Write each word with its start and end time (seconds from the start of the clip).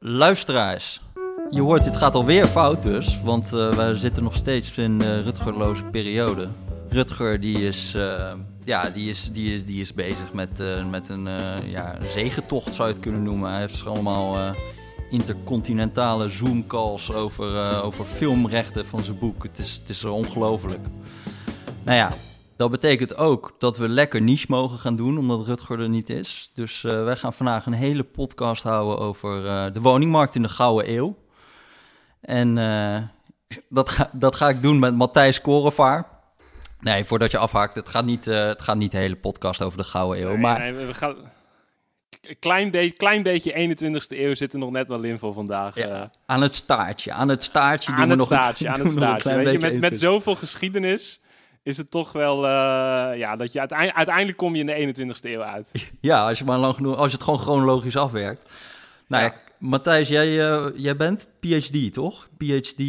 Luisteraars, 0.00 1.00
je 1.48 1.60
hoort, 1.60 1.84
dit 1.84 1.96
gaat 1.96 2.14
alweer 2.14 2.46
fout 2.46 2.82
dus, 2.82 3.20
want 3.22 3.52
uh, 3.52 3.70
we 3.70 3.96
zitten 3.96 4.22
nog 4.22 4.34
steeds 4.34 4.78
in 4.78 5.00
uh, 5.02 5.20
Rutgerloze 5.22 5.84
periode. 5.84 6.48
Rutger 6.88 7.40
die 7.40 7.66
is, 7.66 7.94
uh, 7.96 8.32
ja, 8.64 8.90
die 8.90 9.10
is, 9.10 9.30
die 9.32 9.54
is, 9.54 9.64
die 9.64 9.80
is 9.80 9.94
bezig 9.94 10.32
met, 10.32 10.62
met 10.90 11.08
een 11.08 11.28
ja, 11.64 11.96
zegentocht 12.14 12.74
zou 12.74 12.88
je 12.88 12.94
het 12.94 13.02
kunnen 13.02 13.22
noemen. 13.22 13.50
Hij 13.50 13.60
heeft 13.60 13.86
allemaal 13.86 14.54
intercontinentale 15.10 16.28
Zoom-calls 16.28 17.12
over, 17.12 17.82
over 17.82 18.04
filmrechten 18.04 18.86
van 18.86 19.00
zijn 19.00 19.18
boek. 19.18 19.42
Het 19.42 19.58
is, 19.58 19.78
het 19.80 19.88
is 19.88 20.04
ongelooflijk. 20.04 20.86
Nou 21.82 21.96
ja, 21.96 22.12
dat 22.58 22.70
betekent 22.70 23.16
ook 23.16 23.54
dat 23.58 23.76
we 23.76 23.88
lekker 23.88 24.22
niche 24.22 24.46
mogen 24.48 24.78
gaan 24.78 24.96
doen, 24.96 25.18
omdat 25.18 25.46
Rutger 25.46 25.80
er 25.80 25.88
niet 25.88 26.10
is. 26.10 26.50
Dus 26.54 26.82
uh, 26.82 27.04
wij 27.04 27.16
gaan 27.16 27.32
vandaag 27.32 27.66
een 27.66 27.72
hele 27.72 28.02
podcast 28.02 28.62
houden 28.62 28.98
over 28.98 29.44
uh, 29.44 29.64
de 29.72 29.80
woningmarkt 29.80 30.34
in 30.34 30.42
de 30.42 30.48
Gouden 30.48 30.92
Eeuw. 30.92 31.16
En 32.20 32.56
uh, 32.56 32.98
dat, 33.68 33.90
ga, 33.90 34.10
dat 34.12 34.36
ga 34.36 34.48
ik 34.48 34.62
doen 34.62 34.78
met 34.78 34.94
Matthijs 34.94 35.40
Korevaar. 35.40 36.06
Nee, 36.80 37.04
voordat 37.04 37.30
je 37.30 37.38
afhaakt, 37.38 37.74
het 37.74 37.88
gaat 37.88 38.04
niet, 38.04 38.24
het 38.24 38.62
gaat 38.62 38.76
niet 38.76 38.90
de 38.90 38.96
hele 38.96 39.16
podcast 39.16 39.62
over 39.62 39.78
de 39.78 39.84
Gouden 39.84 40.22
Eeuw. 40.22 40.28
Nee, 40.28 40.38
maar... 40.38 40.58
nee, 40.58 40.86
we 40.86 40.94
gaan... 40.94 41.16
Klein, 42.38 42.70
be 42.70 42.90
klein 42.90 43.22
beetje 43.22 43.76
21ste 43.76 44.18
eeuw 44.18 44.34
zit 44.34 44.52
er 44.52 44.58
nog 44.58 44.70
net 44.70 44.88
wel 44.88 45.02
in 45.02 45.18
voor 45.18 45.32
vandaag. 45.32 45.74
Ja, 45.74 46.10
aan 46.26 46.42
het 46.42 46.54
staartje, 46.54 47.12
aan 47.12 47.28
het 47.28 47.42
staartje. 47.42 47.92
Aan 47.92 48.10
het 48.10 48.22
staartje, 48.22 48.64
nog, 48.68 48.78
aan 48.78 48.84
het 48.84 48.92
staartje. 48.92 49.34
Weet 49.34 49.60
je, 49.60 49.70
met, 49.70 49.80
met 49.80 49.98
zoveel 49.98 50.34
geschiedenis 50.34 51.20
is 51.68 51.76
het 51.76 51.90
toch 51.90 52.12
wel, 52.12 52.36
uh, 52.36 53.18
ja, 53.18 53.36
dat 53.36 53.52
je 53.52 53.58
uiteindelijk, 53.58 53.98
uiteindelijk 53.98 54.36
kom 54.36 54.54
je 54.54 54.64
in 54.64 54.94
de 54.94 55.04
21ste 55.04 55.30
eeuw 55.30 55.42
uit. 55.42 55.70
Ja, 56.00 56.28
als 56.28 56.38
je 56.38 56.44
maar 56.44 56.58
lang 56.58 56.74
genoeg, 56.74 56.96
als 56.96 57.10
je 57.10 57.16
het 57.16 57.24
gewoon 57.24 57.38
chronologisch 57.38 57.96
afwerkt. 57.96 58.50
Nou 59.06 59.24
ja, 59.24 59.34
Matthijs, 59.58 60.08
jij, 60.08 60.28
uh, 60.28 60.66
jij 60.74 60.96
bent 60.96 61.28
PhD, 61.40 61.92
toch? 61.92 62.28
PhD 62.38 62.82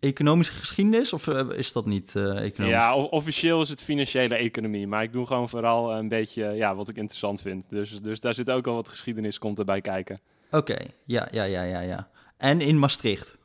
economische 0.00 0.52
geschiedenis, 0.52 1.12
of 1.12 1.26
uh, 1.26 1.40
is 1.54 1.72
dat 1.72 1.86
niet 1.86 2.16
economisch? 2.16 2.76
Ja, 2.76 2.96
officieel 2.96 3.62
is 3.62 3.68
het 3.68 3.82
financiële 3.82 4.34
economie, 4.34 4.86
maar 4.86 5.02
ik 5.02 5.12
doe 5.12 5.26
gewoon 5.26 5.48
vooral 5.48 5.92
een 5.92 6.08
beetje 6.08 6.44
ja, 6.44 6.74
wat 6.74 6.88
ik 6.88 6.96
interessant 6.96 7.40
vind. 7.40 7.70
Dus, 7.70 8.00
dus 8.00 8.20
daar 8.20 8.34
zit 8.34 8.50
ook 8.50 8.66
al 8.66 8.74
wat 8.74 8.88
geschiedenis 8.88 9.38
komt 9.38 9.58
erbij 9.58 9.80
kijken. 9.80 10.20
Oké, 10.50 10.56
okay. 10.56 10.90
ja, 11.04 11.28
ja, 11.30 11.42
ja, 11.42 11.62
ja, 11.62 11.80
ja. 11.80 12.08
En 12.36 12.60
in 12.60 12.78
Maastricht? 12.78 13.37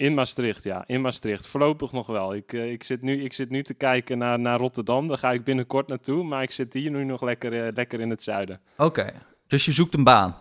In 0.00 0.14
Maastricht, 0.14 0.64
ja. 0.64 0.84
In 0.86 1.00
Maastricht. 1.00 1.46
Voorlopig 1.46 1.92
nog 1.92 2.06
wel. 2.06 2.34
Ik, 2.34 2.52
uh, 2.52 2.72
ik, 2.72 2.84
zit, 2.84 3.02
nu, 3.02 3.22
ik 3.24 3.32
zit 3.32 3.50
nu 3.50 3.62
te 3.62 3.74
kijken 3.74 4.18
naar, 4.18 4.38
naar 4.38 4.58
Rotterdam. 4.58 5.08
Daar 5.08 5.18
ga 5.18 5.32
ik 5.32 5.44
binnenkort 5.44 5.88
naartoe. 5.88 6.24
Maar 6.24 6.42
ik 6.42 6.50
zit 6.50 6.72
hier 6.72 6.90
nu 6.90 7.04
nog 7.04 7.22
lekker, 7.22 7.52
uh, 7.52 7.72
lekker 7.74 8.00
in 8.00 8.10
het 8.10 8.22
zuiden. 8.22 8.60
Oké. 8.76 9.12
Dus 9.46 9.64
je 9.64 9.72
zoekt 9.72 9.94
een 9.94 10.04
baan? 10.04 10.36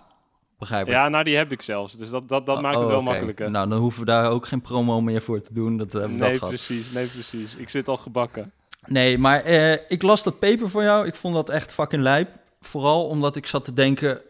Begrijp 0.60 0.88
ik. 0.88 0.94
Ja, 0.94 1.10
nou 1.10 1.24
die 1.24 1.36
heb 1.36 1.52
ik 1.52 1.62
zelfs. 1.62 1.98
Dus 1.98 2.10
dat, 2.10 2.30
dat, 2.30 2.46
dat 2.46 2.56
oh, 2.56 2.62
maakt 2.62 2.78
het 2.78 2.88
wel 2.88 3.00
okay. 3.00 3.12
makkelijker. 3.12 3.52
Nou, 3.52 3.70
dan 3.70 3.80
hoeven 3.80 4.00
we 4.00 4.06
daar 4.06 4.30
ook 4.30 4.48
geen 4.48 4.62
promo 4.62 5.02
meer 5.02 5.22
voor 5.22 5.42
te 5.42 5.54
doen. 5.54 5.78
Dat, 5.78 5.96
uh, 5.96 6.06
nee, 6.06 6.40
dat 6.40 6.50
precies. 6.50 6.92
Nee, 6.92 7.08
precies. 7.08 7.56
Ik 7.56 7.70
zit 7.70 7.88
al 7.88 7.98
gebakken. 7.98 8.52
Nee, 8.86 9.18
maar 9.18 9.46
ik 9.88 10.02
las 10.02 10.24
dat 10.24 10.40
paper 10.40 10.70
voor 10.70 10.84
jou. 10.84 11.08
Ik 11.08 11.16
vond 11.16 11.36
dat 11.36 11.50
echt 11.50 11.72
fucking 11.72 12.02
lijp. 12.02 12.30
Vooral 12.60 13.08
omdat 13.08 13.36
ik 13.36 13.48
zat 13.48 13.64
te 13.64 13.74
denken... 13.74 14.22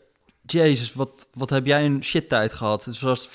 Jezus, 0.52 0.94
wat, 0.94 1.28
wat 1.34 1.50
heb 1.50 1.66
jij 1.66 1.86
een 1.86 2.04
shit 2.04 2.30
tijd 2.30 2.54
gehad? 2.54 2.86
Het 2.86 3.00
was 3.00 3.30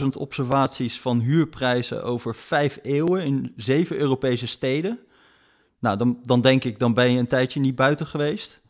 460.000 0.00 0.06
observaties 0.18 1.00
van 1.00 1.20
huurprijzen 1.20 2.04
over 2.04 2.34
vijf 2.34 2.78
eeuwen 2.82 3.24
in 3.24 3.52
zeven 3.56 3.96
Europese 3.96 4.46
steden. 4.46 4.98
Nou, 5.78 5.96
dan, 5.96 6.18
dan 6.22 6.40
denk 6.40 6.64
ik, 6.64 6.78
dan 6.78 6.94
ben 6.94 7.12
je 7.12 7.18
een 7.18 7.28
tijdje 7.28 7.60
niet 7.60 7.74
buiten 7.74 8.06
geweest. 8.06 8.60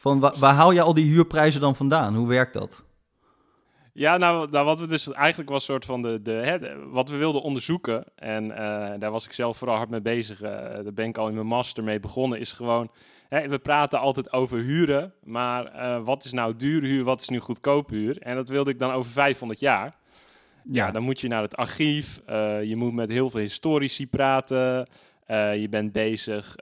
Van, 0.00 0.20
waar, 0.20 0.54
haal 0.54 0.70
je 0.70 0.82
al 0.82 0.94
die 0.94 1.12
huurprijzen 1.12 1.60
dan 1.60 1.76
vandaan? 1.76 2.14
Hoe 2.14 2.28
werkt 2.28 2.52
dat? 2.52 2.82
Ja, 3.92 4.16
nou, 4.16 4.50
nou, 4.50 4.64
wat 4.64 4.80
we 4.80 4.86
dus 4.86 5.12
eigenlijk 5.12 5.50
was 5.50 5.64
soort 5.64 5.84
van 5.84 6.02
de, 6.02 6.22
de, 6.22 6.30
hè, 6.30 6.88
wat 6.90 7.08
we 7.08 7.16
wilden 7.16 7.42
onderzoeken. 7.42 8.04
En 8.14 8.44
uh, 8.44 8.56
daar 8.98 9.10
was 9.10 9.24
ik 9.24 9.32
zelf 9.32 9.58
vooral 9.58 9.76
hard 9.76 9.90
mee 9.90 10.00
bezig. 10.00 10.42
Uh, 10.42 10.50
daar 10.50 10.94
ben 10.94 11.06
ik 11.06 11.18
al 11.18 11.28
in 11.28 11.34
mijn 11.34 11.46
master 11.46 11.84
mee 11.84 12.00
begonnen. 12.00 12.40
Is 12.40 12.52
gewoon, 12.52 12.90
hè, 13.30 13.48
we 13.48 13.58
praten 13.58 13.98
altijd 13.98 14.32
over 14.32 14.58
huren. 14.58 15.12
Maar 15.24 15.74
uh, 15.74 16.04
wat 16.04 16.24
is 16.24 16.32
nou 16.32 16.56
dure 16.56 16.86
huur, 16.86 17.04
wat 17.04 17.20
is 17.20 17.28
nu 17.28 17.38
goedkoop 17.38 17.88
huur? 17.88 18.18
En 18.18 18.34
dat 18.34 18.48
wilde 18.48 18.70
ik 18.70 18.78
dan 18.78 18.92
over 18.92 19.12
500 19.12 19.60
jaar. 19.60 19.94
Ja, 20.64 20.86
ja 20.86 20.90
dan 20.90 21.02
moet 21.02 21.20
je 21.20 21.28
naar 21.28 21.42
het 21.42 21.56
archief. 21.56 22.20
je 22.62 22.74
moet 22.76 22.92
met 22.92 23.08
heel 23.08 23.30
veel 23.30 23.40
historici 23.40 24.08
praten. 24.08 24.88
je 25.60 25.66
bent 25.70 25.92
bezig. 25.92 26.56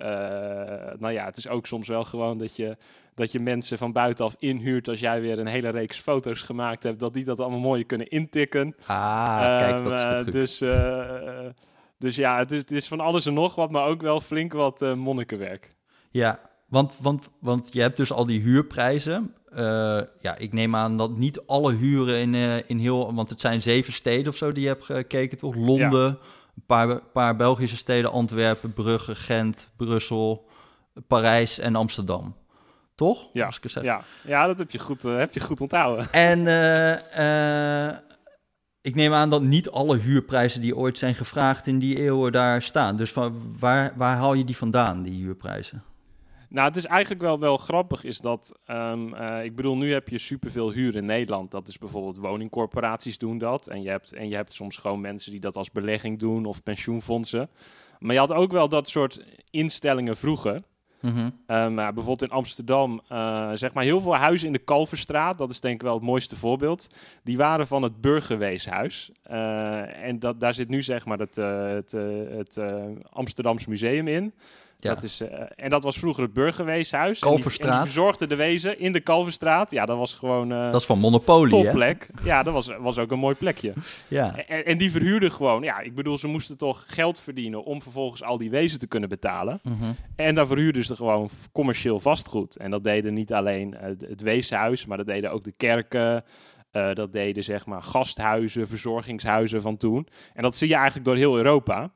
nou 0.99 1.11
ja, 1.11 1.25
het 1.25 1.37
is 1.37 1.49
ook 1.49 1.67
soms 1.67 1.89
wel 1.89 2.05
gewoon 2.05 2.39
dat 2.39 2.57
je 2.57 2.77
dat 3.15 3.33
je 3.33 3.41
mensen 3.41 3.79
van 3.79 3.93
buitenaf 3.93 4.37
inhuurt 4.39 4.89
als 4.89 5.01
jij 5.01 5.21
weer 5.21 5.39
een 5.39 5.47
hele 5.47 5.69
reeks 5.69 5.99
foto's 5.99 6.43
gemaakt 6.43 6.83
hebt, 6.83 6.99
dat 6.99 7.15
die 7.15 7.25
dat 7.25 7.41
allemaal 7.41 7.59
mooi 7.59 7.85
kunnen 7.85 8.09
intikken. 8.09 8.75
Ah, 8.87 9.39
kijk, 9.39 9.85
dat 9.85 9.99
is 9.99 10.05
de 10.05 10.17
truc. 10.17 10.33
Dus, 10.33 10.59
dus 11.99 12.17
ja, 12.17 12.39
het 12.39 12.53
is, 12.53 12.59
het 12.59 12.71
is 12.71 12.89
van 12.89 13.01
alles 13.01 13.27
en 13.27 13.35
nog 13.35 13.55
wat, 13.55 13.71
maar 13.71 13.85
ook 13.85 14.03
wel 14.03 14.21
flink 14.21 14.53
wat 14.53 14.83
uh, 14.83 14.95
monnikenwerk. 14.95 15.69
Ja, 16.11 16.41
want, 16.69 16.99
want, 17.01 17.29
want 17.41 17.73
je 17.73 17.81
hebt 17.81 17.97
dus 17.97 18.13
al 18.13 18.27
die 18.27 18.41
huurprijzen. 18.41 19.35
Uh, 19.53 19.59
ja, 20.21 20.37
ik 20.39 20.53
neem 20.53 20.77
aan 20.77 20.97
dat 20.97 21.17
niet 21.17 21.47
alle 21.47 21.75
huren 21.75 22.19
in, 22.19 22.35
uh, 22.35 22.71
in 22.71 22.79
heel... 22.79 23.15
Want 23.15 23.31
het 23.31 23.41
zijn 23.41 23.63
zeven 23.63 23.93
steden 23.93 24.29
of 24.29 24.37
zo 24.37 24.53
die 24.53 24.63
je 24.63 24.69
hebt 24.69 24.85
gekeken, 24.85 25.39
toch? 25.39 25.55
Londen, 25.55 26.07
ja. 26.07 26.19
een 26.55 26.63
paar, 26.67 27.03
paar 27.03 27.37
Belgische 27.37 27.77
steden, 27.77 28.11
Antwerpen, 28.11 28.73
Brugge, 28.73 29.15
Gent, 29.15 29.69
Brussel, 29.77 30.49
Parijs 31.07 31.59
en 31.59 31.77
Amsterdam. 31.77 32.37
Toch? 32.95 33.29
Ja, 33.33 33.53
ik 33.61 33.83
ja. 33.83 34.03
ja 34.25 34.47
dat 34.47 34.59
heb 34.59 34.71
je 34.71 34.79
goed, 34.79 35.05
uh, 35.05 35.17
heb 35.17 35.33
je 35.35 35.41
goed 35.41 35.61
onthouden. 35.61 36.07
En 36.31 36.41
ik 38.81 38.95
neem 38.95 39.15
aan 39.15 39.31
dat 39.31 39.43
niet 39.43 39.71
alle 39.71 39.97
huurprijzen 39.97 40.61
die 40.61 40.77
ooit 40.77 40.99
zijn 40.99 41.15
gevraagd 41.15 41.67
in 41.67 41.79
die 41.79 41.99
eeuwen 41.99 42.33
daar 42.33 42.63
staan. 42.63 42.97
Dus 42.97 43.13
van, 43.13 43.55
waar, 43.59 43.93
waar 43.97 44.17
haal 44.17 44.35
je 44.35 44.45
die 44.45 44.57
vandaan, 44.57 45.03
die 45.03 45.25
huurprijzen? 45.25 45.83
Nou, 46.49 46.67
het 46.67 46.77
is 46.77 46.87
eigenlijk 46.87 47.23
wel, 47.23 47.39
wel 47.39 47.57
grappig, 47.57 48.05
is 48.05 48.19
dat, 48.19 48.59
um, 48.67 49.15
ik 49.43 49.57
bedoel, 49.57 49.77
nu 49.77 49.93
heb 49.93 50.09
je 50.09 50.19
superveel 50.19 50.73
huur 50.73 50.97
in 50.97 51.07
Nederland. 51.07 51.51
Dat 51.51 51.69
is 51.69 51.79
bijvoorbeeld 51.79 52.17
woningcorporaties 52.17 53.19
doen 53.19 53.39
dat. 53.39 53.67
En 53.67 53.83
je, 53.83 53.89
hebt, 53.89 54.13
en 54.13 54.29
je 54.29 54.35
hebt 54.35 54.53
soms 54.53 54.77
gewoon 54.77 55.01
mensen 55.01 55.31
die 55.31 55.41
dat 55.41 55.57
als 55.57 55.71
belegging 55.71 56.19
doen 56.19 56.45
of 56.45 56.63
pensioenfondsen. 56.63 57.51
Maar 57.99 58.13
je 58.13 58.21
had 58.21 58.33
ook 58.33 58.53
wel 58.53 58.69
dat 58.69 58.89
soort 58.89 59.25
instellingen 59.51 60.17
vroeger. 60.17 60.63
Mm 61.01 61.15
-hmm. 61.15 61.57
um, 61.57 61.75
bijvoorbeeld 61.75 62.23
in 62.23 62.31
Amsterdam, 62.31 63.01
uh, 63.13 63.51
zeg 63.55 63.75
maar 63.75 63.85
heel 63.85 64.01
veel 64.01 64.17
huizen 64.17 64.47
in 64.47 64.53
de 64.53 64.59
Kalverstraat, 64.59 65.39
dat 65.39 65.51
is 65.51 65.61
denk 65.61 65.75
ik 65.75 65.83
wel 65.83 65.95
het 65.95 66.03
mooiste 66.03 66.37
voorbeeld, 66.37 66.89
die 67.23 67.37
waren 67.37 67.67
van 67.67 67.83
het 67.83 68.01
Burgerweeshuis. 68.01 69.13
Uh, 69.31 70.05
en 70.05 70.19
dat, 70.19 70.41
daar 70.41 70.55
zit 70.55 70.69
nu 70.69 70.83
zeg 70.83 71.07
maar 71.07 71.19
het, 71.19 71.39
uh, 71.39 71.69
het, 71.69 71.93
het 72.31 72.59
Amsterdams 73.11 73.67
Museum 73.67 74.09
in. 74.09 74.35
Ja. 74.81 74.95
Dat 74.95 75.03
is, 75.03 75.21
uh, 75.21 75.29
en 75.57 75.71
dat 75.71 75.83
was 75.83 75.99
vroeger 75.99 76.23
het 76.23 76.33
burgerweeshuis. 76.33 77.19
Kalverstraat. 77.19 77.59
En 77.61 77.67
die, 77.67 77.77
en 77.77 77.83
die 77.83 77.93
verzorgde 77.93 78.27
de 78.27 78.35
wezen 78.35 78.79
in 78.79 78.93
de 78.93 79.01
Kalverstraat. 79.01 79.71
Ja, 79.71 79.87
dat 79.87 79.97
was 79.97 80.15
gewoon... 80.15 80.53
Uh, 80.53 80.71
dat 80.71 80.81
is 80.81 80.87
van 80.87 80.99
Monopoly, 80.99 81.49
Topplek. 81.49 82.09
Ja, 82.25 82.43
dat 82.43 82.53
was, 82.53 82.69
was 82.79 82.99
ook 82.99 83.11
een 83.11 83.19
mooi 83.19 83.35
plekje. 83.35 83.73
ja. 84.09 84.37
En, 84.47 84.65
en, 84.65 84.79
die 84.79 84.91
verhuurden 84.91 85.33
gewoon... 85.33 85.63
Ja, 85.63 85.81
ik 85.81 85.95
bedoel, 85.95 86.19
ze 86.19 86.27
moesten 86.27 86.57
toch 86.57 86.85
geld 86.87 87.21
verdienen... 87.21 87.65
om 87.65 87.83
vervolgens 87.83 88.23
al 88.23 88.39
die 88.39 88.51
wezen 88.51 88.79
te 88.79 88.87
kunnen 88.87 89.09
betalen. 89.09 89.61
Mm 89.63 89.77
-hmm. 89.81 89.97
En 90.17 90.35
daar 90.35 90.47
verhuurden 90.47 90.85
ze 90.85 90.97
gewoon 90.97 91.29
commercieel 91.53 92.01
vastgoed. 92.01 92.57
En 92.57 92.71
dat 92.71 92.85
deden 92.85 93.15
niet 93.15 93.33
alleen 93.33 93.75
uh, 93.75 93.81
het 94.09 94.21
weeshuis... 94.21 94.87
maar 94.87 94.97
dat 94.97 95.07
deden 95.07 95.33
ook 95.33 95.45
de 95.45 95.55
kerken... 95.57 96.25
Uh, 96.73 96.93
dat 96.93 97.13
deden 97.13 97.45
zeg 97.45 97.67
maar 97.67 97.83
gasthuizen, 97.83 98.67
verzorgingshuizen 98.67 99.63
van 99.63 99.77
toen. 99.77 100.09
En 100.35 100.43
dat 100.43 100.57
zie 100.57 100.69
je 100.69 100.75
eigenlijk 100.75 101.05
door 101.05 101.17
heel 101.17 101.37
Europa. 101.37 101.91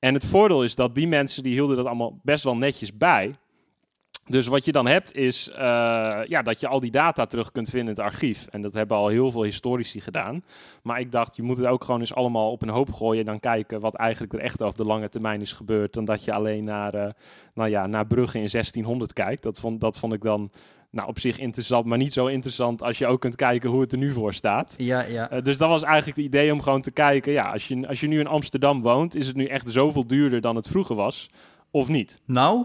En 0.00 0.14
het 0.14 0.24
voordeel 0.24 0.64
is 0.64 0.74
dat 0.74 0.94
die 0.94 1.08
mensen 1.08 1.42
die 1.42 1.52
hielden 1.52 1.76
dat 1.76 1.86
allemaal 1.86 2.20
best 2.22 2.44
wel 2.44 2.56
netjes 2.56 2.96
bij. 2.96 3.34
Dus 4.30 4.46
wat 4.46 4.64
je 4.64 4.72
dan 4.72 4.86
hebt 4.86 5.14
is 5.14 5.48
uh, 5.48 5.56
ja, 6.26 6.42
dat 6.42 6.60
je 6.60 6.68
al 6.68 6.80
die 6.80 6.90
data 6.90 7.26
terug 7.26 7.52
kunt 7.52 7.70
vinden 7.70 7.94
in 7.94 8.02
het 8.02 8.12
archief. 8.12 8.46
En 8.46 8.62
dat 8.62 8.72
hebben 8.72 8.96
al 8.96 9.08
heel 9.08 9.30
veel 9.30 9.42
historici 9.42 10.00
gedaan. 10.00 10.44
Maar 10.82 11.00
ik 11.00 11.12
dacht, 11.12 11.36
je 11.36 11.42
moet 11.42 11.56
het 11.56 11.66
ook 11.66 11.84
gewoon 11.84 12.00
eens 12.00 12.14
allemaal 12.14 12.50
op 12.50 12.62
een 12.62 12.68
hoop 12.68 12.92
gooien... 12.92 13.20
en 13.20 13.26
dan 13.26 13.40
kijken 13.40 13.80
wat 13.80 13.94
eigenlijk 13.94 14.32
er 14.32 14.40
echt 14.40 14.62
over 14.62 14.76
de 14.76 14.84
lange 14.84 15.08
termijn 15.08 15.40
is 15.40 15.52
gebeurd... 15.52 15.94
dan 15.94 16.04
dat 16.04 16.24
je 16.24 16.32
alleen 16.32 16.64
naar, 16.64 16.94
uh, 16.94 17.06
nou 17.54 17.70
ja, 17.70 17.86
naar 17.86 18.06
Brugge 18.06 18.38
in 18.38 18.48
1600 18.50 19.12
kijkt. 19.12 19.42
Dat 19.42 19.60
vond, 19.60 19.80
dat 19.80 19.98
vond 19.98 20.12
ik 20.12 20.22
dan 20.22 20.50
nou, 20.90 21.08
op 21.08 21.18
zich 21.18 21.38
interessant, 21.38 21.86
maar 21.86 21.98
niet 21.98 22.12
zo 22.12 22.26
interessant 22.26 22.82
als 22.82 22.98
je 22.98 23.06
ook 23.06 23.20
kunt 23.20 23.36
kijken 23.36 23.70
hoe 23.70 23.80
het 23.80 23.92
er 23.92 23.98
nu 23.98 24.10
voor 24.10 24.34
staat. 24.34 24.74
Ja, 24.78 25.00
ja. 25.02 25.32
Uh, 25.32 25.42
dus 25.42 25.58
dat 25.58 25.68
was 25.68 25.82
eigenlijk 25.82 26.16
het 26.16 26.26
idee 26.26 26.52
om 26.52 26.62
gewoon 26.62 26.82
te 26.82 26.90
kijken, 26.90 27.32
ja, 27.32 27.50
als 27.52 27.68
je, 27.68 27.88
als 27.88 28.00
je 28.00 28.06
nu 28.06 28.18
in 28.18 28.26
Amsterdam 28.26 28.82
woont, 28.82 29.16
is 29.16 29.26
het 29.26 29.36
nu 29.36 29.44
echt 29.44 29.70
zoveel 29.70 30.06
duurder 30.06 30.40
dan 30.40 30.56
het 30.56 30.68
vroeger 30.68 30.96
was, 30.96 31.30
of 31.70 31.88
niet? 31.88 32.20
Nou? 32.24 32.64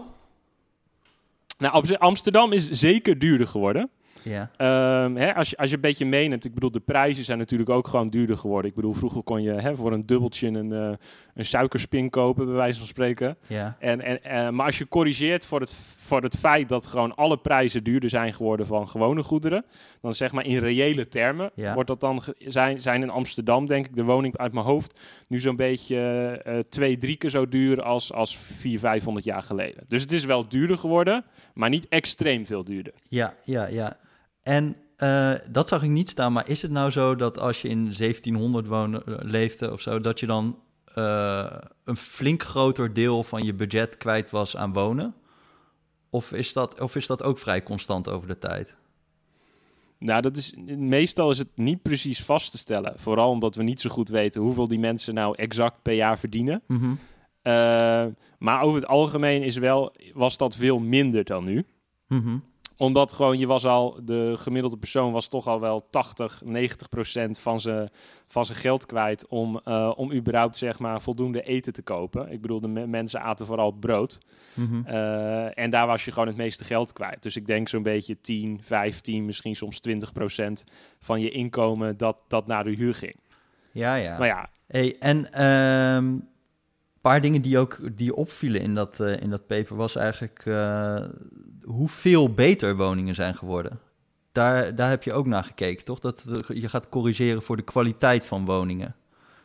Nou, 1.58 1.96
Amsterdam 1.98 2.52
is 2.52 2.70
zeker 2.70 3.18
duurder 3.18 3.46
geworden. 3.46 3.90
Ja. 4.22 4.50
Um, 5.04 5.16
hè, 5.16 5.34
als, 5.34 5.50
je, 5.50 5.56
als 5.56 5.68
je 5.68 5.74
een 5.74 5.80
beetje 5.80 6.06
meeneemt, 6.06 6.44
ik 6.44 6.54
bedoel, 6.54 6.70
de 6.70 6.80
prijzen 6.80 7.24
zijn 7.24 7.38
natuurlijk 7.38 7.70
ook 7.70 7.88
gewoon 7.88 8.08
duurder 8.08 8.36
geworden. 8.36 8.70
Ik 8.70 8.76
bedoel, 8.76 8.92
vroeger 8.92 9.22
kon 9.22 9.42
je 9.42 9.52
hè, 9.52 9.76
voor 9.76 9.92
een 9.92 10.06
dubbeltje 10.06 10.48
een, 10.48 10.72
uh, 10.72 10.92
een 11.34 11.44
suikerspin 11.44 12.10
kopen, 12.10 12.46
bij 12.46 12.54
wijze 12.54 12.78
van 12.78 12.86
spreken. 12.86 13.36
Ja. 13.46 13.76
En, 13.78 14.00
en, 14.00 14.20
uh, 14.26 14.50
maar 14.50 14.66
als 14.66 14.78
je 14.78 14.88
corrigeert 14.88 15.44
voor 15.44 15.60
het 15.60 15.74
voor 16.06 16.22
het 16.22 16.36
feit 16.36 16.68
dat 16.68 16.86
gewoon 16.86 17.14
alle 17.14 17.36
prijzen 17.38 17.84
duurder 17.84 18.10
zijn 18.10 18.34
geworden 18.34 18.66
van 18.66 18.88
gewone 18.88 19.22
goederen. 19.22 19.64
Dan 20.00 20.14
zeg 20.14 20.32
maar 20.32 20.46
in 20.46 20.58
reële 20.58 21.08
termen 21.08 21.50
Ja. 21.54 21.74
wordt 21.74 21.88
dat 21.88 22.00
dan 22.00 22.22
zijn, 22.38 22.80
zijn 22.80 23.02
in 23.02 23.10
Amsterdam, 23.10 23.66
denk 23.66 23.86
ik, 23.86 23.96
de 23.96 24.04
woning 24.04 24.36
uit 24.36 24.52
mijn 24.52 24.66
hoofd 24.66 25.00
nu 25.28 25.38
zo'n 25.40 25.56
beetje 25.56 25.96
eh, 26.44 26.58
twee, 26.58 26.98
drie 26.98 27.16
keer 27.16 27.30
zo 27.30 27.48
duur 27.48 27.82
als, 27.82 28.12
als 28.12 28.36
vier, 28.36 28.78
vijfhonderd 28.78 29.24
jaar 29.24 29.42
geleden. 29.42 29.84
Dus 29.88 30.02
het 30.02 30.12
is 30.12 30.24
wel 30.24 30.48
duurder 30.48 30.78
geworden, 30.78 31.24
maar 31.54 31.68
niet 31.68 31.88
extreem 31.88 32.46
veel 32.46 32.64
duurder. 32.64 32.92
Ja, 33.08 33.34
ja, 33.44 33.66
ja. 33.66 33.96
En 34.42 34.76
eh, 34.96 35.32
dat 35.50 35.68
zag 35.68 35.82
ik 35.82 35.90
niet 35.90 36.08
staan, 36.08 36.32
maar 36.32 36.48
is 36.48 36.62
het 36.62 36.70
nou 36.70 36.90
zo 36.90 37.16
dat 37.16 37.38
als 37.40 37.62
je 37.62 37.68
in 37.68 37.82
1700 37.82 38.66
woonde, 38.66 39.02
eh, 39.06 39.14
leefde 39.18 39.72
of 39.72 39.80
zo, 39.80 40.00
dat 40.00 40.20
je 40.20 40.26
dan 40.26 40.58
een 41.84 41.96
flink 41.96 42.42
groter 42.42 42.92
deel 42.92 43.22
van 43.24 43.42
je 43.44 43.54
budget 43.54 43.96
kwijt 43.96 44.30
was 44.30 44.56
aan 44.56 44.72
wonen? 44.72 45.14
Of 46.10 46.32
is 46.32 46.52
dat, 46.52 46.80
of 46.80 46.96
is 46.96 47.06
dat 47.06 47.22
ook 47.22 47.38
vrij 47.38 47.62
constant 47.62 48.08
over 48.08 48.28
de 48.28 48.38
tijd? 48.38 48.74
Nou, 49.98 50.22
dat 50.22 50.36
is, 50.36 50.54
meestal 50.76 51.30
is 51.30 51.38
het 51.38 51.48
niet 51.54 51.82
precies 51.82 52.24
vast 52.24 52.50
te 52.50 52.58
stellen. 52.58 52.92
Vooral 52.96 53.30
omdat 53.30 53.54
we 53.54 53.62
niet 53.62 53.80
zo 53.80 53.90
goed 53.90 54.08
weten 54.08 54.42
hoeveel 54.42 54.68
die 54.68 54.78
mensen 54.78 55.14
nou 55.14 55.36
exact 55.36 55.82
per 55.82 55.94
jaar 55.94 56.18
verdienen. 56.18 56.62
Eh, 57.42 58.06
maar 58.38 58.62
over 58.62 58.80
het 58.80 58.88
algemeen 58.88 59.42
is 59.42 59.56
wel, 59.56 59.94
was 60.14 60.36
dat 60.36 60.56
veel 60.56 60.78
minder 60.78 61.24
dan 61.24 61.44
nu. 61.44 61.64
Mhm. 62.08 62.38
Omdat 62.76 63.12
gewoon, 63.12 63.38
je 63.38 63.46
was 63.46 63.66
al, 63.66 63.98
de 64.04 64.34
gemiddelde 64.36 64.76
persoon 64.76 65.12
was 65.12 65.28
toch 65.28 65.46
al 65.46 65.60
wel 65.60 65.86
80, 65.90 66.42
90 66.44 66.88
procent 66.88 67.38
van 67.38 67.60
zijn 67.60 67.88
van 68.26 68.44
zijn 68.44 68.58
geld 68.58 68.86
kwijt 68.86 69.26
om, 69.28 69.60
eh, 69.64 69.92
om 69.96 70.12
überhaupt 70.12 70.56
zeg 70.56 70.78
maar 70.78 71.00
voldoende 71.00 71.42
eten 71.42 71.72
te 71.72 71.82
kopen. 71.82 72.30
Ik 72.32 72.40
bedoel, 72.40 72.60
de 72.60 72.68
me- 72.68 72.86
mensen 72.86 73.20
aten 73.20 73.46
vooral 73.46 73.70
brood. 73.72 74.18
Mhm. 74.54 74.86
Eh, 74.86 75.58
en 75.58 75.70
daar 75.70 75.86
was 75.86 76.04
je 76.04 76.12
gewoon 76.12 76.28
het 76.28 76.36
meeste 76.36 76.64
geld 76.64 76.92
kwijt. 76.92 77.22
Dus 77.22 77.36
ik 77.36 77.46
denk 77.46 77.68
zo'n 77.68 77.82
beetje 77.82 78.20
10, 78.20 78.58
15, 78.62 79.24
misschien 79.24 79.56
soms 79.56 79.80
20 79.80 80.12
procent 80.12 80.64
van 80.98 81.20
je 81.20 81.30
inkomen 81.30 81.96
dat, 81.96 82.16
dat 82.28 82.46
naar 82.46 82.64
de 82.64 82.74
huur 82.74 82.94
ging. 82.94 83.16
Ja, 83.72 83.94
ja. 83.94 84.18
Maar 84.18 84.26
ja, 84.26 84.48
Hey, 84.66 84.96
en 84.98 85.32
ehm, 85.32 86.04
een 86.06 86.28
paar 87.00 87.20
dingen 87.20 87.42
die 87.42 87.58
ook 87.58 87.78
die 87.96 88.14
opvielen 88.14 88.60
in 88.60 88.74
dat, 88.74 89.00
eh, 89.00 89.20
in 89.20 89.30
dat 89.30 89.46
paper 89.46 89.76
was 89.76 89.96
eigenlijk 89.96 90.44
hoeveel 91.66 92.34
beter 92.34 92.76
woningen 92.76 93.14
zijn 93.14 93.34
geworden. 93.34 93.80
Daar, 94.32 94.74
daar 94.74 94.88
heb 94.88 95.02
je 95.02 95.12
ook 95.12 95.26
naar 95.26 95.44
gekeken, 95.44 95.84
toch? 95.84 95.98
Dat 96.00 96.24
eh, 96.48 96.60
je 96.60 96.68
gaat 96.68 96.88
corrigeren 96.88 97.42
voor 97.42 97.56
de 97.56 97.62
kwaliteit 97.62 98.24
van 98.24 98.44
woningen. 98.44 98.94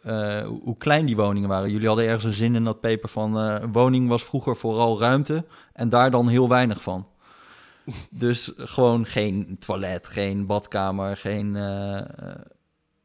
Eh, 0.01 0.47
hoe 0.63 0.77
klein 0.77 1.05
die 1.05 1.15
woningen 1.15 1.49
waren. 1.49 1.71
Jullie 1.71 1.87
hadden 1.87 2.05
ergens 2.05 2.23
een 2.23 2.33
zin 2.33 2.55
in 2.55 2.63
dat 2.63 2.81
paper 2.81 3.09
van 3.09 3.37
eh, 3.37 3.55
een 3.61 3.71
woning 3.71 4.07
was 4.07 4.23
vroeger 4.23 4.55
vooral 4.55 4.99
ruimte 4.99 5.45
en 5.73 5.89
daar 5.89 6.11
dan 6.11 6.27
heel 6.27 6.49
weinig 6.49 6.81
van. 6.81 7.07
dus 8.09 8.51
gewoon 8.55 9.05
geen 9.05 9.55
toilet, 9.59 10.07
geen 10.07 10.45
badkamer, 10.45 11.17
geen. 11.17 11.55
eh, 11.55 11.97
eh, 11.97 12.05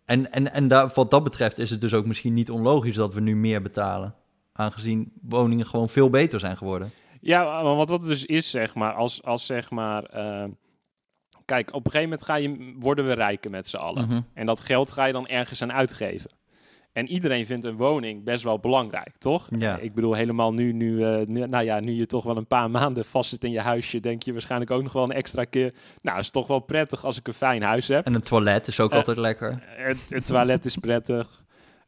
en 0.04 0.32
en, 0.32 0.52
en 0.52 0.68
daar, 0.68 0.90
wat 0.94 1.10
dat 1.10 1.24
betreft 1.24 1.58
is 1.58 1.70
het 1.70 1.80
dus 1.80 1.94
ook 1.94 2.06
misschien 2.06 2.34
niet 2.34 2.50
onlogisch 2.50 2.96
dat 2.96 3.14
we 3.14 3.20
nu 3.20 3.36
meer 3.36 3.62
betalen. 3.62 4.14
Aangezien 4.52 5.12
woningen 5.22 5.66
gewoon 5.66 5.88
veel 5.88 6.10
beter 6.10 6.40
zijn 6.40 6.56
geworden. 6.56 6.90
Ja, 7.26 7.62
maar 7.62 7.74
wat 7.76 7.88
wat 7.88 8.00
het 8.00 8.08
dus 8.08 8.24
is, 8.24 8.50
zeg 8.50 8.74
maar, 8.74 8.92
als, 8.92 9.22
als 9.22 9.46
zeg 9.46 9.70
maar... 9.70 10.02
eh, 10.04 10.44
kijk, 11.44 11.68
op 11.74 11.84
een 11.84 11.90
gegeven 11.90 12.08
moment 12.10 12.22
ga 12.26 12.34
je, 12.34 12.74
worden 12.78 13.06
we 13.06 13.12
rijker 13.12 13.50
met 13.50 13.68
z'n 13.68 13.76
allen. 13.76 14.06
Mhm. 14.08 14.20
En 14.34 14.46
dat 14.46 14.60
geld 14.60 14.90
ga 14.90 15.04
je 15.04 15.12
dan 15.12 15.26
ergens 15.26 15.62
aan 15.62 15.72
uitgeven. 15.72 16.30
En 16.92 17.08
iedereen 17.08 17.46
vindt 17.46 17.64
een 17.64 17.76
woning 17.76 18.24
best 18.24 18.44
wel 18.44 18.58
belangrijk, 18.58 19.16
toch? 19.18 19.48
Ja. 19.58 19.76
Ik 19.78 19.94
bedoel, 19.94 20.14
helemaal 20.14 20.52
nu, 20.52 20.72
nu, 20.72 21.04
eh, 21.04 21.26
nu, 21.26 21.46
nou 21.46 21.64
ja, 21.64 21.80
nu 21.80 21.92
je 21.92 22.06
toch 22.06 22.24
wel 22.24 22.36
een 22.36 22.46
paar 22.46 22.70
maanden 22.70 23.04
vast 23.04 23.30
zit 23.30 23.44
in 23.44 23.50
je 23.50 23.60
huisje, 23.60 24.00
denk 24.00 24.22
je 24.22 24.32
waarschijnlijk 24.32 24.70
ook 24.70 24.82
nog 24.82 24.92
wel 24.92 25.02
een 25.02 25.12
extra 25.12 25.44
keer. 25.44 25.74
Nou, 26.02 26.18
is 26.18 26.30
toch 26.30 26.46
wel 26.46 26.58
prettig 26.58 27.04
als 27.04 27.18
ik 27.18 27.26
een 27.26 27.32
fijn 27.32 27.62
huis 27.62 27.88
heb. 27.88 28.06
En 28.06 28.14
een 28.14 28.22
toilet 28.22 28.66
is 28.66 28.80
ook 28.80 28.90
Eh, 28.90 28.96
altijd 28.96 29.16
lekker. 29.16 29.62
Het, 29.66 29.98
het 30.08 30.26
toilet 30.26 30.64
is 30.64 30.76
prettig. 30.76 31.44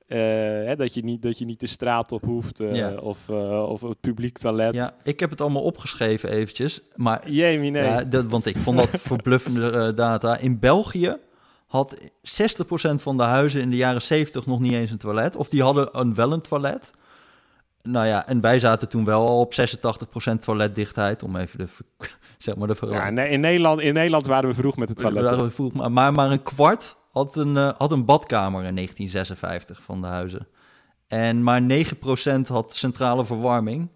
Eh, 0.09 0.19
hè, 0.19 0.77
dat, 0.77 0.95
je 0.95 1.05
niet, 1.05 1.23
dat 1.23 1.39
je 1.39 1.45
niet 1.45 1.61
de 1.61 1.67
straat 1.67 2.13
op 2.13 2.25
hoeft 2.25 2.61
eh, 2.61 2.75
Ja. 2.75 2.95
of, 2.95 3.29
eh, 3.29 3.69
of 3.69 3.81
het 3.81 4.01
publiek 4.01 4.39
toilet. 4.39 4.75
Ja, 4.75 4.95
ik 5.03 5.21
heb 5.21 5.31
het 5.31 5.41
allemaal 5.41 5.63
opgeschreven 5.63 6.31
eventjes. 6.31 6.81
Maar 6.95 7.31
Jemie, 7.31 7.71
nee. 7.71 7.83
Ja, 7.83 8.05
dat, 8.05 8.25
want 8.25 8.47
ik 8.47 8.59
vond 8.59 8.79
dat 8.79 8.89
verbluffende 9.13 9.95
data. 9.95 10.37
In 10.37 10.59
België 10.59 11.17
had 11.67 11.97
60% 12.01 12.01
van 12.95 13.17
de 13.17 13.23
huizen 13.23 13.61
in 13.61 13.71
de 13.71 13.77
jaren 13.77 14.03
70 14.03 14.47
nog 14.47 14.61
niet 14.61 14.73
eens 14.73 14.91
een 14.91 14.99
toilet. 14.99 15.37
Of 15.37 15.49
die 15.49 15.63
hadden 15.63 15.89
een, 15.93 16.15
wel 16.15 16.33
een 16.33 16.41
toilet. 16.41 16.91
Nou 17.83 18.07
ja, 18.07 18.27
en 18.27 18.41
wij 18.41 18.59
zaten 18.59 18.89
toen 18.89 19.05
wel 19.05 19.27
al 19.27 19.41
op 19.41 19.53
86% 19.55 20.39
toiletdichtheid. 20.41 21.23
Om 21.23 21.37
even 21.37 21.59
de, 21.59 21.67
zeg 22.39 22.57
maar 22.57 22.69
de 22.69 22.77
Ja, 22.89 23.11
nee, 23.11 23.29
in, 23.29 23.41
Nederland, 23.41 23.81
in 23.81 23.95
Nederland 23.95 24.27
waren 24.27 24.49
we 24.49 24.55
vroeg 24.55 24.77
met 24.77 24.89
het 24.89 24.99
toilet. 24.99 25.23
Daar 25.23 25.51
vroeg 25.51 25.73
maar, 25.73 25.93
maar, 25.93 26.13
maar 26.13 26.31
een 26.31 26.43
kwart 26.43 26.97
had 27.19 27.37
een, 27.37 27.57
eh, 27.57 27.73
had 27.77 27.93
een 27.93 28.05
badkamer 28.05 28.65
in 28.65 28.75
1956 28.75 29.83
van 29.83 30.01
de 30.01 30.07
huizen. 30.07 30.49
En 31.09 31.43
maar 31.43 31.63
9% 31.63 32.49
had 32.49 32.75
centrale 32.75 33.25
verwarming. 33.25 33.89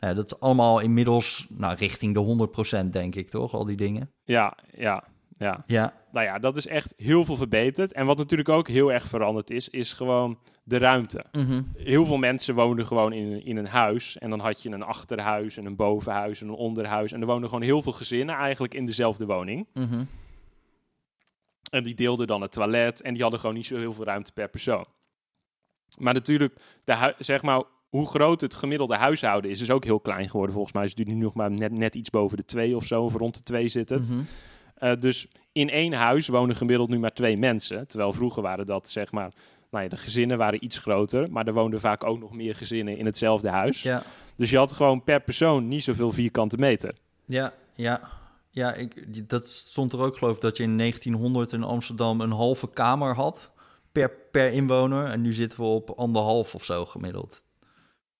Nou, 0.00 0.14
dat 0.14 0.24
is 0.24 0.40
allemaal 0.40 0.78
inmiddels 0.78 1.46
nou, 1.50 1.74
richting 1.78 2.14
de 2.14 2.20
100% 2.20 2.92
denk 2.92 3.14
ik, 3.14 3.30
toch? 3.30 3.54
Al 3.54 3.64
die 3.64 3.76
dingen. 3.76 4.10
Ja, 4.24 4.56
ja, 4.76 5.04
ja. 5.38 5.64
Ja, 5.66 5.92
Nou 6.12 6.26
ja, 6.26 6.38
dat 6.38 6.56
is 6.56 6.66
echt 6.66 6.94
heel 6.96 7.24
veel 7.24 7.36
verbeterd. 7.36 7.92
En 7.92 8.06
wat 8.06 8.18
natuurlijk 8.18 8.48
ook 8.48 8.68
heel 8.68 8.92
erg 8.92 9.08
veranderd 9.08 9.50
is, 9.50 9.68
is 9.68 9.92
gewoon 9.92 10.38
de 10.64 10.78
ruimte. 10.78 11.24
mhm. 11.32 11.62
Heel 11.76 12.04
veel 12.04 12.16
mensen 12.16 12.54
woonden 12.54 12.86
gewoon 12.86 13.12
in, 13.12 13.44
in 13.44 13.56
een 13.56 13.66
huis. 13.66 14.18
En 14.18 14.30
dan 14.30 14.40
had 14.40 14.62
je 14.62 14.70
een 14.70 14.82
achterhuis 14.82 15.56
en 15.56 15.66
een 15.66 15.76
bovenhuis 15.76 16.40
en 16.40 16.48
een 16.48 16.54
onderhuis. 16.54 17.12
En 17.12 17.20
er 17.20 17.26
woonden 17.26 17.48
gewoon 17.48 17.64
heel 17.64 17.82
veel 17.82 17.92
gezinnen 17.92 18.34
eigenlijk 18.34 18.74
in 18.74 18.86
dezelfde 18.86 19.26
woning. 19.26 19.66
Mhm. 19.74 20.02
En 21.70 21.82
die 21.82 21.94
deelden 21.94 22.26
dan 22.26 22.40
het 22.40 22.52
toilet. 22.52 23.00
En 23.02 23.12
die 23.12 23.22
hadden 23.22 23.40
gewoon 23.40 23.54
niet 23.54 23.66
zo 23.66 23.76
heel 23.76 23.92
veel 23.92 24.04
ruimte 24.04 24.32
per 24.32 24.48
persoon. 24.48 24.86
Maar 25.98 26.14
natuurlijk, 26.14 26.54
de 26.84 27.14
zeg 27.18 27.42
maar, 27.42 27.62
hoe 27.88 28.06
groot 28.06 28.40
het 28.40 28.54
gemiddelde 28.54 28.96
huishouden 28.96 29.50
is, 29.50 29.60
is 29.60 29.70
ook 29.70 29.84
heel 29.84 30.00
klein 30.00 30.30
geworden. 30.30 30.54
Volgens 30.54 30.74
mij 30.74 30.84
is 30.84 30.94
het 30.96 31.06
nu 31.06 31.14
nog 31.14 31.34
maar 31.34 31.50
net, 31.50 31.72
net 31.72 31.94
iets 31.94 32.10
boven 32.10 32.36
de 32.36 32.44
twee 32.44 32.76
of 32.76 32.84
zo. 32.84 33.02
Of 33.02 33.14
rond 33.14 33.34
de 33.34 33.42
twee 33.42 33.68
zit 33.68 33.88
het. 33.88 34.10
Mhm. 34.10 34.20
Eh, 34.74 34.96
dus 34.96 35.26
in 35.52 35.70
één 35.70 35.92
huis 35.92 36.28
wonen 36.28 36.56
gemiddeld 36.56 36.88
nu 36.88 36.98
maar 36.98 37.12
twee 37.12 37.36
mensen. 37.36 37.86
Terwijl 37.86 38.12
vroeger 38.12 38.42
waren 38.42 38.66
dat, 38.66 38.88
zeg 38.88 39.12
maar, 39.12 39.32
nou 39.70 39.84
ja, 39.84 39.90
de 39.90 39.96
gezinnen 39.96 40.38
waren 40.38 40.64
iets 40.64 40.78
groter. 40.78 41.30
Maar 41.30 41.46
er 41.46 41.52
woonden 41.52 41.80
vaak 41.80 42.04
ook 42.04 42.18
nog 42.18 42.32
meer 42.32 42.54
gezinnen 42.54 42.96
in 42.96 43.06
hetzelfde 43.06 43.50
huis. 43.50 43.82
Ja, 43.82 44.02
Dus 44.36 44.50
je 44.50 44.56
had 44.56 44.72
gewoon 44.72 45.04
per 45.04 45.20
persoon 45.20 45.68
niet 45.68 45.82
zoveel 45.82 46.12
vierkante 46.12 46.56
meter. 46.58 46.94
ja, 47.26 47.52
ja. 47.74 48.16
Ja, 48.58 48.74
ik, 48.74 49.28
dat 49.28 49.46
stond 49.46 49.92
er 49.92 50.00
ook 50.00 50.16
geloof 50.16 50.34
ik 50.34 50.40
dat 50.40 50.56
je 50.56 50.62
in 50.62 50.78
1900 50.78 51.52
in 51.52 51.62
Amsterdam 51.62 52.20
een 52.20 52.30
halve 52.30 52.70
kamer 52.70 53.14
had 53.14 53.50
per, 53.92 54.10
per 54.30 54.52
inwoner. 54.52 55.06
En 55.06 55.20
nu 55.20 55.32
zitten 55.32 55.58
we 55.58 55.64
op 55.64 55.90
anderhalf 55.90 56.54
of 56.54 56.64
zo 56.64 56.86
gemiddeld. 56.86 57.44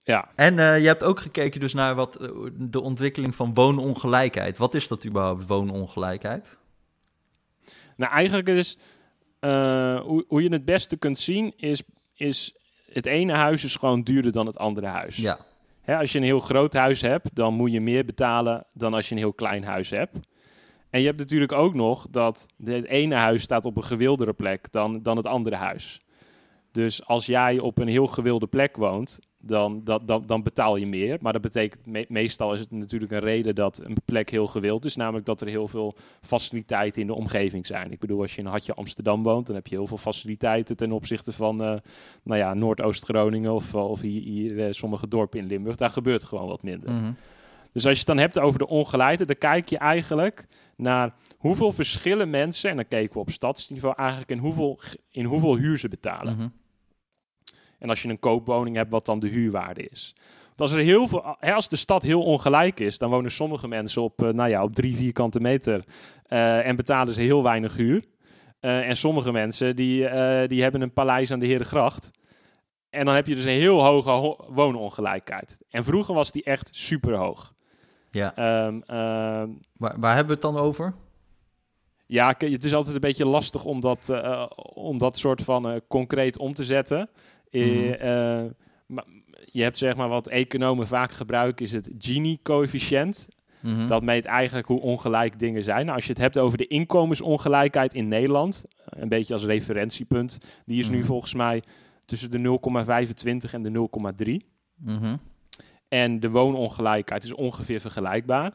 Ja, 0.02 0.30
En 0.34 0.58
eh, 0.58 0.80
je 0.80 0.86
hebt 0.86 1.04
ook 1.04 1.20
gekeken 1.20 1.60
dus 1.60 1.74
naar 1.74 1.94
wat, 1.94 2.16
eh, 2.16 2.30
de 2.52 2.80
ontwikkeling 2.80 3.34
van 3.34 3.54
woonongelijkheid. 3.54 4.58
Wat 4.58 4.74
is 4.74 4.88
dat 4.88 5.06
überhaupt, 5.06 5.46
woonongelijkheid? 5.46 6.56
nou 7.96 8.12
eigenlijk 8.12 8.48
is 8.48 8.78
eh, 9.40 10.00
hoe, 10.00 10.24
hoe 10.28 10.42
je 10.42 10.52
het 10.52 10.64
beste 10.64 10.96
kunt 10.96 11.18
zien 11.18 11.52
is, 11.56 11.82
is 12.14 12.54
het 12.92 13.06
ene 13.06 13.32
huis 13.32 13.64
is 13.64 13.76
gewoon 13.76 14.02
duurder 14.02 14.32
dan 14.32 14.46
het 14.46 14.58
andere 14.58 14.86
huis. 14.86 15.16
Ja, 15.16 15.38
Als 15.96 16.12
je 16.12 16.18
een 16.18 16.24
heel 16.24 16.40
groot 16.40 16.72
huis 16.72 17.00
hebt, 17.00 17.34
dan 17.34 17.54
moet 17.54 17.72
je 17.72 17.80
meer 17.80 18.04
betalen 18.04 18.66
dan 18.72 18.94
als 18.94 19.08
je 19.08 19.14
een 19.14 19.20
heel 19.20 19.32
klein 19.32 19.64
huis 19.64 19.90
hebt. 19.90 20.18
En 20.90 21.00
je 21.00 21.06
hebt 21.06 21.18
natuurlijk 21.18 21.52
ook 21.52 21.74
nog 21.74 22.06
dat 22.10 22.46
het 22.64 22.86
ene 22.86 23.14
huis 23.14 23.42
staat 23.42 23.64
op 23.64 23.76
een 23.76 23.84
gewildere 23.84 24.32
plek 24.32 24.72
dan, 24.72 25.02
dan 25.02 25.16
het 25.16 25.26
andere 25.26 25.56
huis. 25.56 26.00
Dus 26.72 27.06
als 27.06 27.26
jij 27.26 27.58
op 27.58 27.78
een 27.78 27.88
heel 27.88 28.06
gewilde 28.06 28.46
plek 28.46 28.76
woont, 28.76 29.18
dan, 29.40 29.84
dat, 29.84 30.08
dan, 30.08 30.26
dan 30.26 30.42
betaal 30.42 30.76
je 30.76 30.86
meer. 30.86 31.18
Maar 31.20 31.32
dat 31.32 31.42
betekent, 31.42 31.86
me- 31.86 32.06
meestal 32.08 32.54
is 32.54 32.60
het 32.60 32.70
natuurlijk 32.70 33.12
een 33.12 33.18
reden 33.18 33.54
dat 33.54 33.80
een 33.84 33.96
plek 34.04 34.30
heel 34.30 34.46
gewild 34.46 34.84
is. 34.84 34.96
Namelijk 34.96 35.26
dat 35.26 35.40
er 35.40 35.46
heel 35.46 35.68
veel 35.68 35.96
faciliteiten 36.20 37.00
in 37.00 37.06
de 37.06 37.14
omgeving 37.14 37.66
zijn. 37.66 37.92
Ik 37.92 38.00
bedoel, 38.00 38.20
als 38.20 38.34
je 38.34 38.40
in 38.40 38.46
Hartje 38.46 38.74
Amsterdam 38.74 39.22
woont, 39.22 39.46
dan 39.46 39.54
heb 39.54 39.66
je 39.66 39.74
heel 39.74 39.86
veel 39.86 39.96
faciliteiten 39.96 40.76
ten 40.76 40.92
opzichte 40.92 41.32
van 41.32 41.62
eh, 41.62 41.76
nou 42.22 42.38
ja, 42.38 42.54
Noordoost-Groningen 42.54 43.52
of, 43.52 43.74
of 43.74 44.00
hier, 44.00 44.22
hier 44.22 44.66
eh, 44.66 44.72
sommige 44.72 45.08
dorpen 45.08 45.40
in 45.40 45.46
Limburg. 45.46 45.76
Daar 45.76 45.90
gebeurt 45.90 46.24
gewoon 46.24 46.48
wat 46.48 46.62
minder. 46.62 46.92
Mhm. 46.92 47.12
Dus 47.72 47.86
als 47.86 47.92
je 47.92 47.98
het 47.98 48.06
dan 48.06 48.18
hebt 48.18 48.38
over 48.38 48.58
de 48.58 48.66
ongelijkheid, 48.66 49.28
dan 49.28 49.38
kijk 49.38 49.68
je 49.68 49.78
eigenlijk 49.78 50.46
naar 50.76 51.14
hoeveel 51.36 51.72
verschillen 51.72 52.30
mensen, 52.30 52.70
en 52.70 52.76
dan 52.76 52.88
keken 52.88 53.12
we 53.12 53.18
op 53.18 53.30
stadsniveau 53.30 53.94
eigenlijk, 53.96 54.30
in 54.30 54.38
hoeveel, 54.38 54.80
in 55.10 55.24
hoeveel 55.24 55.56
huur 55.56 55.78
ze 55.78 55.88
betalen. 55.88 56.36
Mhm. 56.36 56.48
En 57.78 57.88
als 57.88 58.02
je 58.02 58.08
een 58.08 58.18
koopwoning 58.18 58.76
hebt, 58.76 58.90
wat 58.90 59.04
dan 59.06 59.18
de 59.18 59.28
huurwaarde 59.28 59.88
is. 59.88 60.14
Want 60.46 60.60
als, 60.60 60.72
er 60.72 60.78
heel 60.86 61.08
veel, 61.08 61.36
hè, 61.38 61.52
als 61.52 61.68
de 61.68 61.76
stad 61.76 62.02
heel 62.02 62.22
ongelijk 62.22 62.80
is, 62.80 62.98
dan 62.98 63.10
wonen 63.10 63.30
sommige 63.30 63.68
mensen 63.68 64.02
op, 64.02 64.22
eh, 64.22 64.28
nou 64.28 64.48
ja, 64.50 64.62
op 64.62 64.74
drie 64.74 64.96
vierkante 64.96 65.40
meter 65.40 65.84
eh, 66.22 66.66
en 66.66 66.76
betalen 66.76 67.14
ze 67.14 67.20
heel 67.20 67.42
weinig 67.42 67.76
huur. 67.76 68.04
Eh, 68.60 68.88
en 68.88 68.96
sommige 68.96 69.32
mensen 69.32 69.76
die, 69.76 69.98
die 70.46 70.62
hebben 70.62 70.80
een 70.80 70.92
paleis 70.92 71.30
aan 71.32 71.38
de 71.38 71.46
Herengracht. 71.46 72.10
En 72.90 73.04
dan 73.04 73.14
heb 73.14 73.26
je 73.26 73.34
dus 73.34 73.44
een 73.44 73.50
heel 73.50 73.84
hoge 73.84 74.10
ho- 74.10 74.44
woonongelijkheid. 74.48 75.58
En 75.70 75.84
vroeger 75.84 76.14
was 76.14 76.32
die 76.32 76.42
echt 76.44 76.68
super 76.72 77.14
hoog. 77.14 77.54
Ja. 78.10 78.34
Ehm, 78.36 78.80
ehm, 78.86 79.48
Waar, 79.76 80.00
waar 80.00 80.14
hebben 80.14 80.26
we 80.26 80.32
het 80.46 80.54
dan 80.54 80.56
over? 80.64 80.94
ja, 82.06 82.34
het 82.38 82.64
is 82.64 82.74
altijd 82.74 82.94
een 82.94 83.00
beetje 83.00 83.26
lastig 83.26 83.64
om 83.64 83.80
dat, 83.80 84.12
om 84.74 84.98
dat 84.98 85.16
soort 85.16 85.42
van 85.42 85.80
concreet 85.88 86.38
om 86.38 86.54
te 86.54 86.64
zetten. 86.64 87.10
Eh, 87.50 87.62
Mhm. 87.62 87.92
eh, 87.92 88.44
maar 88.86 89.04
je 89.44 89.62
hebt 89.62 89.78
zeg 89.78 89.96
maar 89.96 90.08
wat 90.08 90.28
economen 90.28 90.86
vaak 90.86 91.12
gebruiken, 91.12 91.64
is 91.64 91.72
het 91.72 91.90
Gini-coëfficiënt. 91.98 93.28
Mhm. 93.60 93.86
Dat 93.86 94.02
meet 94.02 94.24
eigenlijk 94.24 94.66
hoe 94.68 94.80
ongelijk 94.80 95.38
dingen 95.38 95.64
zijn. 95.64 95.82
Nou, 95.84 95.96
als 95.96 96.04
je 96.06 96.12
het 96.12 96.20
hebt 96.20 96.38
over 96.38 96.58
de 96.58 96.66
inkomensongelijkheid 96.66 97.94
in 97.94 98.08
Nederland, 98.08 98.64
een 98.84 99.08
beetje 99.08 99.34
als 99.34 99.44
referentiepunt, 99.44 100.38
die 100.66 100.78
is 100.78 100.88
nu 100.88 100.96
Mhm. 100.98 101.06
volgens 101.06 101.34
mij 101.34 101.62
tussen 102.04 102.30
de 102.30 102.38
0,25 102.38 103.52
en 103.52 103.62
de 103.62 103.70
0,3. 103.70 104.44
Mhm. 104.76 105.16
En 105.88 106.20
de 106.20 106.30
woonongelijkheid 106.30 107.24
is 107.24 107.34
ongeveer 107.34 107.80
vergelijkbaar. 107.80 108.52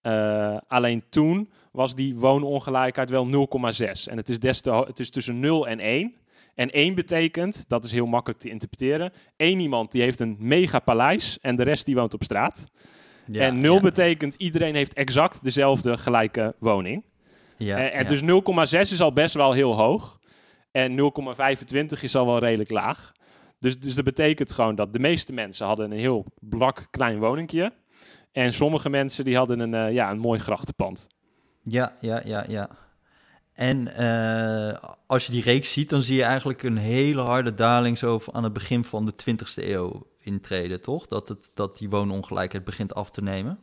Eh, 0.00 0.56
alleen 0.66 1.02
toen 1.08 1.50
was 1.72 1.94
die 1.94 2.14
woonongelijkheid 2.16 3.10
wel 3.10 3.26
0,6. 3.26 4.08
En 4.08 4.16
het 4.16 4.28
is, 4.28 4.38
des 4.38 4.60
te 4.60 4.70
ho- 4.70 4.86
het 4.86 4.98
is 4.98 5.10
tussen 5.10 5.40
0 5.40 5.68
en 5.68 5.78
1. 5.80 6.14
En 6.54 6.70
1 6.70 6.94
betekent, 6.94 7.68
dat 7.68 7.84
is 7.84 7.92
heel 7.92 8.06
makkelijk 8.06 8.40
te 8.40 8.48
interpreteren, 8.48 9.12
één 9.36 9.60
iemand 9.60 9.92
die 9.92 10.02
heeft 10.02 10.20
een 10.20 10.36
mega 10.38 10.78
paleis 10.78 11.38
en 11.40 11.56
de 11.56 11.62
rest 11.62 11.86
die 11.86 11.94
woont 11.94 12.14
op 12.14 12.22
straat. 12.22 12.66
Ja, 13.26 13.40
en 13.40 13.60
0 13.60 13.74
ja. 13.74 13.80
betekent 13.80 14.34
iedereen 14.34 14.74
heeft 14.74 14.94
exact 14.94 15.44
dezelfde 15.44 15.98
gelijke 15.98 16.54
woning. 16.58 17.04
Ja, 17.56 17.78
en 17.78 17.92
en 17.92 18.06
dus 18.06 18.20
0,6 18.20 18.80
is 18.80 19.00
al 19.00 19.12
best 19.12 19.34
wel 19.34 19.52
heel 19.52 19.74
hoog. 19.76 20.20
En 20.70 21.12
0,25 21.94 22.00
is 22.00 22.16
al 22.16 22.26
wel 22.26 22.38
redelijk 22.38 22.70
laag. 22.70 23.12
Dus, 23.58 23.78
dus 23.78 23.94
dat 23.94 24.04
betekent 24.04 24.52
gewoon 24.52 24.74
dat 24.74 24.92
de 24.92 24.98
meeste 24.98 25.32
mensen 25.32 25.66
hadden 25.66 25.90
een 25.90 25.98
heel 25.98 26.26
blak 26.40 26.86
klein 26.90 27.18
woningje. 27.18 27.72
En 28.32 28.52
sommige 28.52 28.90
mensen 28.90 29.24
die 29.24 29.36
hadden 29.36 29.60
een, 29.60 29.74
eh, 29.74 29.92
ja, 29.92 30.10
een 30.10 30.18
mooi 30.18 30.38
grachtenpand. 30.38 31.06
Ja, 31.62 31.96
ja, 32.00 32.22
ja, 32.24 32.44
ja. 32.48 32.70
En 33.52 33.96
eh, 33.96 34.90
als 35.06 35.26
je 35.26 35.32
die 35.32 35.42
reeks 35.42 35.72
ziet, 35.72 35.90
dan 35.90 36.02
zie 36.02 36.16
je 36.16 36.22
eigenlijk 36.22 36.62
een 36.62 36.76
hele 36.76 37.20
harde 37.20 37.54
daling 37.54 37.98
zo 37.98 38.20
aan 38.32 38.44
het 38.44 38.52
begin 38.52 38.84
van 38.84 39.06
de 39.06 39.12
20e 39.12 39.64
eeuw 39.68 40.06
intreden, 40.20 40.80
toch? 40.80 41.06
Dat, 41.06 41.28
het, 41.28 41.52
dat 41.54 41.78
die 41.78 41.90
woonongelijkheid 41.90 42.64
begint 42.64 42.94
af 42.94 43.10
te 43.10 43.22
nemen. 43.22 43.58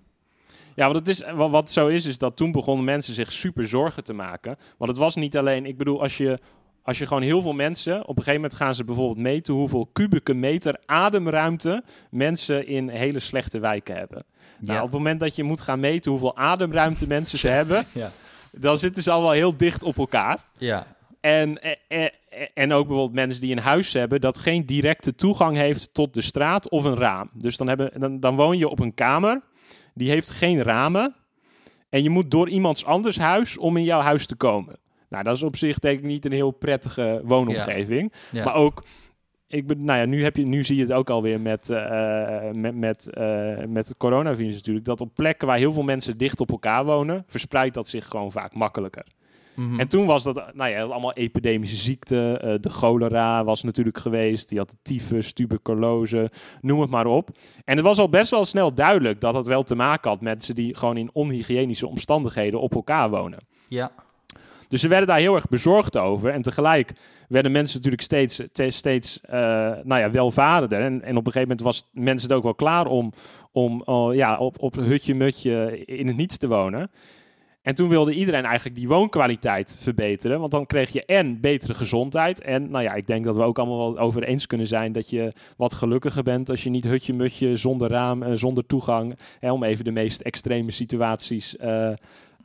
Ja, 0.76 0.86
want 0.86 0.96
het 0.96 1.08
is, 1.08 1.24
wat, 1.36 1.52
wat 1.52 1.72
zo 1.72 1.88
is, 1.88 2.06
is 2.06 2.18
dat 2.18 2.36
toen 2.36 2.52
begonnen 2.52 2.86
mensen 2.86 3.14
zich 3.14 3.32
super 3.32 3.68
zorgen 3.68 4.04
te 4.04 4.14
maken. 4.14 4.58
Want 4.78 4.92
het 4.92 5.00
was 5.00 5.16
niet 5.16 5.38
alleen, 5.38 5.66
ik 5.66 5.78
bedoel, 5.78 6.02
als 6.02 6.18
je, 6.18 6.40
als 6.84 6.98
je 6.98 7.08
gewoon 7.08 7.24
heel 7.24 7.42
veel 7.42 7.54
mensen, 7.54 8.02
op 8.02 8.18
een 8.18 8.24
gegeven 8.24 8.34
moment 8.34 8.54
gaan 8.54 8.76
ze 8.76 8.84
bijvoorbeeld 8.84 9.18
meten 9.18 9.54
hoeveel 9.54 9.90
kubieke 9.94 10.34
meter 10.34 10.80
ademruimte 10.86 11.84
mensen 12.12 12.68
in 12.68 12.90
hele 12.90 13.20
slechte 13.20 13.60
wijken 13.60 13.96
hebben. 13.96 14.26
Nou, 14.60 14.78
op 14.78 14.86
het 14.86 14.94
moment 14.94 15.20
dat 15.20 15.36
je 15.36 15.44
moet 15.44 15.62
gaan 15.62 15.80
meten 15.80 16.12
hoeveel 16.12 16.38
ademruimte 16.38 17.08
mensen 17.08 17.38
ze 17.38 17.48
hebben, 17.60 17.86
ja. 17.92 18.12
Dan 18.52 18.78
zitten 18.78 19.04
ze 19.04 19.12
al 19.12 19.22
wel 19.22 19.32
heel 19.32 19.58
dicht 19.58 19.84
op 19.84 19.98
elkaar. 19.98 20.38
ja. 20.58 20.98
En, 21.22 21.62
eh, 21.62 21.72
eh, 21.88 22.10
en 22.54 22.74
ook 22.74 22.88
bijvoorbeeld 22.88 23.16
mensen 23.16 23.42
die 23.42 23.52
een 23.52 23.62
huis 23.62 23.94
hebben 23.94 24.22
dat 24.22 24.38
geen 24.38 24.66
directe 24.66 25.16
toegang 25.16 25.56
heeft 25.56 25.94
tot 25.94 26.14
de 26.14 26.22
straat 26.22 26.70
of 26.70 26.84
een 26.84 26.98
raam. 26.98 27.30
Dus 27.34 27.58
dan, 27.58 27.68
hebben, 27.68 28.00
dan, 28.00 28.20
dan 28.20 28.36
woon 28.36 28.58
je 28.58 28.68
op 28.68 28.80
een 28.80 28.94
kamer, 28.94 29.42
die 29.94 30.10
heeft 30.10 30.30
geen 30.30 30.62
ramen. 30.62 31.16
En 31.90 32.04
je 32.04 32.10
moet 32.10 32.32
door 32.32 32.50
iemands 32.50 32.86
anders 32.86 33.18
huis 33.18 33.58
om 33.58 33.78
in 33.78 33.84
jouw 33.84 34.00
huis 34.00 34.26
te 34.26 34.36
komen. 34.36 34.80
Nou, 35.10 35.24
dat 35.24 35.36
is 35.36 35.44
op 35.44 35.56
zich 35.56 35.80
denk 35.80 36.00
ik 36.00 36.06
niet 36.06 36.26
een 36.26 36.32
heel 36.32 36.52
prettige 36.52 37.22
woonomgeving. 37.24 38.14
ja. 38.32 38.44
Maar 38.44 38.56
ook, 38.56 38.84
ik 39.50 39.68
ben, 39.68 39.84
nou 39.84 40.00
ja, 40.00 40.06
nu, 40.06 40.24
heb 40.24 40.36
je, 40.36 40.46
nu 40.46 40.64
zie 40.64 40.76
je 40.76 40.82
het 40.82 40.92
ook 40.92 41.10
alweer 41.10 41.42
met, 41.42 41.70
eh, 41.70 42.52
met, 42.52 42.76
met, 42.76 43.14
eh, 43.14 43.66
met 43.68 43.88
het 43.88 43.98
coronavirus 43.98 44.56
natuurlijk. 44.56 44.86
Dat 44.86 45.02
op 45.02 45.14
plekken 45.16 45.48
waar 45.48 45.58
heel 45.58 45.74
veel 45.74 45.84
mensen 45.84 46.18
dicht 46.18 46.40
op 46.40 46.52
elkaar 46.52 46.86
wonen, 46.86 47.24
verspreidt 47.28 47.74
dat 47.74 47.88
zich 47.88 48.08
gewoon 48.08 48.32
vaak 48.32 48.54
makkelijker. 48.54 49.06
Mhm. 49.56 49.80
En 49.80 49.88
toen 49.88 50.06
was 50.06 50.24
dat, 50.24 50.54
nou 50.54 50.70
ja, 50.70 50.82
allemaal 50.82 51.14
epidemische 51.14 51.76
ziekten. 51.76 52.62
de 52.62 52.70
cholera 52.70 53.44
was 53.44 53.64
natuurlijk 53.64 53.98
geweest. 53.98 54.50
Die 54.50 54.58
had 54.58 54.70
de 54.70 54.78
tyfus, 54.82 55.34
tuberculose, 55.34 56.32
noem 56.62 56.82
het 56.82 56.90
maar 56.90 57.06
op. 57.06 57.30
En 57.66 57.76
het 57.76 57.86
was 57.86 58.00
al 58.00 58.10
best 58.10 58.32
wel 58.32 58.46
snel 58.46 58.74
duidelijk 58.74 59.22
dat 59.22 59.34
het 59.34 59.46
wel 59.46 59.64
te 59.64 59.76
maken 59.76 60.10
had 60.10 60.22
met 60.22 60.30
mensen 60.30 60.56
die 60.56 60.76
gewoon 60.76 60.98
in 60.98 61.10
onhygiënische 61.14 61.88
omstandigheden 61.88 62.62
op 62.62 62.76
elkaar 62.76 63.10
wonen. 63.10 63.40
ja. 63.68 63.92
Dus 64.70 64.82
ze 64.82 64.88
werden 64.88 65.08
daar 65.08 65.20
heel 65.20 65.36
erg 65.36 65.48
bezorgd 65.48 65.98
over. 65.98 66.30
En 66.30 66.42
tegelijk 66.42 66.92
werden 67.28 67.52
mensen 67.52 67.76
natuurlijk 67.76 68.04
steeds, 68.04 68.42
te- 68.52 68.70
steeds 68.70 69.22
eh, 69.22 69.40
nou 69.84 70.02
ja, 70.02 70.12
welvarender. 70.12 70.82
En, 70.82 71.02
en 71.02 71.18
op 71.18 71.26
een 71.28 71.32
gegeven 71.32 71.42
moment 71.42 71.62
was 71.62 71.90
mensen 71.92 72.30
het 72.30 72.38
ook 72.38 72.44
wel 72.44 72.56
klaar 72.56 72.86
om, 72.86 73.14
om 73.52 73.82
oh, 73.82 74.16
ja, 74.16 74.38
op, 74.38 74.62
op 74.62 74.76
hutje-mutje 74.76 75.86
in 75.86 76.08
het 76.08 76.16
niets 76.16 76.38
te 76.38 76.48
wonen. 76.48 76.92
En 77.62 77.76
toen 77.76 77.90
wilde 77.90 78.14
iedereen 78.14 78.46
eigenlijk 78.46 78.76
die 78.76 78.88
woonkwaliteit 78.88 79.78
verbeteren. 79.80 80.40
Want 80.40 80.52
dan 80.52 80.66
kreeg 80.66 80.90
je 80.90 81.06
en 81.06 81.40
betere 81.40 81.74
gezondheid. 81.74 82.42
En 82.42 82.70
nou 82.70 82.84
ja, 82.84 82.94
ik 82.94 83.08
denk 83.08 83.24
dat 83.24 83.36
we 83.36 83.42
ook 83.42 83.60
allemaal 83.60 83.94
wel 83.94 84.04
over 84.04 84.24
eens 84.24 84.48
kunnen 84.48 84.68
zijn 84.68 84.92
dat 84.92 85.10
je 85.10 85.34
wat 85.58 85.74
gelukkiger 85.74 86.24
bent 86.24 86.50
als 86.50 86.64
je 86.64 86.70
niet 86.70 86.86
hutje-mutje 86.86 87.56
zonder 87.56 87.90
raam, 87.90 88.24
eh, 88.24 88.32
zonder 88.34 88.66
toegang. 88.66 89.20
Hè, 89.40 89.52
om 89.52 89.64
even 89.64 89.84
de 89.84 89.92
meest 89.92 90.22
extreme 90.22 90.72
situaties 90.72 91.58
eh, 91.58 91.92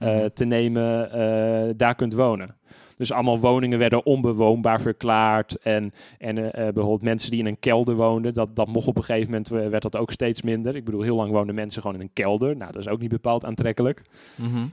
eh, 0.05 0.17
Mhm. 0.17 0.29
te 0.35 0.45
nemen, 0.45 1.11
eh, 1.13 1.75
daar 1.77 1.95
kunt 1.95 2.15
wonen. 2.15 2.57
Dus 2.97 3.13
allemaal 3.13 3.41
woningen 3.41 3.79
werden 3.79 4.07
onbewoonbaar 4.07 4.81
verklaard. 4.81 5.57
En, 5.63 5.93
en 6.19 6.53
eh, 6.53 6.53
bijvoorbeeld 6.53 7.03
mensen 7.03 7.31
die 7.31 7.41
in 7.41 7.47
een 7.47 7.59
kelder 7.59 7.95
woonden, 7.95 8.35
dat, 8.35 8.57
dat 8.57 8.69
mocht 8.69 8.87
op 8.87 8.97
een 8.97 9.05
gegeven 9.05 9.31
moment, 9.31 9.49
werd 9.49 9.83
dat 9.83 9.97
ook 9.97 10.11
steeds 10.11 10.43
minder. 10.43 10.77
Ik 10.77 10.85
bedoel, 10.85 11.03
heel 11.03 11.17
lang 11.17 11.31
woonden 11.31 11.55
mensen 11.55 11.83
gewoon 11.83 11.97
in 11.97 12.03
een 12.03 12.13
kelder. 12.13 12.57
Nou, 12.57 12.73
dat 12.73 12.81
is 12.81 12.89
ook 12.89 13.01
niet 13.01 13.11
bepaald 13.11 13.45
aantrekkelijk. 13.45 14.03
Mhm. 14.37 14.67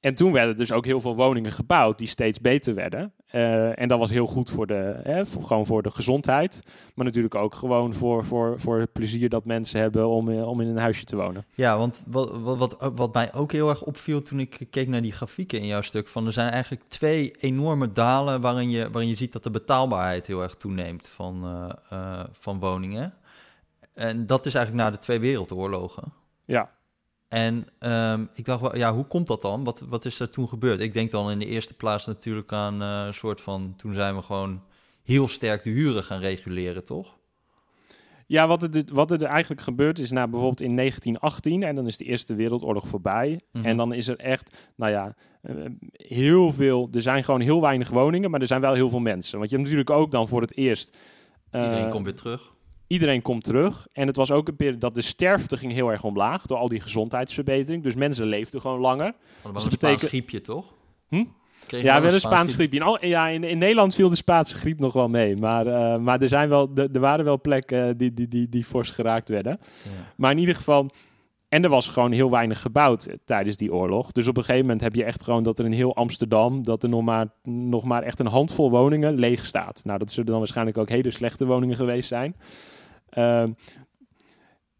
En 0.00 0.14
toen 0.14 0.32
werden 0.32 0.56
dus 0.56 0.72
ook 0.72 0.84
heel 0.84 1.00
veel 1.00 1.16
woningen 1.16 1.52
gebouwd 1.52 1.98
die 1.98 2.06
steeds 2.08 2.40
beter 2.40 2.74
werden. 2.74 3.12
Eh, 3.28 3.80
en 3.80 3.88
dat 3.88 3.98
was 3.98 4.10
heel 4.10 4.26
goed 4.26 4.50
voor 4.50 4.66
de, 4.66 5.00
hè, 5.02 5.26
voor, 5.26 5.44
gewoon 5.44 5.66
voor 5.66 5.82
de 5.82 5.90
gezondheid. 5.90 6.62
Maar 6.94 7.04
natuurlijk 7.04 7.34
ook 7.34 7.54
gewoon 7.54 7.94
voor, 7.94 8.24
voor, 8.24 8.60
voor 8.60 8.80
het 8.80 8.92
plezier 8.92 9.28
dat 9.28 9.44
mensen 9.44 9.80
hebben 9.80 10.08
om, 10.08 10.28
eh, 10.28 10.48
om 10.48 10.60
in 10.60 10.68
een 10.68 10.76
huisje 10.76 11.04
te 11.04 11.16
wonen. 11.16 11.44
Ja, 11.54 11.78
want 11.78 12.04
wat, 12.06 12.38
wat, 12.40 12.58
wat, 12.58 12.92
wat 12.94 13.14
mij 13.14 13.34
ook 13.34 13.52
heel 13.52 13.68
erg 13.68 13.82
opviel 13.82 14.22
toen 14.22 14.40
ik 14.40 14.66
keek 14.70 14.88
naar 14.88 15.02
die 15.02 15.12
grafieken 15.12 15.60
in 15.60 15.66
jouw 15.66 15.80
stuk, 15.80 16.08
van 16.08 16.26
er 16.26 16.32
zijn 16.32 16.50
eigenlijk 16.50 16.84
twee 16.84 17.30
enorme 17.30 17.92
dalen 17.92 18.40
waarin 18.40 18.70
je, 18.70 18.90
waarin 18.90 19.10
je 19.10 19.16
ziet 19.16 19.32
dat 19.32 19.42
de 19.42 19.50
betaalbaarheid 19.50 20.26
heel 20.26 20.42
erg 20.42 20.54
toeneemt 20.54 21.06
van, 21.06 21.44
eh, 21.88 22.24
van 22.32 22.58
woningen. 22.58 23.14
En 23.94 24.26
dat 24.26 24.46
is 24.46 24.54
eigenlijk 24.54 24.84
na 24.84 24.96
de 24.96 25.02
twee 25.02 25.18
wereldoorlogen. 25.18 26.12
Ja. 26.44 26.70
En 27.28 27.66
ehm, 27.78 28.24
ik 28.34 28.44
dacht, 28.44 28.60
wel, 28.60 28.76
ja, 28.76 28.94
hoe 28.94 29.04
komt 29.06 29.26
dat 29.26 29.42
dan? 29.42 29.64
Wat, 29.64 29.80
wat 29.88 30.04
is 30.04 30.20
er 30.20 30.28
toen 30.30 30.48
gebeurd? 30.48 30.80
Ik 30.80 30.92
denk 30.92 31.10
dan 31.10 31.30
in 31.30 31.38
de 31.38 31.46
eerste 31.46 31.74
plaats 31.74 32.06
natuurlijk 32.06 32.52
aan 32.52 32.82
eh, 32.82 33.02
een 33.06 33.14
soort 33.14 33.40
van, 33.40 33.74
toen 33.76 33.94
zijn 33.94 34.16
we 34.16 34.22
gewoon 34.22 34.62
heel 35.02 35.28
sterk 35.28 35.62
de 35.62 35.70
huren 35.70 36.04
gaan 36.04 36.20
reguleren, 36.20 36.84
toch? 36.84 37.16
Ja, 38.26 38.46
wat 38.46 38.62
er, 38.62 38.82
wat 38.92 39.10
er 39.10 39.22
eigenlijk 39.22 39.60
gebeurd 39.60 39.98
is, 39.98 40.10
nou, 40.10 40.28
bijvoorbeeld 40.28 40.60
in 40.60 40.76
1918, 40.76 41.62
en 41.62 41.74
dan 41.74 41.86
is 41.86 41.96
de 41.96 42.04
Eerste 42.04 42.34
Wereldoorlog 42.34 42.88
voorbij. 42.88 43.40
Mhm. 43.52 43.64
En 43.64 43.76
dan 43.76 43.92
is 43.92 44.08
er 44.08 44.16
echt, 44.18 44.56
nou 44.76 44.92
ja, 44.92 45.14
eh, 45.42 45.54
heel 45.92 46.52
veel. 46.52 46.88
Er 46.92 47.02
zijn 47.02 47.24
gewoon 47.24 47.40
heel 47.40 47.60
weinig 47.60 47.88
woningen, 47.90 48.30
maar 48.30 48.40
er 48.40 48.46
zijn 48.46 48.60
wel 48.60 48.74
heel 48.74 48.88
veel 48.90 48.98
mensen. 49.00 49.38
Want 49.38 49.50
je 49.50 49.56
hebt 49.56 49.68
natuurlijk 49.68 49.96
ook 49.98 50.10
dan 50.10 50.28
voor 50.28 50.40
het 50.40 50.56
eerst. 50.56 50.96
eh, 51.50 51.62
Iedereen 51.62 51.90
komt 51.90 52.04
weer 52.04 52.14
terug. 52.14 52.52
Iedereen 52.88 53.22
komt 53.22 53.44
terug. 53.44 53.86
En 53.92 54.06
het 54.06 54.16
was 54.16 54.30
ook 54.30 54.48
een 54.48 54.56
periode 54.56 54.78
dat 54.78 54.94
de 54.94 55.00
sterfte 55.02 55.56
ging 55.56 55.72
heel 55.72 55.90
erg 55.90 56.04
omlaag 56.04 56.46
door 56.46 56.58
al 56.58 56.68
die 56.68 56.80
gezondheidsverbetering. 56.80 57.82
Dus 57.82 57.94
mensen 57.94 58.26
leefden 58.26 58.60
gewoon 58.60 58.80
langer. 58.80 59.04
Hadden 59.04 59.14
we 59.42 59.52
dus 59.52 59.62
een 59.64 59.70
dat 59.70 59.72
Spaans 59.78 59.78
betekent- 59.80 60.08
griepje, 60.10 60.40
toch? 60.40 60.64
Hm? 61.08 61.24
Ja, 61.70 61.94
we 61.96 62.02
wel 62.02 62.12
een 62.12 62.20
Spaans 62.20 62.54
griep? 62.54 62.70
griepje. 62.70 62.78
In, 62.78 62.82
al- 62.84 63.06
ja, 63.06 63.28
in, 63.28 63.44
in 63.44 63.58
Nederland 63.58 63.94
viel 63.94 64.08
de 64.08 64.16
Spaanse 64.16 64.56
griep 64.56 64.78
nog 64.78 64.92
wel 64.92 65.08
mee. 65.08 65.36
Maar, 65.36 65.66
eh, 65.66 65.98
maar 65.98 66.20
er, 66.20 66.28
zijn 66.28 66.48
wel, 66.48 66.70
er, 66.74 66.88
er 66.92 67.00
waren 67.00 67.24
wel 67.24 67.40
plekken 67.40 67.96
die, 67.96 68.14
die, 68.14 68.28
die, 68.28 68.48
die 68.48 68.64
fors 68.64 68.90
geraakt 68.90 69.28
werden. 69.28 69.58
Ja. 69.82 69.90
Maar 70.16 70.30
in 70.30 70.38
ieder 70.38 70.54
geval. 70.54 70.90
En 71.48 71.64
er 71.64 71.70
was 71.70 71.88
gewoon 71.88 72.12
heel 72.12 72.30
weinig 72.30 72.60
gebouwd 72.60 73.04
eh, 73.06 73.14
tijdens 73.24 73.56
die 73.56 73.72
oorlog. 73.72 74.12
Dus 74.12 74.28
op 74.28 74.36
een 74.36 74.42
gegeven 74.42 74.64
moment 74.64 74.80
heb 74.80 74.94
je 74.94 75.04
echt 75.04 75.22
gewoon 75.22 75.42
dat 75.42 75.58
er 75.58 75.64
in 75.64 75.72
heel 75.72 75.94
Amsterdam. 75.96 76.62
dat 76.62 76.82
er 76.82 76.88
nog 76.88 77.02
maar, 77.02 77.26
nog 77.42 77.84
maar 77.84 78.02
echt 78.02 78.20
een 78.20 78.26
handvol 78.26 78.70
woningen 78.70 79.14
leeg 79.18 79.46
staat. 79.46 79.80
Nou, 79.84 79.98
dat 79.98 80.10
zullen 80.10 80.30
dan 80.30 80.38
waarschijnlijk 80.38 80.78
ook 80.78 80.88
hele 80.88 81.10
slechte 81.10 81.46
woningen 81.46 81.76
geweest 81.76 82.08
zijn. 82.08 82.36
Ehm, 83.10 83.50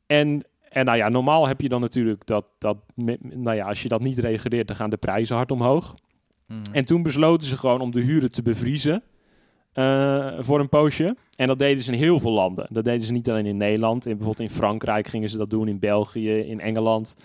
en, 0.07 0.43
en 0.69 0.85
nou 0.85 0.97
ja, 0.99 1.09
normaal 1.09 1.47
heb 1.49 1.61
je 1.61 1.69
dan 1.69 1.81
natuurlijk 1.81 2.27
dat. 2.27 2.45
dat 2.59 2.77
nou 3.21 3.57
ja, 3.57 3.67
als 3.67 3.83
je 3.83 3.89
dat 3.89 4.01
niet 4.01 4.19
reguleert, 4.19 4.67
dan 4.67 4.77
gaan 4.77 4.91
de 4.91 4.97
prijzen 4.97 5.37
hard 5.37 5.51
omhoog. 5.51 5.95
Mhm. 6.47 6.61
En 6.73 6.85
toen 6.85 7.03
besloten 7.03 7.49
ze 7.49 7.57
gewoon 7.57 7.81
om 7.81 7.91
de 7.91 8.01
huren 8.01 8.33
te 8.33 8.43
bevriezen. 8.43 9.03
eh, 9.73 10.29
voor 10.39 10.61
een 10.61 10.69
poosje. 10.69 11.17
En 11.37 11.47
dat 11.47 11.59
deden 11.59 11.83
ze 11.83 11.93
in 11.93 11.99
heel 11.99 12.21
veel 12.21 12.31
landen. 12.33 12.67
Dat 12.71 12.85
deden 12.85 13.01
ze 13.07 13.13
niet 13.13 13.31
alleen 13.31 13.47
in 13.47 13.57
Nederland. 13.57 14.07
In, 14.07 14.17
bijvoorbeeld 14.17 14.51
in 14.51 14.57
Frankrijk 14.57 15.07
gingen 15.09 15.29
ze 15.29 15.37
dat 15.37 15.51
doen. 15.51 15.69
In 15.69 15.79
België, 15.79 16.39
in 16.39 16.61
Engeland. 16.61 17.17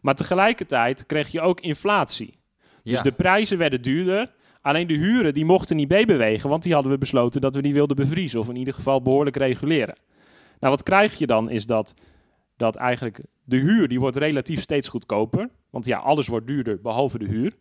Maar 0.00 0.14
tegelijkertijd 0.14 1.06
kreeg 1.06 1.28
je 1.28 1.40
ook 1.40 1.60
inflatie. 1.60 2.38
Dus 2.82 2.92
Ja. 2.92 3.02
de 3.02 3.12
prijzen 3.12 3.58
werden 3.58 3.82
duurder. 3.82 4.32
Alleen 4.60 4.86
de 4.86 4.94
huren 4.94 5.34
die 5.34 5.44
mochten 5.44 5.76
niet 5.76 5.88
meebewegen. 5.88 6.50
Want 6.50 6.62
die 6.62 6.72
hadden 6.74 6.92
we 6.92 6.98
besloten 6.98 7.40
dat 7.40 7.54
we 7.54 7.62
die 7.62 7.74
wilden 7.74 7.96
bevriezen. 7.96 8.40
Of 8.40 8.48
in 8.48 8.56
ieder 8.56 8.74
geval 8.74 9.02
behoorlijk 9.02 9.36
reguleren. 9.36 9.94
Nou, 10.62 10.74
wat 10.74 10.82
krijg 10.82 11.18
je 11.18 11.26
dan 11.26 11.50
is 11.50 11.66
dat 11.66 11.94
dat 12.56 12.76
eigenlijk 12.76 13.24
de 13.44 13.56
huur 13.56 13.88
die 13.88 14.00
wordt 14.00 14.16
relatief 14.16 14.60
steeds 14.60 14.88
goedkoper. 14.88 15.48
Want 15.70 15.84
ja, 15.84 15.98
alles 15.98 16.26
wordt 16.26 16.46
duurder 16.46 16.80
behalve 16.80 17.18
de 17.18 17.24
huur. 17.24 17.56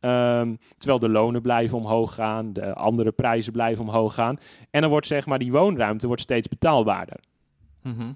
Ehm, 0.00 0.54
terwijl 0.76 0.98
de 0.98 1.08
lonen 1.08 1.42
blijven 1.42 1.78
omhoog 1.78 2.14
gaan, 2.14 2.52
de 2.52 2.74
andere 2.74 3.12
prijzen 3.12 3.52
blijven 3.52 3.84
omhoog 3.84 4.14
gaan. 4.14 4.38
En 4.70 4.80
dan 4.80 4.90
wordt 4.90 5.06
zeg 5.06 5.26
maar 5.26 5.38
die 5.38 5.52
woonruimte 5.52 6.06
wordt 6.06 6.22
steeds 6.22 6.48
betaalbaarder. 6.48 7.20
Mhm. 7.82 8.12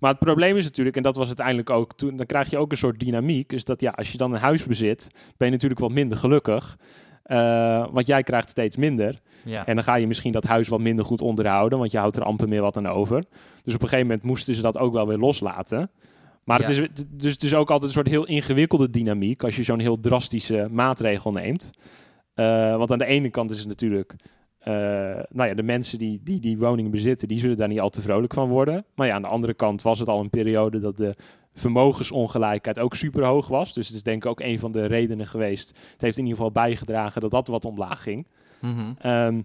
Maar 0.00 0.10
het 0.10 0.18
probleem 0.18 0.56
is 0.56 0.64
natuurlijk, 0.64 0.96
en 0.96 1.02
dat 1.02 1.16
was 1.16 1.26
uiteindelijk 1.26 1.70
ook 1.70 1.94
toen, 1.94 2.16
dan 2.16 2.26
krijg 2.26 2.50
je 2.50 2.58
ook 2.58 2.70
een 2.70 2.76
soort 2.76 3.00
dynamiek. 3.00 3.52
Is 3.52 3.64
dat 3.64 3.80
ja, 3.80 3.90
als 3.90 4.12
je 4.12 4.18
dan 4.18 4.32
een 4.32 4.40
huis 4.40 4.66
bezit, 4.66 5.10
ben 5.36 5.46
je 5.46 5.52
natuurlijk 5.52 5.80
wat 5.80 5.90
minder 5.90 6.18
gelukkig. 6.18 6.78
Eh, 7.22 7.86
want 7.90 8.06
jij 8.06 8.22
krijgt 8.22 8.50
steeds 8.50 8.76
minder. 8.76 9.20
Ja. 9.44 9.66
En 9.66 9.74
dan 9.74 9.84
ga 9.84 9.94
je 9.94 10.06
misschien 10.06 10.32
dat 10.32 10.44
huis 10.44 10.68
wat 10.68 10.80
minder 10.80 11.04
goed 11.04 11.20
onderhouden, 11.20 11.78
want 11.78 11.90
je 11.90 11.98
houdt 11.98 12.16
er 12.16 12.22
amper 12.22 12.48
meer 12.48 12.62
wat 12.62 12.76
aan 12.76 12.88
over. 12.88 13.24
Dus 13.62 13.74
op 13.74 13.82
een 13.82 13.88
gegeven 13.88 14.06
moment 14.06 14.22
moesten 14.22 14.54
ze 14.54 14.62
dat 14.62 14.78
ook 14.78 14.92
wel 14.92 15.06
weer 15.06 15.18
loslaten. 15.18 15.90
Maar 16.44 16.60
het, 16.60 16.68
is, 16.68 16.88
dus 17.08 17.32
het 17.32 17.42
is 17.42 17.54
ook 17.54 17.70
altijd 17.70 17.90
een 17.90 17.96
soort 17.96 18.08
heel 18.08 18.26
ingewikkelde 18.26 18.90
dynamiek 18.90 19.42
als 19.42 19.56
je 19.56 19.62
zo'n 19.62 19.78
heel 19.78 20.00
drastische 20.00 20.68
maatregel 20.70 21.32
neemt. 21.32 21.70
Eh, 22.34 22.76
want 22.76 22.92
aan 22.92 22.98
de 22.98 23.04
ene 23.04 23.30
kant 23.30 23.50
is 23.50 23.58
het 23.58 23.68
natuurlijk, 23.68 24.14
eh, 24.58 24.72
nou 25.28 25.48
ja, 25.48 25.54
de 25.54 25.62
mensen 25.62 25.98
die, 25.98 26.20
die 26.22 26.40
die 26.40 26.58
woningen 26.58 26.90
bezitten, 26.90 27.28
die 27.28 27.38
zullen 27.38 27.56
daar 27.56 27.68
niet 27.68 27.80
al 27.80 27.90
te 27.90 28.00
vrolijk 28.00 28.34
van 28.34 28.48
worden. 28.48 28.84
Maar 28.94 29.06
ja, 29.06 29.14
aan 29.14 29.22
de 29.22 29.28
andere 29.28 29.54
kant 29.54 29.82
was 29.82 29.98
het 29.98 30.08
al 30.08 30.20
een 30.20 30.30
periode 30.30 30.78
dat 30.78 30.96
de 30.96 31.14
vermogensongelijkheid 31.54 32.78
ook 32.78 32.94
super 32.94 33.24
hoog 33.24 33.48
was. 33.48 33.74
Dus 33.74 33.86
het 33.86 33.96
is 33.96 34.02
denk 34.02 34.24
ik 34.24 34.30
ook 34.30 34.40
een 34.40 34.58
van 34.58 34.72
de 34.72 34.86
redenen 34.86 35.26
geweest. 35.26 35.68
Het 35.68 36.00
heeft 36.00 36.16
in 36.16 36.22
ieder 36.22 36.36
geval 36.36 36.52
bijgedragen 36.52 37.20
dat 37.20 37.30
dat 37.30 37.48
wat 37.48 37.64
omlaag 37.64 38.02
ging. 38.02 38.26
Mhm. 38.60 38.92
Ehm, 38.98 39.40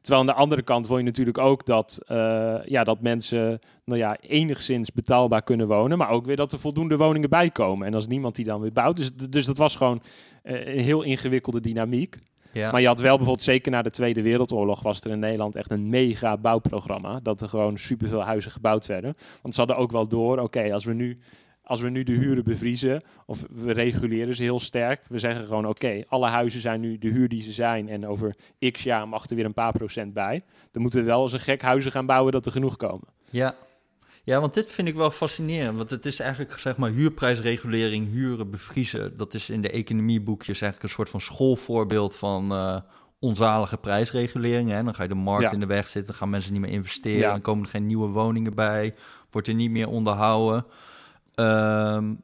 terwijl 0.00 0.20
aan 0.20 0.34
de 0.34 0.40
andere 0.40 0.62
kant 0.62 0.88
wil 0.88 0.98
je 0.98 1.04
natuurlijk 1.04 1.38
ook 1.38 1.66
dat, 1.66 2.00
eh, 2.06 2.56
ja, 2.64 2.84
dat 2.84 3.00
mensen 3.00 3.58
nou 3.84 3.98
ja, 3.98 4.16
enigszins 4.20 4.92
betaalbaar 4.92 5.42
kunnen 5.42 5.66
wonen, 5.66 5.98
maar 5.98 6.10
ook 6.10 6.26
weer 6.26 6.36
dat 6.36 6.52
er 6.52 6.58
voldoende 6.58 6.96
woningen 6.96 7.30
bij 7.30 7.50
komen. 7.50 7.86
En 7.86 7.94
als 7.94 8.06
niemand 8.06 8.34
die 8.34 8.44
dan 8.44 8.60
weer 8.60 8.72
bouwt. 8.72 8.96
Dus, 8.96 9.14
dus 9.14 9.46
dat 9.46 9.56
was 9.56 9.76
gewoon 9.76 10.02
eh, 10.42 10.74
een 10.74 10.82
heel 10.82 11.02
ingewikkelde 11.02 11.60
dynamiek. 11.60 12.18
Ja. 12.52 12.70
Maar 12.70 12.80
je 12.80 12.86
had 12.86 13.00
wel 13.00 13.16
bijvoorbeeld, 13.16 13.46
zeker 13.46 13.70
na 13.70 13.82
de 13.82 13.90
Tweede 13.90 14.22
Wereldoorlog, 14.22 14.82
was 14.82 15.00
er 15.00 15.10
in 15.10 15.18
Nederland 15.18 15.56
echt 15.56 15.70
een 15.70 15.88
mega 15.88 16.36
bouwprogramma. 16.36 17.20
Dat 17.22 17.40
er 17.40 17.48
gewoon 17.48 17.78
superveel 17.78 18.22
huizen 18.22 18.50
gebouwd 18.50 18.86
werden. 18.86 19.16
Want 19.42 19.54
ze 19.54 19.60
hadden 19.60 19.78
ook 19.78 19.92
wel 19.92 20.08
door, 20.08 20.38
oké, 20.38 20.72
als 20.72 20.84
we 20.84 20.92
nu. 20.92 21.18
Als 21.62 21.80
we 21.80 21.90
nu 21.90 22.02
de 22.02 22.12
huren 22.12 22.44
bevriezen, 22.44 23.02
of 23.26 23.46
we 23.50 23.72
reguleren 23.72 24.34
ze 24.34 24.42
heel 24.42 24.60
sterk. 24.60 25.00
We 25.08 25.18
zeggen 25.18 25.44
gewoon, 25.44 25.66
oké, 25.66 26.02
alle 26.08 26.26
huizen 26.26 26.60
zijn 26.60 26.80
nu 26.80 26.98
de 26.98 27.08
huur 27.08 27.28
die 27.28 27.42
ze 27.42 27.52
zijn. 27.52 27.88
En 27.88 28.06
over 28.06 28.34
x 28.72 28.82
jaar 28.82 29.08
mag 29.08 29.28
er 29.28 29.36
weer 29.36 29.44
een 29.44 29.52
paar 29.52 29.72
procent 29.72 30.12
bij. 30.12 30.42
Dan 30.70 30.82
moeten 30.82 31.00
we 31.00 31.06
wel 31.06 31.20
als 31.20 31.32
een 31.32 31.40
gek 31.40 31.62
huizen 31.62 31.92
gaan 31.92 32.06
bouwen 32.06 32.32
dat 32.32 32.46
er 32.46 32.52
genoeg 32.52 32.76
komen. 32.76 33.08
Ja. 33.30 33.54
Ja, 34.24 34.40
want 34.40 34.54
dit 34.54 34.70
vind 34.70 34.88
ik 34.88 34.94
wel 34.94 35.10
fascinerend. 35.10 35.76
Want 35.76 35.90
het 35.90 36.06
is 36.06 36.20
eigenlijk, 36.20 36.58
zeg 36.58 36.76
maar, 36.76 36.90
huurprijsregulering, 36.90 38.08
huren 38.10 38.50
bevriezen. 38.50 39.16
Dat 39.16 39.34
is 39.34 39.50
in 39.50 39.62
de 39.62 39.70
economieboekjes 39.70 40.60
eigenlijk 40.60 40.82
een 40.82 40.96
soort 40.96 41.10
van 41.10 41.20
schoolvoorbeeld 41.20 42.16
van 42.16 42.52
eh, 42.52 42.76
onzalige 43.18 43.76
prijsregulering. 43.76 44.70
Hè? 44.70 44.84
Dan 44.84 44.94
ga 44.94 45.02
je 45.02 45.08
de 45.08 45.14
markt 45.14 45.42
Ja. 45.42 45.50
in 45.52 45.60
de 45.60 45.66
weg 45.66 45.88
zitten, 45.88 46.14
gaan 46.14 46.30
mensen 46.30 46.52
niet 46.52 46.60
meer 46.60 46.70
investeren. 46.70 47.18
Ja. 47.18 47.30
Dan 47.30 47.40
komen 47.40 47.64
er 47.64 47.70
geen 47.70 47.86
nieuwe 47.86 48.08
woningen 48.08 48.54
bij, 48.54 48.94
wordt 49.30 49.48
er 49.48 49.54
niet 49.54 49.70
meer 49.70 49.88
onderhouden. 49.88 50.66
Ehm, 51.34 52.14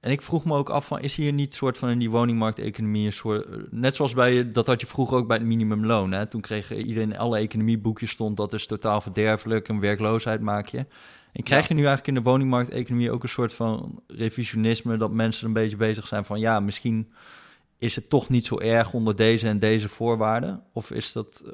en 0.00 0.10
ik 0.10 0.22
vroeg 0.22 0.44
me 0.44 0.54
ook 0.56 0.68
af 0.70 0.86
van, 0.86 1.00
is 1.00 1.16
hier 1.16 1.32
niet 1.32 1.54
soort 1.54 1.78
van 1.78 1.88
in 1.88 1.98
die 1.98 2.10
woningmarkteconomie 2.10 3.06
een 3.06 3.12
soort... 3.12 3.44
eh, 3.46 3.56
Net 3.70 3.94
zoals 3.96 4.14
bij, 4.14 4.52
dat 4.52 4.66
had 4.66 4.80
je 4.80 4.86
vroeger 4.86 5.16
ook 5.16 5.26
bij 5.26 5.36
het 5.36 5.46
minimumloon. 5.46 6.12
Hè? 6.12 6.26
Toen 6.26 6.40
kreeg 6.40 6.74
iedereen, 6.76 7.12
in 7.12 7.18
alle 7.18 7.38
economieboekjes 7.38 8.10
stond, 8.10 8.36
dat 8.36 8.52
is 8.52 8.66
totaal 8.66 9.00
verderfelijk, 9.00 9.68
een 9.68 9.80
werkloosheid 9.80 10.40
maak 10.40 10.66
je. 10.66 10.86
En 11.38 11.44
krijg 11.44 11.68
je 11.68 11.74
nu 11.74 11.84
eigenlijk 11.86 12.08
in 12.08 12.14
de 12.22 12.30
woningmarkteconomie 12.30 13.10
ook 13.10 13.22
een 13.22 13.28
soort 13.28 13.52
van 13.54 14.02
revisionisme, 14.06 14.96
dat 14.96 15.10
mensen 15.12 15.46
een 15.46 15.52
beetje 15.52 15.76
bezig 15.76 16.06
zijn 16.06 16.24
van, 16.24 16.40
ja, 16.40 16.60
misschien 16.60 17.12
is 17.78 17.96
het 17.96 18.10
toch 18.10 18.28
niet 18.28 18.46
zo 18.46 18.58
erg 18.58 18.92
onder 18.92 19.16
deze 19.16 19.48
en 19.48 19.58
deze 19.58 19.88
voorwaarden? 19.88 20.62
Of 20.72 20.90
is 20.90 21.12
dat... 21.12 21.42
eh, 21.46 21.52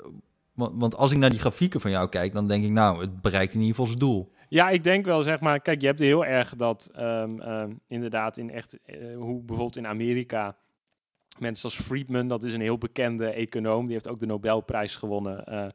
Want, 0.53 0.73
want 0.81 0.97
als 0.97 1.11
ik 1.12 1.19
naar 1.19 1.31
die 1.31 1.38
grafieken 1.38 1.81
van 1.81 1.91
jou 1.91 2.09
kijk, 2.09 2.33
dan 2.33 2.47
denk 2.49 2.64
ik, 2.64 2.71
nou, 2.71 3.00
het 3.00 3.20
bereikt 3.20 3.53
in 3.55 3.59
ieder 3.61 3.75
geval 3.75 3.87
zijn 3.87 3.99
doel. 3.99 4.33
Ja, 4.49 4.68
ik 4.70 4.83
denk 4.85 5.05
wel, 5.05 5.23
zeg 5.23 5.40
maar, 5.40 5.61
kijk, 5.61 5.81
je 5.81 5.87
hebt 5.87 6.01
heel 6.01 6.25
erg 6.25 6.55
dat 6.57 6.90
ehm, 6.94 7.40
ehm, 7.40 7.70
inderdaad 7.87 8.37
in 8.37 8.51
echt, 8.51 8.79
eh, 8.85 8.97
hoe 9.16 9.38
bijvoorbeeld 9.42 9.77
in 9.77 9.87
Amerika, 9.87 10.57
mensen 11.38 11.64
als 11.64 11.77
Friedman, 11.81 12.29
dat 12.29 12.44
is 12.44 12.53
een 12.53 12.61
heel 12.61 12.79
bekende 12.79 13.27
econoom, 13.27 13.85
die 13.85 13.92
heeft 13.92 14.09
ook 14.09 14.18
de 14.18 14.27
Nobelprijs 14.27 14.97
gewonnen. 14.97 15.44
eh, 15.47 15.66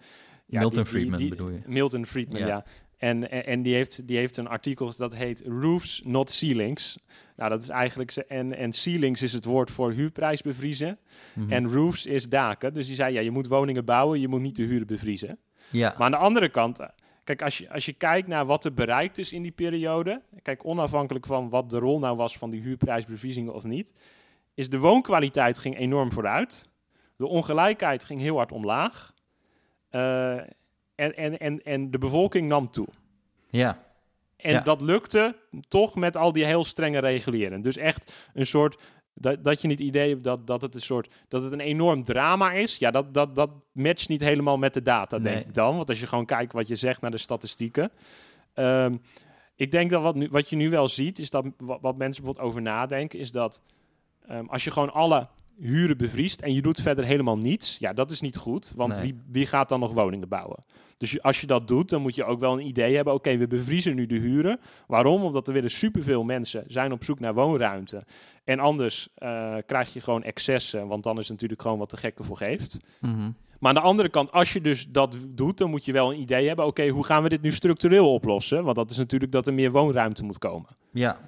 ja, 0.46 0.60
Milton 0.60 0.70
die- 0.70 0.84
die- 0.84 0.86
Friedman 0.86 1.18
die- 1.20 1.30
bedoel 1.30 1.50
je? 1.50 1.60
Milton 1.66 2.06
Friedman, 2.06 2.40
Ja. 2.40 2.48
ja. 2.48 2.66
En, 3.00 3.46
en, 3.46 3.62
die, 3.62 3.74
heeft, 3.76 4.08
die 4.08 4.18
heeft 4.18 4.38
een 4.38 4.48
artikel 4.48 4.92
dat 4.98 5.16
heet 5.16 5.44
Roofs, 5.46 6.02
Not 6.06 6.32
Ceilings. 6.32 6.98
Nou, 7.36 7.50
dat 7.50 7.62
is 7.62 7.70
eigenlijk... 7.70 8.12
ze- 8.12 8.26
En, 8.26 8.56
en 8.56 8.72
ceilings 8.74 9.22
is 9.22 9.34
het 9.34 9.46
woord 9.46 9.72
voor 9.72 9.92
huurprijsbevriezen. 9.92 10.98
Mhm. 11.34 11.52
En 11.52 11.72
roofs 11.74 12.06
is 12.06 12.30
daken. 12.30 12.74
Dus 12.74 12.88
die 12.88 12.96
zei, 12.96 13.14
ja, 13.14 13.20
je 13.20 13.32
moet 13.32 13.48
woningen 13.48 13.86
bouwen, 13.86 14.20
je 14.20 14.28
moet 14.28 14.42
niet 14.42 14.56
de 14.56 14.64
huren 14.64 14.88
bevriezen. 14.88 15.38
ja, 15.70 15.90
Maar 15.98 16.06
aan 16.06 16.12
de 16.12 16.18
andere 16.18 16.50
kant, 16.50 16.80
eh, 16.80 16.88
kijk, 17.24 17.42
als 17.42 17.58
je, 17.58 17.70
als 17.72 17.86
je 17.86 17.94
kijkt 17.94 18.28
naar 18.28 18.46
wat 18.46 18.66
er 18.66 18.74
bereikt 18.74 19.18
is 19.18 19.34
in 19.34 19.42
die 19.42 19.52
periode, 19.52 20.22
kijk, 20.42 20.66
onafhankelijk 20.66 21.26
van 21.26 21.50
wat 21.50 21.70
de 21.70 21.78
rol 21.80 22.00
nou 22.00 22.16
was 22.18 22.38
van 22.38 22.50
die 22.50 22.62
huurprijsbevriezingen 22.62 23.54
of 23.54 23.64
niet, 23.64 23.94
is 24.54 24.70
de 24.70 24.80
woonkwaliteit 24.80 25.58
ging 25.58 25.78
enorm 25.78 26.12
vooruit. 26.12 26.70
De 27.16 27.28
ongelijkheid 27.28 28.04
ging 28.04 28.20
heel 28.20 28.36
hard 28.36 28.52
omlaag. 28.52 29.14
Eh, 29.90 30.38
en, 31.00 31.16
en, 31.18 31.40
en, 31.40 31.64
en 31.64 31.92
de 31.92 31.98
bevolking 31.98 32.48
nam 32.48 32.70
toe. 32.70 32.88
ja, 33.50 33.84
En 34.38 34.52
Ja. 34.54 34.60
dat 34.62 34.82
lukte 34.82 35.36
toch 35.68 35.96
met 35.96 36.18
al 36.18 36.32
die 36.32 36.46
heel 36.46 36.64
strenge 36.64 37.00
reguleren. 37.00 37.62
Dus 37.62 37.78
echt 37.78 38.14
een 38.34 38.46
soort. 38.46 38.82
Dat, 39.14 39.44
dat 39.44 39.62
je 39.62 39.68
niet 39.68 39.80
idee 39.80 40.10
hebt 40.10 40.24
dat, 40.24 40.48
dat 40.48 40.62
het 40.62 40.76
een 40.76 40.82
soort. 40.82 41.14
dat 41.28 41.44
het 41.44 41.52
een 41.52 41.60
enorm 41.60 42.04
drama 42.04 42.52
is. 42.52 42.78
Ja, 42.78 42.92
dat, 42.92 43.14
dat, 43.14 43.36
dat 43.36 43.50
matcht 43.72 44.10
niet 44.10 44.22
helemaal 44.22 44.58
met 44.58 44.74
de 44.74 44.82
data, 44.82 45.20
denk 45.20 45.46
ik 45.46 45.54
dan. 45.54 45.76
Want 45.76 45.90
als 45.90 46.00
je 46.00 46.08
gewoon 46.08 46.26
kijkt 46.26 46.54
wat 46.54 46.68
je 46.68 46.76
zegt 46.76 47.02
naar 47.02 47.12
de 47.12 47.18
statistieken. 47.18 47.92
Ehm, 48.54 48.98
ik 49.56 49.72
denk 49.72 49.90
dat 49.90 50.02
wat, 50.02 50.16
nu, 50.16 50.28
wat 50.32 50.50
je 50.50 50.56
nu 50.56 50.70
wel 50.70 50.88
ziet, 50.88 51.20
is 51.20 51.30
dat 51.30 51.46
wat, 51.58 51.82
wat 51.82 51.98
mensen 51.98 52.24
bijvoorbeeld 52.24 52.48
over 52.50 52.62
nadenken, 52.62 53.20
is 53.20 53.32
dat 53.32 53.62
ehm, 54.28 54.46
als 54.46 54.64
je 54.64 54.72
gewoon 54.72 54.94
alle 54.94 55.28
huren 55.60 55.98
bevriest 55.98 56.42
en 56.42 56.54
je 56.54 56.62
doet 56.62 56.82
verder 56.82 57.06
helemaal 57.06 57.38
niets, 57.38 57.78
ja, 57.80 57.94
dat 57.94 58.12
is 58.12 58.22
niet 58.22 58.38
goed. 58.38 58.74
Want 58.76 58.94
Nee. 58.94 59.02
wie, 59.02 59.22
wie 59.32 59.46
gaat 59.46 59.70
dan 59.70 59.80
nog 59.80 59.92
woningen 59.94 60.28
bouwen? 60.30 60.60
Dus 60.98 61.22
als 61.22 61.42
je 61.42 61.48
dat 61.48 61.68
doet, 61.68 61.90
dan 61.90 62.02
moet 62.02 62.16
je 62.16 62.24
ook 62.26 62.40
wel 62.40 62.54
een 62.54 62.68
idee 62.68 62.96
hebben. 62.96 63.14
Oké, 63.14 63.38
we 63.38 63.48
bevriezen 63.48 63.96
nu 63.96 64.06
de 64.06 64.16
huren. 64.18 64.60
Waarom? 64.88 65.24
Omdat 65.24 65.48
er 65.48 65.54
weer 65.54 65.70
superveel 65.70 66.24
mensen 66.24 66.64
zijn 66.68 66.92
op 66.92 67.04
zoek 67.04 67.20
naar 67.20 67.34
woonruimte. 67.34 68.04
En 68.44 68.60
anders 68.60 69.10
eh, 69.16 69.56
krijg 69.66 69.94
je 69.94 70.02
gewoon 70.02 70.24
excessen, 70.24 70.88
want 70.88 71.04
dan 71.04 71.14
is 71.18 71.22
het 71.24 71.32
natuurlijk 71.32 71.62
gewoon 71.62 71.78
wat 71.78 71.90
de 71.92 71.98
gekke 71.98 72.24
voor 72.24 72.38
geeft. 72.38 72.78
mhm. 73.02 73.32
Maar 73.60 73.70
aan 73.70 73.82
de 73.82 73.88
andere 73.90 74.10
kant, 74.10 74.32
als 74.32 74.54
je 74.54 74.62
dus 74.62 74.88
dat 74.90 75.18
doet, 75.30 75.58
dan 75.58 75.70
moet 75.70 75.86
je 75.86 75.92
wel 75.92 76.12
een 76.14 76.20
idee 76.20 76.48
hebben. 76.48 76.66
Oké, 76.66 76.88
hoe 76.88 77.06
gaan 77.06 77.24
we 77.24 77.30
dit 77.30 77.42
nu 77.42 77.52
structureel 77.52 78.14
oplossen? 78.14 78.64
Want 78.64 78.76
dat 78.76 78.92
is 78.92 78.98
natuurlijk 78.98 79.32
dat 79.32 79.48
er 79.48 79.54
meer 79.54 79.72
woonruimte 79.72 80.24
moet 80.24 80.38
komen. 80.38 80.70
ja. 80.92 81.20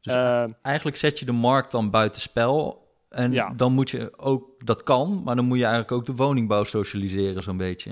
Dus 0.00 0.14
Eh, 0.14 0.44
eigenlijk 0.62 0.96
zet 0.96 1.18
je 1.18 1.24
de 1.24 1.32
markt 1.32 1.70
dan 1.70 1.90
buitenspel. 1.90 2.83
En 3.14 3.32
Ja. 3.32 3.52
dan 3.56 3.72
moet 3.72 3.90
je 3.90 4.18
ook, 4.18 4.66
dat 4.66 4.82
kan, 4.82 5.22
maar 5.24 5.36
dan 5.36 5.44
moet 5.44 5.58
je 5.58 5.64
eigenlijk 5.64 5.92
ook 5.92 6.06
de 6.06 6.14
woningbouw 6.24 6.64
socialiseren 6.64 7.42
zo'n 7.42 7.56
beetje. 7.56 7.90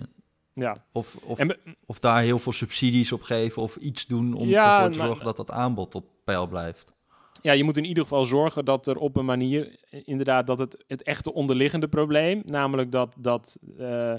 ja. 0.54 0.84
Of, 0.92 1.16
of, 1.22 1.38
En 1.38 1.56
of 1.86 1.98
daar 1.98 2.22
heel 2.22 2.38
veel 2.38 2.52
subsidies 2.52 3.12
op 3.12 3.22
geven 3.22 3.62
of 3.62 3.76
iets 3.76 4.06
doen 4.06 4.34
om 4.34 4.48
Ja, 4.48 4.76
ervoor 4.76 4.92
te 4.92 4.98
zorgen 5.06 5.24
dat 5.24 5.36
dat 5.36 5.50
aanbod 5.50 5.94
op 5.94 6.04
peil 6.24 6.46
blijft. 6.46 6.92
ja, 7.40 7.52
je 7.52 7.64
moet 7.64 7.76
in 7.76 7.84
ieder 7.84 8.02
geval 8.02 8.24
zorgen 8.24 8.64
dat 8.64 8.86
er 8.86 8.96
op 8.96 9.16
een 9.16 9.24
manier, 9.24 9.76
eh, 9.90 10.00
inderdaad, 10.04 10.46
dat 10.46 10.58
het, 10.58 10.84
het 10.86 11.02
echte 11.02 11.32
onderliggende 11.32 11.88
probleem, 11.88 12.42
namelijk 12.46 12.90
dat, 12.92 13.14
dat, 13.18 13.58
eh, 13.78 14.14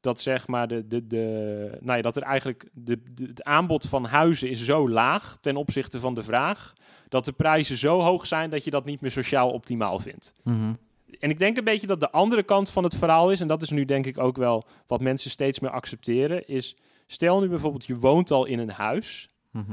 dat 0.00 0.20
zeg 0.20 0.46
maar 0.46 0.68
de, 0.68 0.86
de, 0.88 1.06
de, 1.06 1.78
nou 1.80 1.96
ja, 1.96 2.02
dat 2.02 2.16
er 2.16 2.22
eigenlijk 2.22 2.68
de, 2.72 3.02
de- 3.14 3.24
het 3.26 3.42
aanbod 3.44 3.84
van 3.88 4.04
huizen 4.04 4.50
is 4.50 4.64
zo 4.64 4.88
laag 4.88 5.36
ten 5.40 5.56
opzichte 5.56 6.00
van 6.00 6.14
de 6.14 6.22
vraag, 6.22 6.72
dat 7.08 7.24
de 7.24 7.32
prijzen 7.32 7.76
zo 7.76 8.00
hoog 8.00 8.26
zijn 8.26 8.50
dat 8.50 8.64
je 8.64 8.70
dat 8.70 8.84
niet 8.84 9.00
meer 9.00 9.10
sociaal 9.10 9.50
optimaal 9.50 9.98
vindt. 9.98 10.32
Mhm. 10.44 10.72
En 11.20 11.30
ik 11.30 11.38
denk 11.38 11.56
een 11.56 11.64
beetje 11.64 11.86
dat 11.86 12.00
de 12.00 12.10
andere 12.10 12.42
kant 12.42 12.70
van 12.70 12.84
het 12.84 12.94
verhaal 12.96 13.30
is, 13.30 13.40
en 13.40 13.48
dat 13.48 13.62
is 13.62 13.70
nu 13.70 13.84
denk 13.84 14.06
ik 14.06 14.18
ook 14.18 14.36
wel 14.36 14.64
wat 14.86 15.00
mensen 15.00 15.30
steeds 15.30 15.60
meer 15.60 15.70
accepteren, 15.70 16.46
is 16.48 16.76
stel 17.06 17.40
nu 17.40 17.48
bijvoorbeeld 17.48 17.86
je 17.86 17.98
woont 17.98 18.30
al 18.30 18.44
in 18.44 18.58
een 18.58 18.70
huis, 18.70 19.28
Mhm. 19.50 19.72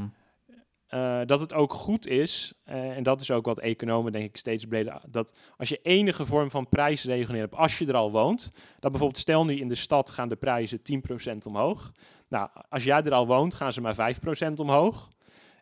Eh, 0.93 1.19
dat 1.25 1.39
het 1.39 1.53
ook 1.53 1.73
goed 1.73 2.07
is, 2.07 2.53
eh, 2.63 2.97
en 2.97 3.03
dat 3.03 3.21
is 3.21 3.31
ook 3.31 3.45
wat 3.45 3.59
economen 3.59 4.11
denk 4.11 4.25
ik 4.25 4.37
steeds 4.37 4.65
breder, 4.65 5.01
dat 5.09 5.33
als 5.57 5.69
je 5.69 5.79
enige 5.83 6.25
vorm 6.25 6.51
van 6.51 6.69
prijsregulering 6.69 7.39
hebt, 7.39 7.55
als 7.55 7.77
je 7.77 7.87
er 7.87 7.95
al 7.95 8.11
woont, 8.11 8.51
dat 8.79 8.91
bijvoorbeeld 8.91 9.21
stel 9.21 9.45
nu 9.45 9.59
in 9.59 9.67
de 9.67 9.75
stad 9.75 10.09
gaan 10.09 10.29
de 10.29 10.35
prijzen 10.35 10.81
10% 10.81 11.45
omhoog. 11.45 11.91
Nou, 12.27 12.49
als 12.69 12.83
jij 12.83 13.03
er 13.03 13.13
al 13.13 13.27
woont, 13.27 13.53
gaan 13.53 13.73
ze 13.73 13.81
maar 13.81 13.95
5% 13.95 14.59
omhoog. 14.59 15.09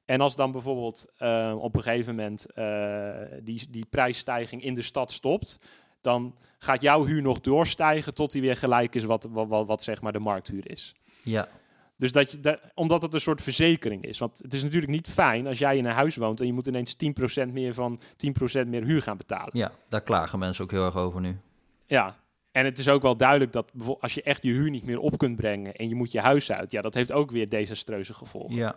En 0.06 0.22
als 0.22 0.36
dan 0.36 0.52
bijvoorbeeld 0.52 1.06
eh, 1.18 1.56
op 1.60 1.76
een 1.76 1.84
gegeven 1.84 2.16
moment 2.16 2.46
die, 3.44 3.68
die 3.70 3.86
prijsstijging 3.90 4.64
in 4.64 4.74
de 4.74 4.82
stad 4.82 5.12
stopt, 5.12 5.60
dan 6.02 6.36
gaat 6.58 6.82
jouw 6.82 7.06
huur 7.06 7.22
nog 7.22 7.40
doorstijgen 7.40 8.14
tot 8.14 8.32
die 8.32 8.42
weer 8.42 8.58
gelijk 8.58 8.96
is 8.96 9.04
wat, 9.04 9.28
wat, 9.32 9.48
wat, 9.48 9.68
wat 9.68 9.84
zeg 9.84 10.02
maar 10.02 10.12
de 10.12 10.20
markthuur 10.20 10.72
is. 10.72 10.96
Ja, 11.24 11.48
Dus 12.02 12.12
dat 12.12 12.32
je, 12.32 12.40
dat, 12.40 12.60
omdat 12.74 13.02
het 13.02 13.14
een 13.14 13.20
soort 13.20 13.42
verzekering 13.42 14.04
is. 14.04 14.18
Want 14.18 14.38
het 14.38 14.54
is 14.54 14.64
natuurlijk 14.64 14.92
niet 14.92 15.08
fijn 15.10 15.48
als 15.48 15.60
jij 15.60 15.78
in 15.78 15.86
een 15.86 15.92
huis 15.94 16.16
woont 16.16 16.40
en 16.40 16.46
je 16.46 16.54
moet 16.54 16.68
ineens 16.68 16.96
10% 17.46 17.52
meer 17.52 17.74
van 17.74 18.00
10% 18.64 18.68
meer 18.68 18.84
huur 18.84 19.02
gaan 19.02 19.18
betalen. 19.18 19.50
Ja, 19.58 19.72
daar 19.90 20.02
klagen 20.02 20.40
mensen 20.40 20.64
ook 20.64 20.72
heel 20.72 20.86
erg 20.86 20.96
over 20.98 21.22
nu. 21.22 21.40
Ja, 21.86 22.16
en 22.52 22.66
het 22.66 22.80
is 22.80 22.88
ook 22.90 23.02
wel 23.02 23.18
duidelijk 23.18 23.52
dat 23.52 23.72
als 24.00 24.14
je 24.14 24.22
echt 24.24 24.44
je 24.44 24.52
huur 24.52 24.70
niet 24.70 24.86
meer 24.86 25.00
op 25.00 25.18
kunt 25.18 25.36
brengen 25.36 25.76
en 25.76 25.90
je 25.90 25.96
moet 25.96 26.12
je 26.12 26.20
huis 26.20 26.52
uit, 26.52 26.72
ja, 26.72 26.82
dat 26.82 26.94
heeft 26.94 27.12
ook 27.12 27.32
weer 27.32 27.50
desastreuze 27.50 28.14
gevolgen. 28.14 28.56
Ja, 28.56 28.76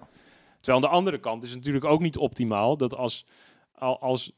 Terwijl 0.61 0.85
aan 0.85 0.91
de 0.91 0.97
andere 0.97 1.19
kant 1.19 1.43
is 1.43 1.49
het 1.49 1.59
natuurlijk 1.59 1.85
ook 1.85 2.01
niet 2.01 2.17
optimaal 2.17 2.77
dat 2.77 2.95
als, 2.95 3.27
al- 3.75 4.01
als 4.01 4.33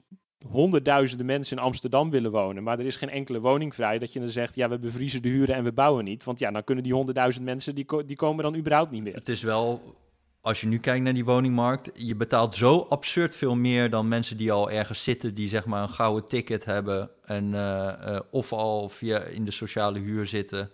honderdduizenden 0.45 1.27
mensen 1.27 1.57
in 1.57 1.63
Amsterdam 1.63 2.11
willen 2.11 2.31
wonen, 2.31 2.63
maar 2.63 2.79
er 2.79 2.87
is 2.87 2.97
geen 2.97 3.11
enkele 3.11 3.41
woning 3.41 3.75
vrij, 3.75 3.99
dat 3.99 4.13
je 4.13 4.21
dan 4.21 4.29
zegt, 4.29 4.55
ja, 4.55 4.69
we 4.69 4.79
bevriezen 4.79 5.23
de 5.23 5.29
huren 5.29 5.55
en 5.55 5.65
we 5.65 5.73
bouwen 5.73 6.05
niet. 6.05 6.25
Want 6.25 6.39
ja, 6.39 6.51
dan 6.51 6.65
kunnen 6.65 6.85
die 6.85 6.95
honderdduizend 6.95 7.45
mensen, 7.45 7.75
die, 7.75 7.87
die 8.07 8.17
komen 8.17 8.45
dan 8.45 8.57
überhaupt 8.57 8.91
niet 8.91 9.03
meer. 9.03 9.15
het 9.15 9.29
is 9.29 9.43
wel, 9.43 9.97
als 10.41 10.61
je 10.61 10.67
nu 10.67 10.79
kijkt 10.79 11.05
naar 11.05 11.15
die 11.15 11.25
woningmarkt, 11.25 11.91
je 11.95 12.17
betaalt 12.17 12.55
zo 12.55 12.87
absurd 12.89 13.37
veel 13.37 13.55
meer 13.55 13.91
dan 13.91 14.09
mensen 14.09 14.37
die 14.37 14.53
al 14.53 14.71
ergens 14.71 15.03
zitten, 15.03 15.35
die 15.35 15.49
zeg 15.49 15.65
maar 15.67 15.83
een 15.83 15.89
gouden 15.89 16.29
ticket 16.29 16.65
hebben 16.65 17.11
en 17.25 17.55
eh, 17.55 18.15
eh, 18.15 18.21
of 18.31 18.53
al 18.53 18.89
via 18.89 19.21
in 19.21 19.45
de 19.45 19.51
sociale 19.51 19.99
huur 19.99 20.27
zitten, 20.27 20.71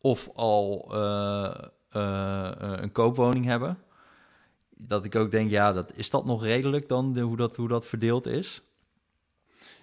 of 0.00 0.30
al 0.34 0.88
eh, 0.92 1.68
een 2.80 2.92
koopwoning 2.92 3.44
hebben. 3.44 3.78
Dat 4.76 5.04
ik 5.04 5.16
ook 5.16 5.30
denk, 5.30 5.50
ja, 5.50 5.72
dat, 5.72 5.96
is 5.96 6.10
dat 6.10 6.24
nog 6.24 6.42
redelijk 6.42 6.88
dan, 6.88 7.18
hoe, 7.18 7.36
dat, 7.36 7.56
hoe 7.56 7.68
dat 7.68 7.86
verdeeld 7.86 8.26
is? 8.26 8.62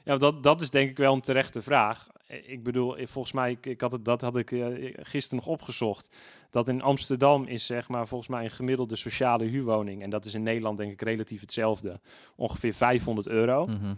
Ja, 0.08 0.18
dat, 0.18 0.44
dat 0.44 0.62
is 0.62 0.70
denk 0.70 0.90
ik 0.90 0.98
wel 0.98 1.14
een 1.14 1.22
terechte 1.22 1.62
vraag. 1.62 2.08
Ik 2.28 2.64
bedoel, 2.64 2.98
eh, 2.98 3.08
volgens 3.08 3.34
mij, 3.34 3.52
ik, 3.52 3.66
ik 3.66 3.82
had 3.82 3.92
het, 3.92 4.06
dat 4.06 4.22
had 4.22 4.38
ik 4.38 4.52
eh, 4.52 4.94
gisteren 4.96 5.44
nog 5.46 5.54
opgezocht. 5.54 6.18
Dat 6.50 6.68
in 6.68 6.82
Amsterdam 6.82 7.46
is 7.46 7.66
zeg 7.66 7.88
maar 7.88 8.08
volgens 8.08 8.30
mij 8.30 8.44
een 8.44 8.50
gemiddelde 8.50 8.96
sociale 8.96 9.46
huurwoning. 9.46 10.02
En 10.04 10.10
dat 10.10 10.26
is 10.26 10.34
in 10.34 10.44
Nederland 10.44 10.78
denk 10.78 10.92
ik 10.92 11.02
relatief 11.02 11.42
hetzelfde. 11.42 12.00
Ongeveer 12.36 12.74
500 12.74 13.28
euro. 13.28 13.66
Mhm. 13.66 13.94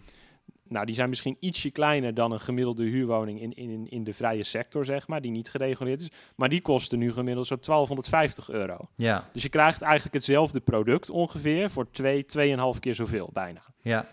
Nou, 0.67 0.85
die 0.85 0.95
zijn 0.95 1.09
misschien 1.09 1.37
ietsje 1.39 1.69
kleiner 1.69 2.13
dan 2.13 2.31
een 2.31 2.39
gemiddelde 2.39 2.83
huurwoning 2.83 3.41
in, 3.41 3.53
in, 3.53 3.89
in 3.89 4.03
de 4.03 4.13
vrije 4.13 4.43
sector, 4.43 4.85
zeg 4.85 5.07
maar, 5.07 5.21
die 5.21 5.31
niet 5.31 5.49
gereguleerd 5.49 6.01
is. 6.01 6.09
Maar 6.35 6.49
die 6.49 6.61
kosten 6.61 6.99
nu 6.99 7.11
gemiddeld 7.13 7.47
zo 7.47 7.55
1250 7.55 8.49
euro. 8.49 8.89
Ja, 8.95 9.29
Dus 9.33 9.43
je 9.43 9.49
krijgt 9.49 9.81
eigenlijk 9.81 10.13
hetzelfde 10.13 10.59
product 10.59 11.09
ongeveer 11.09 11.69
voor 11.69 11.91
2, 11.91 12.25
2,5 12.37 12.79
keer 12.79 12.95
zoveel 12.95 13.29
bijna. 13.33 13.61
ja, 13.81 14.09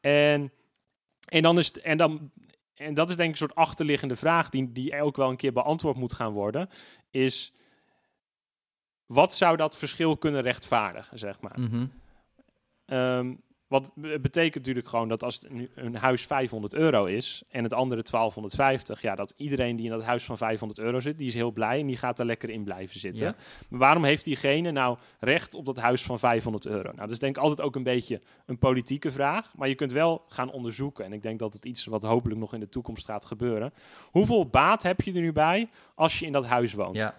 En, 0.00 0.52
en, 1.30 1.42
dan 1.42 1.58
is 1.58 1.66
het, 1.66 1.80
en, 1.80 1.96
dan, 1.96 2.30
en 2.74 2.94
dat 2.94 3.10
is 3.10 3.16
denk 3.16 3.28
ik 3.28 3.40
een 3.40 3.48
soort 3.48 3.58
achterliggende 3.58 4.16
vraag 4.16 4.48
die, 4.48 4.72
die 4.72 5.00
ook 5.00 5.16
wel 5.16 5.30
een 5.30 5.36
keer 5.36 5.52
beantwoord 5.52 5.96
moet 5.96 6.12
gaan 6.12 6.32
worden. 6.32 6.68
Is 7.10 7.52
wat 9.06 9.34
zou 9.34 9.56
dat 9.56 9.78
verschil 9.78 10.16
kunnen 10.16 10.42
rechtvaardigen, 10.42 11.18
zeg 11.18 11.40
maar? 11.40 11.60
mhm. 11.60 11.86
Ehm, 12.84 13.34
wat 13.70 13.92
be- 13.94 14.18
betekent 14.20 14.54
natuurlijk 14.54 14.88
gewoon 14.88 15.08
dat 15.08 15.22
als 15.22 15.46
een 15.74 15.94
huis 15.94 16.26
500 16.26 16.74
euro 16.74 17.04
is 17.04 17.42
en 17.48 17.62
het 17.62 17.72
andere 17.72 18.02
1250, 18.02 19.02
ja, 19.02 19.14
dat 19.14 19.34
iedereen 19.36 19.76
die 19.76 19.84
in 19.84 19.90
dat 19.90 20.02
huis 20.02 20.24
van 20.24 20.36
500 20.36 20.80
euro 20.80 21.00
zit, 21.00 21.18
die 21.18 21.26
is 21.26 21.34
heel 21.34 21.50
blij 21.50 21.80
en 21.80 21.86
die 21.86 21.96
gaat 21.96 22.18
er 22.18 22.24
lekker 22.24 22.50
in 22.50 22.64
blijven 22.64 23.00
zitten. 23.00 23.26
Ja. 23.26 23.34
Maar 23.68 23.78
waarom 23.78 24.04
heeft 24.04 24.24
diegene 24.24 24.70
nou 24.70 24.98
recht 25.20 25.54
op 25.54 25.66
dat 25.66 25.76
huis 25.76 26.02
van 26.02 26.18
500 26.18 26.66
euro? 26.66 26.82
Nou, 26.82 26.96
dat 26.96 27.10
is 27.10 27.18
denk 27.18 27.36
ik 27.36 27.42
altijd 27.42 27.60
ook 27.60 27.76
een 27.76 27.82
beetje 27.82 28.20
een 28.46 28.58
politieke 28.58 29.10
vraag, 29.10 29.56
maar 29.56 29.68
je 29.68 29.74
kunt 29.74 29.92
wel 29.92 30.24
gaan 30.28 30.50
onderzoeken 30.50 31.04
en 31.04 31.12
ik 31.12 31.22
denk 31.22 31.38
dat 31.38 31.52
het 31.52 31.64
iets 31.64 31.84
wat 31.84 32.02
hopelijk 32.02 32.40
nog 32.40 32.54
in 32.54 32.60
de 32.60 32.68
toekomst 32.68 33.04
gaat 33.06 33.24
gebeuren. 33.24 33.72
Hoeveel 34.10 34.46
baat 34.46 34.82
heb 34.82 35.00
je 35.00 35.12
er 35.12 35.20
nu 35.20 35.32
bij 35.32 35.70
als 35.94 36.18
je 36.18 36.26
in 36.26 36.32
dat 36.32 36.44
huis 36.46 36.72
woont? 36.72 36.96
Ja. 36.96 37.14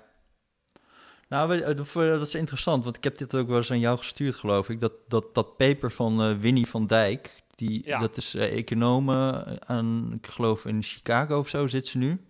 Nou, 1.31 1.59
eh, 1.59 1.75
dat 1.95 2.21
is 2.21 2.35
interessant, 2.35 2.83
want 2.83 2.95
ik 2.95 3.03
heb 3.03 3.17
dit 3.17 3.35
ook 3.35 3.47
wel 3.47 3.57
eens 3.57 3.71
aan 3.71 3.79
jou 3.79 3.97
gestuurd, 3.97 4.35
geloof 4.35 4.69
ik. 4.69 4.79
Dat, 4.79 4.91
dat, 5.07 5.33
dat 5.33 5.57
paper 5.57 5.91
van 5.91 6.21
eh, 6.21 6.35
Winnie 6.37 6.67
van 6.67 6.85
Dijk, 6.85 7.43
die, 7.55 7.81
Ja. 7.85 7.99
dat 7.99 8.17
is 8.17 8.35
eh 8.35 8.57
econoom 8.57 9.11
aan, 9.59 10.11
ik 10.23 10.27
geloof 10.27 10.65
in 10.65 10.83
Chicago 10.83 11.37
of 11.37 11.49
zo 11.49 11.67
zit 11.67 11.87
ze 11.87 11.97
nu. 11.97 12.21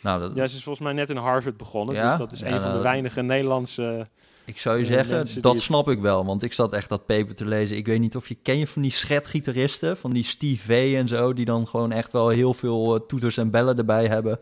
Nou, 0.00 0.20
dat, 0.20 0.36
Ja, 0.36 0.46
ze 0.46 0.56
is 0.56 0.62
volgens 0.62 0.84
mij 0.84 0.94
net 0.94 1.10
in 1.10 1.16
Harvard 1.16 1.56
begonnen, 1.56 1.94
Ja? 1.94 2.08
dus 2.08 2.18
dat 2.18 2.32
is 2.32 2.40
Ja, 2.40 2.46
een 2.46 2.52
van 2.52 2.62
nou, 2.62 2.76
de 2.76 2.82
weinige 2.82 3.22
Nederlandse... 3.22 4.06
ik 4.44 4.58
zou 4.58 4.78
je 4.78 4.84
zeggen, 4.84 5.24
die 5.24 5.40
dat 5.40 5.60
snap 5.60 5.88
ik 5.88 6.00
wel, 6.00 6.24
want 6.24 6.42
ik 6.42 6.52
zat 6.52 6.72
echt 6.72 6.88
dat 6.88 7.06
paper 7.06 7.34
te 7.34 7.46
lezen. 7.46 7.76
Ik 7.76 7.86
weet 7.86 8.00
niet 8.00 8.16
of 8.16 8.28
je, 8.28 8.34
ken 8.34 8.58
je 8.58 8.66
van 8.66 8.82
die 8.82 8.90
schetgitaristen, 8.90 9.96
van 9.96 10.10
die 10.10 10.24
Steve 10.24 10.62
V 10.62 10.94
en 10.96 11.08
zo, 11.08 11.32
die 11.32 11.44
dan 11.44 11.66
gewoon 11.66 11.92
echt 11.92 12.12
wel 12.12 12.28
heel 12.28 12.54
veel 12.54 13.06
toeters 13.06 13.36
en 13.36 13.50
bellen 13.50 13.78
erbij 13.78 14.06
hebben. 14.06 14.40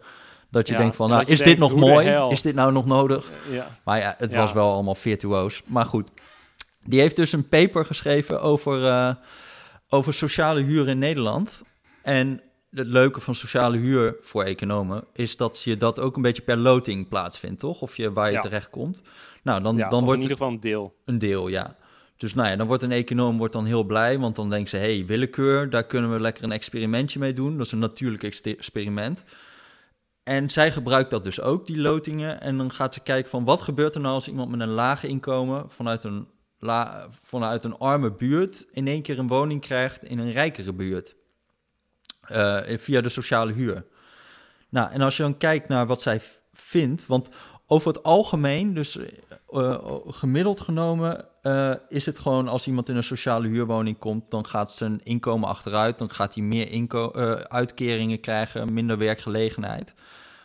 Dat 0.56 0.66
je 0.66 0.72
Ja, 0.72 0.78
denkt 0.78 0.96
van, 0.96 1.08
nou, 1.10 1.20
is 1.20 1.26
denkt, 1.26 1.44
dit 1.44 1.58
nog 1.58 1.74
mooi? 1.74 2.08
Is 2.30 2.42
dit 2.42 2.54
nou 2.54 2.72
nog 2.72 2.86
nodig? 2.86 3.30
Ja. 3.50 3.78
Maar 3.84 3.98
ja, 3.98 4.14
het 4.18 4.32
Ja. 4.32 4.38
was 4.38 4.52
wel 4.52 4.72
allemaal 4.72 4.94
virtuoos. 4.94 5.62
Maar 5.66 5.84
goed, 5.84 6.10
die 6.84 7.00
heeft 7.00 7.16
dus 7.16 7.32
een 7.32 7.48
paper 7.48 7.84
geschreven 7.86 8.40
over, 8.40 8.86
eh, 8.86 9.14
over 9.88 10.14
sociale 10.14 10.60
huur 10.60 10.88
in 10.88 10.98
Nederland. 10.98 11.62
En 12.02 12.40
het 12.70 12.86
leuke 12.86 13.20
van 13.20 13.34
sociale 13.34 13.76
huur 13.76 14.16
voor 14.20 14.42
economen 14.42 15.04
is 15.12 15.36
dat 15.36 15.62
je 15.62 15.76
dat 15.76 16.00
ook 16.00 16.16
een 16.16 16.22
beetje 16.22 16.42
per 16.42 16.56
loting 16.56 17.08
plaatsvindt, 17.08 17.60
toch? 17.60 17.80
Of 17.80 17.96
je 17.96 18.12
waar 18.12 18.32
je 18.32 18.38
terecht 18.38 18.70
komt. 18.70 19.00
Nou, 19.42 19.62
dan, 19.62 19.76
dan 19.76 19.90
wordt 20.04 20.06
in 20.22 20.28
ieder 20.28 20.36
geval 20.36 20.52
een 20.52 20.60
deel. 20.60 20.94
een 21.04 21.18
deel, 21.18 21.48
ja. 21.48 21.76
Dus 22.16 22.34
nou 22.34 22.48
ja, 22.48 22.56
dan 22.56 22.66
wordt 22.66 22.82
een 22.82 22.92
econoom 22.92 23.38
wordt 23.38 23.52
dan 23.52 23.64
heel 23.64 23.84
blij, 23.84 24.18
want 24.18 24.34
dan 24.36 24.50
denkt 24.50 24.70
ze, 24.70 24.76
hey, 24.76 25.04
willekeur, 25.06 25.70
daar 25.70 25.84
kunnen 25.84 26.12
we 26.12 26.20
lekker 26.20 26.44
een 26.44 26.52
experimentje 26.52 27.18
mee 27.18 27.32
doen. 27.32 27.56
Dat 27.56 27.66
is 27.66 27.72
een 27.72 27.78
natuurlijk 27.78 28.22
experiment. 28.22 29.24
En 30.26 30.50
zij 30.50 30.72
gebruikt 30.72 31.10
dat 31.10 31.22
dus 31.22 31.40
ook, 31.40 31.66
die 31.66 31.78
lotingen. 31.78 32.40
En 32.40 32.56
dan 32.56 32.72
gaat 32.72 32.94
ze 32.94 33.00
kijken 33.00 33.30
van, 33.30 33.44
wat 33.44 33.60
gebeurt 33.60 33.94
er 33.94 34.00
nou 34.00 34.14
als 34.14 34.28
iemand 34.28 34.50
met 34.50 34.60
een 34.60 34.68
laag 34.68 35.04
inkomen 35.04 35.70
vanuit 35.70 36.04
een, 36.04 36.28
vanuit 37.10 37.64
een 37.64 37.78
arme 37.78 38.12
buurt 38.12 38.66
in 38.70 38.86
één 38.86 39.02
keer 39.02 39.18
een 39.18 39.26
woning 39.26 39.60
krijgt 39.60 40.04
in 40.04 40.18
een 40.18 40.32
rijkere 40.32 40.72
buurt. 40.72 41.16
Eh, 42.20 42.78
via 42.78 43.00
de 43.00 43.08
sociale 43.08 43.52
huur. 43.52 43.86
Nou, 44.68 44.90
en 44.90 45.00
als 45.00 45.16
je 45.16 45.22
dan 45.22 45.38
kijkt 45.38 45.68
naar 45.68 45.86
wat 45.86 46.02
zij 46.02 46.20
vindt, 46.52 47.06
want 47.06 47.28
over 47.66 47.88
het 47.88 48.02
algemeen, 48.02 48.74
dus 48.74 48.96
eh, 48.96 49.08
eh, 49.48 49.98
gemiddeld 50.06 50.60
genomen, 50.60 51.28
eh, 51.46 51.72
is 51.88 52.06
het 52.06 52.18
gewoon 52.18 52.48
als 52.48 52.66
iemand 52.66 52.88
in 52.88 52.96
een 52.96 53.02
sociale 53.02 53.48
huurwoning 53.48 53.98
komt, 53.98 54.30
dan 54.30 54.46
gaat 54.46 54.72
zijn 54.72 55.00
inkomen 55.02 55.48
achteruit, 55.48 55.98
dan 55.98 56.10
gaat 56.10 56.34
hij 56.34 56.42
meer 56.42 56.70
inko- 56.70 57.10
eh, 57.10 57.32
uitkeringen 57.32 58.20
krijgen, 58.20 58.72
minder 58.72 58.98
werkgelegenheid. 58.98 59.94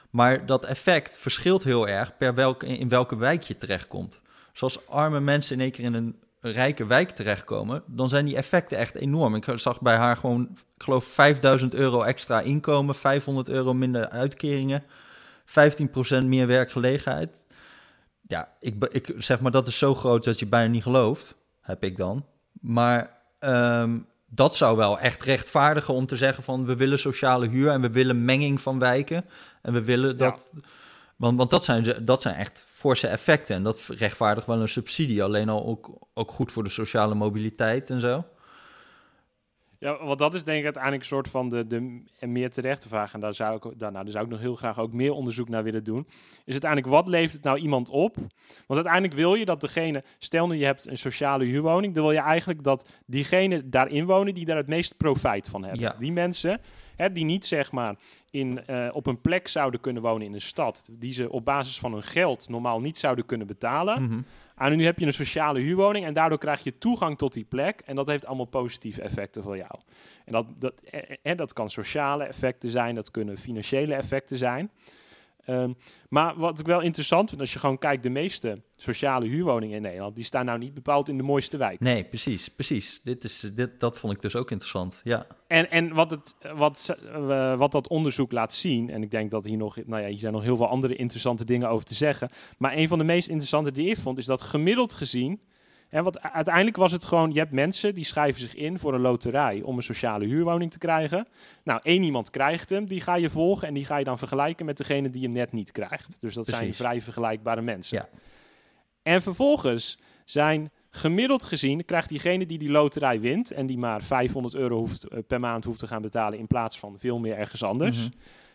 Maar 0.10 0.46
dat 0.46 0.66
effect 0.66 1.18
verschilt 1.18 1.64
heel 1.64 1.88
erg 1.88 2.18
per 2.18 2.34
welke, 2.34 2.66
in 2.66 2.90
welke 2.90 3.18
wijk 3.18 3.44
je 3.44 3.56
terechtkomt. 3.56 4.22
Zoals 4.54 4.88
arme 4.88 5.20
mensen 5.20 5.56
in 5.56 5.62
één 5.62 5.72
keer 5.72 5.86
in 5.86 5.94
een 5.94 6.16
rijke 6.40 6.86
wijk 6.86 7.10
terechtkomen, 7.10 7.84
dan 7.88 8.10
zijn 8.10 8.26
die 8.26 8.36
effecten 8.36 8.78
echt 8.78 8.96
enorm. 8.96 9.36
Ik 9.36 9.46
zag 9.56 9.82
bij 9.82 9.96
haar 9.96 10.18
gewoon, 10.18 10.50
ik 10.52 10.84
geloof, 10.84 11.06
5000 11.06 11.74
euro 11.74 12.02
extra 12.02 12.42
inkomen, 12.42 12.96
500 12.96 13.50
euro 13.50 13.74
minder 13.74 14.10
uitkeringen, 14.10 14.84
15% 15.46 16.26
meer 16.26 16.48
werkgelegenheid. 16.48 17.46
Ja, 18.32 18.50
ik, 18.60 18.86
ik 18.92 19.14
zeg 19.18 19.40
maar, 19.40 19.52
dat 19.52 19.68
is 19.68 19.78
zo 19.78 19.96
groot 19.96 20.24
dat 20.24 20.40
je 20.40 20.46
bijna 20.46 20.72
niet 20.72 20.84
gelooft, 20.84 21.36
heb 21.62 21.84
ik 21.84 21.98
dan. 21.98 22.26
Maar 22.62 23.18
ehm, 23.40 24.00
dat 24.26 24.56
zou 24.56 24.78
wel 24.78 25.00
echt 25.00 25.24
rechtvaardigen 25.24 25.94
om 25.94 26.06
te 26.06 26.16
zeggen 26.16 26.44
van 26.44 26.66
we 26.66 26.76
willen 26.76 27.00
sociale 27.00 27.48
huur 27.48 27.70
en 27.70 27.82
we 27.82 27.92
willen 27.92 28.26
menging 28.26 28.62
van 28.62 28.80
wijken. 28.80 29.26
En 29.62 29.74
we 29.74 29.84
willen 29.84 30.18
dat. 30.18 30.52
Want, 31.16 31.38
want 31.38 31.50
dat, 31.50 31.64
zijn, 31.64 32.06
dat 32.06 32.22
zijn 32.22 32.36
echt 32.36 32.64
forse 32.68 33.08
effecten. 33.08 33.56
En 33.56 33.64
dat 33.64 33.88
rechtvaardigt 33.88 34.48
wel 34.48 34.62
een 34.62 34.70
subsidie. 34.70 35.24
Alleen 35.24 35.50
al 35.50 35.66
ook, 35.66 36.08
ook 36.14 36.32
goed 36.32 36.52
voor 36.52 36.64
de 36.64 36.70
sociale 36.70 37.16
mobiliteit 37.16 37.90
en 37.90 38.00
zo. 38.00 38.26
Ja, 39.82 40.04
want 40.04 40.20
dat 40.20 40.34
is 40.34 40.44
denk 40.44 40.58
ik 40.58 40.64
uiteindelijk 40.64 41.04
een 41.04 41.10
soort 41.10 41.28
van 41.28 41.50
de, 41.50 41.68
de 41.68 42.04
meer 42.20 42.50
terechte 42.50 42.88
vraag. 42.88 43.14
En 43.14 43.20
daar 43.20 43.34
zou, 43.34 43.56
ik, 43.56 43.80
daar, 43.80 43.92
nou, 43.92 44.04
daar 44.04 44.14
zou 44.14 44.26
ik 44.26 44.32
nog 44.32 44.40
heel 44.40 44.56
graag 44.56 44.80
ook 44.80 44.94
meer 44.94 45.12
onderzoek 45.12 45.50
naar 45.50 45.64
willen 45.64 45.84
doen. 45.84 46.08
Is 46.46 46.52
uiteindelijk, 46.52 46.92
wat 46.92 47.08
levert 47.08 47.34
het 47.34 47.44
nou 47.44 47.58
iemand 47.58 47.90
op? 47.90 48.16
Want 48.68 48.68
uiteindelijk 48.68 49.14
wil 49.14 49.36
je 49.36 49.46
dat 49.46 49.62
degene... 49.62 50.04
Stel 50.18 50.48
nu 50.48 50.56
je 50.56 50.66
hebt 50.66 50.88
een 50.88 50.98
sociale 50.98 51.46
huurwoning. 51.46 51.94
Dan 51.94 52.04
wil 52.04 52.12
je 52.12 52.20
eigenlijk 52.20 52.64
dat 52.64 52.90
diegenen 53.06 53.70
daarin 53.70 54.06
wonen 54.06 54.34
die 54.34 54.46
daar 54.46 54.58
het 54.58 54.68
meest 54.68 54.98
profijt 54.98 55.50
van 55.50 55.64
hebben. 55.64 55.82
Ja. 55.82 55.96
Die 56.00 56.12
mensen 56.12 56.62
hè, 56.96 57.12
die 57.12 57.26
niet 57.26 57.46
zeg 57.46 57.72
maar 57.72 57.96
in, 58.30 58.66
eh, 58.66 58.90
op 58.92 59.06
een 59.06 59.22
plek 59.22 59.48
zouden 59.48 59.80
kunnen 59.80 60.02
wonen 60.02 60.28
in 60.28 60.34
een 60.34 60.42
stad. 60.42 60.90
Die 60.92 61.14
ze 61.14 61.30
op 61.30 61.46
basis 61.46 61.80
van 61.80 61.92
hun 61.92 62.04
geld 62.04 62.50
normaal 62.50 62.80
niet 62.80 62.98
zouden 62.98 63.26
kunnen 63.26 63.48
betalen. 63.48 64.04
Mhm. 64.04 64.22
En 64.70 64.78
nu 64.78 64.86
heb 64.86 65.00
je 65.00 65.06
een 65.06 65.14
sociale 65.14 65.60
huurwoning 65.60 66.06
en 66.06 66.14
daardoor 66.14 66.38
krijg 66.38 66.64
je 66.64 66.78
toegang 66.78 67.18
tot 67.18 67.34
die 67.34 67.44
plek. 67.44 67.82
En 67.86 67.96
dat 67.96 68.08
heeft 68.08 68.26
allemaal 68.26 68.46
positieve 68.46 69.02
effecten 69.02 69.44
voor 69.44 69.58
jou. 69.58 69.72
En 70.26 70.32
dat, 70.32 70.46
dat, 70.60 70.74
en 71.22 71.38
dat 71.38 71.54
kan 71.54 71.70
sociale 71.70 72.24
effecten 72.24 72.70
zijn, 72.70 72.96
dat 72.96 73.12
kunnen 73.12 73.38
financiële 73.38 73.94
effecten 73.94 74.38
zijn. 74.38 74.72
Ehm, 75.52 75.74
maar 76.10 76.38
wat 76.38 76.60
ik 76.60 76.66
wel 76.66 76.82
interessant 76.82 77.30
vind, 77.30 77.42
als 77.42 77.54
je 77.54 77.60
gewoon 77.60 77.78
kijkt, 77.78 78.04
de 78.04 78.10
meeste 78.10 78.62
sociale 78.76 79.28
huurwoningen 79.28 79.76
in 79.76 79.82
Nederland, 79.82 80.16
die 80.16 80.24
staan 80.24 80.46
nou 80.46 80.60
niet 80.60 80.74
bepaald 80.74 81.10
in 81.10 81.18
de 81.18 81.24
mooiste 81.24 81.58
wijk. 81.58 81.80
Nee, 81.80 82.04
precies, 82.04 82.50
precies. 82.50 83.00
Dit 83.04 83.24
is, 83.24 83.52
dit, 83.54 83.80
dat 83.80 83.98
vond 83.98 84.14
ik 84.14 84.22
dus 84.22 84.36
ook 84.36 84.52
interessant, 84.52 85.02
ja. 85.04 85.28
En, 85.48 85.72
en 85.72 85.94
wat, 85.94 86.12
het, 86.12 86.36
wat, 86.56 86.96
uh, 87.16 87.58
wat 87.58 87.72
dat 87.72 87.88
onderzoek 87.88 88.32
laat 88.32 88.54
zien, 88.54 88.90
en 88.90 89.04
ik 89.04 89.12
denk 89.12 89.32
dat 89.32 89.46
hier 89.46 89.58
nog, 89.58 89.78
nou 89.86 90.02
ja, 90.02 90.08
hier 90.08 90.20
zijn 90.20 90.34
nog 90.34 90.44
heel 90.44 90.58
veel 90.58 90.68
andere 90.68 90.96
interessante 90.96 91.46
dingen 91.46 91.70
over 91.70 91.86
te 91.86 91.94
zeggen, 91.94 92.30
maar 92.58 92.78
een 92.78 92.88
van 92.88 92.98
de 92.98 93.04
meest 93.04 93.28
interessante 93.28 93.72
die 93.72 93.90
ik 93.90 93.98
vond, 93.98 94.18
is 94.18 94.26
dat 94.26 94.42
gemiddeld 94.42 94.94
gezien 94.94 95.40
en 95.92 96.04
wat 96.04 96.22
uiteindelijk 96.22 96.78
was 96.78 96.92
het 96.92 97.06
gewoon, 97.06 97.32
je 97.34 97.40
hebt 97.40 97.52
mensen 97.52 97.96
die 97.96 98.04
schrijven 98.04 98.42
zich 98.42 98.56
in 98.56 98.80
voor 98.80 98.94
een 98.94 99.02
loterij 99.02 99.62
om 99.62 99.78
een 99.78 99.84
sociale 99.84 100.26
huurwoning 100.26 100.72
te 100.72 100.78
krijgen. 100.78 101.28
Nou, 101.64 101.80
één 101.84 102.04
iemand 102.04 102.30
krijgt 102.30 102.70
hem, 102.70 102.86
die 102.88 103.02
ga 103.02 103.16
je 103.16 103.30
volgen 103.30 103.68
en 103.68 103.74
die 103.74 103.86
ga 103.86 103.98
je 103.98 104.04
dan 104.04 104.18
vergelijken 104.18 104.66
met 104.66 104.78
degene 104.78 105.10
die 105.10 105.24
hem 105.24 105.32
net 105.32 105.52
niet 105.52 105.72
krijgt. 105.72 106.22
Dus 106.22 106.34
dat 106.34 106.46
zijn 106.46 106.74
vrij 106.74 107.02
vergelijkbare 107.02 107.62
mensen. 107.62 107.98
Ja. 107.98 108.10
En 109.04 109.22
vervolgens 109.22 109.98
zijn 110.26 110.72
gemiddeld 110.90 111.44
gezien, 111.44 111.86
krijgt 111.86 112.10
diegene 112.10 112.46
die 112.46 112.58
die 112.58 112.72
loterij 112.72 113.20
wint 113.20 113.52
en 113.52 113.66
die 113.66 113.78
maar 113.78 114.02
500 114.04 114.56
euro 114.56 114.78
hoeft, 114.78 115.08
eh, 115.08 115.20
per 115.28 115.40
maand 115.40 115.64
hoeft 115.64 115.80
te 115.80 115.88
gaan 115.88 116.02
betalen 116.02 116.40
in 116.40 116.48
plaats 116.48 116.80
van 116.80 117.00
veel 117.00 117.20
meer 117.20 117.38
ergens 117.38 117.64
anders. 117.64 117.98
Mhm. 117.98 118.10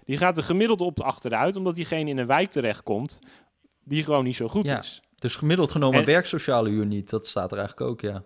Die 0.05 0.17
gaat 0.17 0.37
er 0.37 0.43
gemiddeld 0.43 0.81
op 0.81 1.01
achteruit, 1.01 1.57
omdat 1.57 1.75
diegene 1.75 2.11
in 2.11 2.19
een 2.19 2.27
wijk 2.27 2.51
terechtkomt 2.51 3.19
die 3.85 4.05
gewoon 4.05 4.25
niet 4.25 4.37
zo 4.37 4.49
goed 4.49 4.71
is. 4.71 5.03
Dus 5.19 5.37
gemiddeld 5.37 5.71
genomen 5.71 5.99
en, 6.01 6.05
werkt 6.05 6.29
sociale 6.29 6.69
huur 6.69 6.87
niet. 6.87 7.11
Dat 7.11 7.27
staat 7.27 7.53
er 7.53 7.59
eigenlijk 7.59 7.91
ook, 7.91 8.01
ja. 8.01 8.23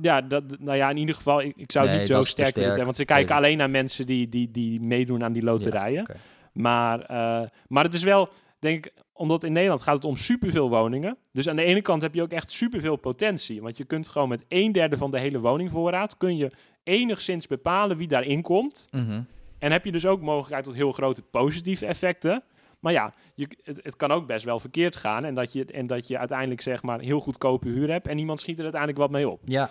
Ja, 0.00 0.20
dat, 0.20 0.44
nou 0.58 0.76
ja, 0.76 0.90
in 0.90 0.96
ieder 0.96 1.14
geval, 1.14 1.42
ik, 1.42 1.52
ik 1.56 1.72
zou 1.72 1.88
het 1.88 1.98
niet 1.98 2.06
zo 2.06 2.22
sterk 2.22 2.54
willen. 2.54 2.84
Want 2.84 2.96
ze 2.96 3.04
kijken 3.04 3.36
alleen 3.36 3.56
naar 3.56 3.70
mensen 3.70 4.06
die, 4.06 4.28
die, 4.28 4.50
die 4.50 4.80
meedoen 4.80 5.24
aan 5.24 5.32
die 5.32 5.42
loterijen. 5.42 6.06
maar, 6.52 7.00
uh, 7.00 7.48
maar 7.68 7.84
het 7.84 7.94
is 7.94 8.02
wel, 8.02 8.28
denk 8.58 8.86
ik, 8.86 8.92
omdat 9.12 9.44
in 9.44 9.52
Nederland 9.52 9.82
gaat 9.82 9.94
het 9.94 10.04
om 10.04 10.16
superveel 10.16 10.68
woningen. 10.68 11.16
Dus 11.32 11.48
aan 11.48 11.56
de 11.56 11.64
ene 11.64 11.82
kant 11.82 12.02
heb 12.02 12.14
je 12.14 12.22
ook 12.22 12.32
echt 12.32 12.52
superveel 12.52 12.96
potentie. 12.96 13.62
Want 13.62 13.76
je 13.76 13.84
kunt 13.84 14.08
gewoon 14.08 14.28
met 14.28 14.44
een 14.48 14.72
derde 14.72 14.96
van 14.96 15.10
de 15.10 15.18
hele 15.18 15.40
woningvoorraad... 15.40 16.16
kun 16.16 16.36
je 16.36 16.50
enigszins 16.82 17.46
bepalen 17.46 17.96
wie 17.96 18.08
daarin 18.08 18.42
komt. 18.42 18.88
Mhm. 18.90 19.22
En 19.58 19.72
heb 19.72 19.84
je 19.84 19.92
dus 19.92 20.06
ook 20.06 20.20
mogelijkheid 20.20 20.64
tot 20.64 20.74
heel 20.74 20.92
grote 20.92 21.22
positieve 21.22 21.86
effecten. 21.86 22.42
Maar 22.80 22.92
ja, 22.92 23.14
je, 23.34 23.48
het, 23.62 23.80
het, 23.82 23.96
kan 23.96 24.10
ook 24.10 24.26
best 24.26 24.44
wel 24.44 24.60
verkeerd 24.60 24.96
gaan. 24.96 25.24
En 25.24 25.34
dat, 25.34 25.52
je, 25.52 25.64
en 25.64 25.86
dat 25.86 26.08
je 26.08 26.18
uiteindelijk 26.18 26.60
zeg 26.60 26.82
maar 26.82 27.00
heel 27.00 27.20
goedkope 27.20 27.68
huur 27.68 27.90
hebt. 27.90 28.06
En 28.06 28.16
niemand 28.16 28.40
schiet 28.40 28.56
er 28.56 28.62
uiteindelijk 28.62 29.00
wat 29.00 29.10
mee 29.10 29.28
op. 29.28 29.40
Ja. 29.44 29.70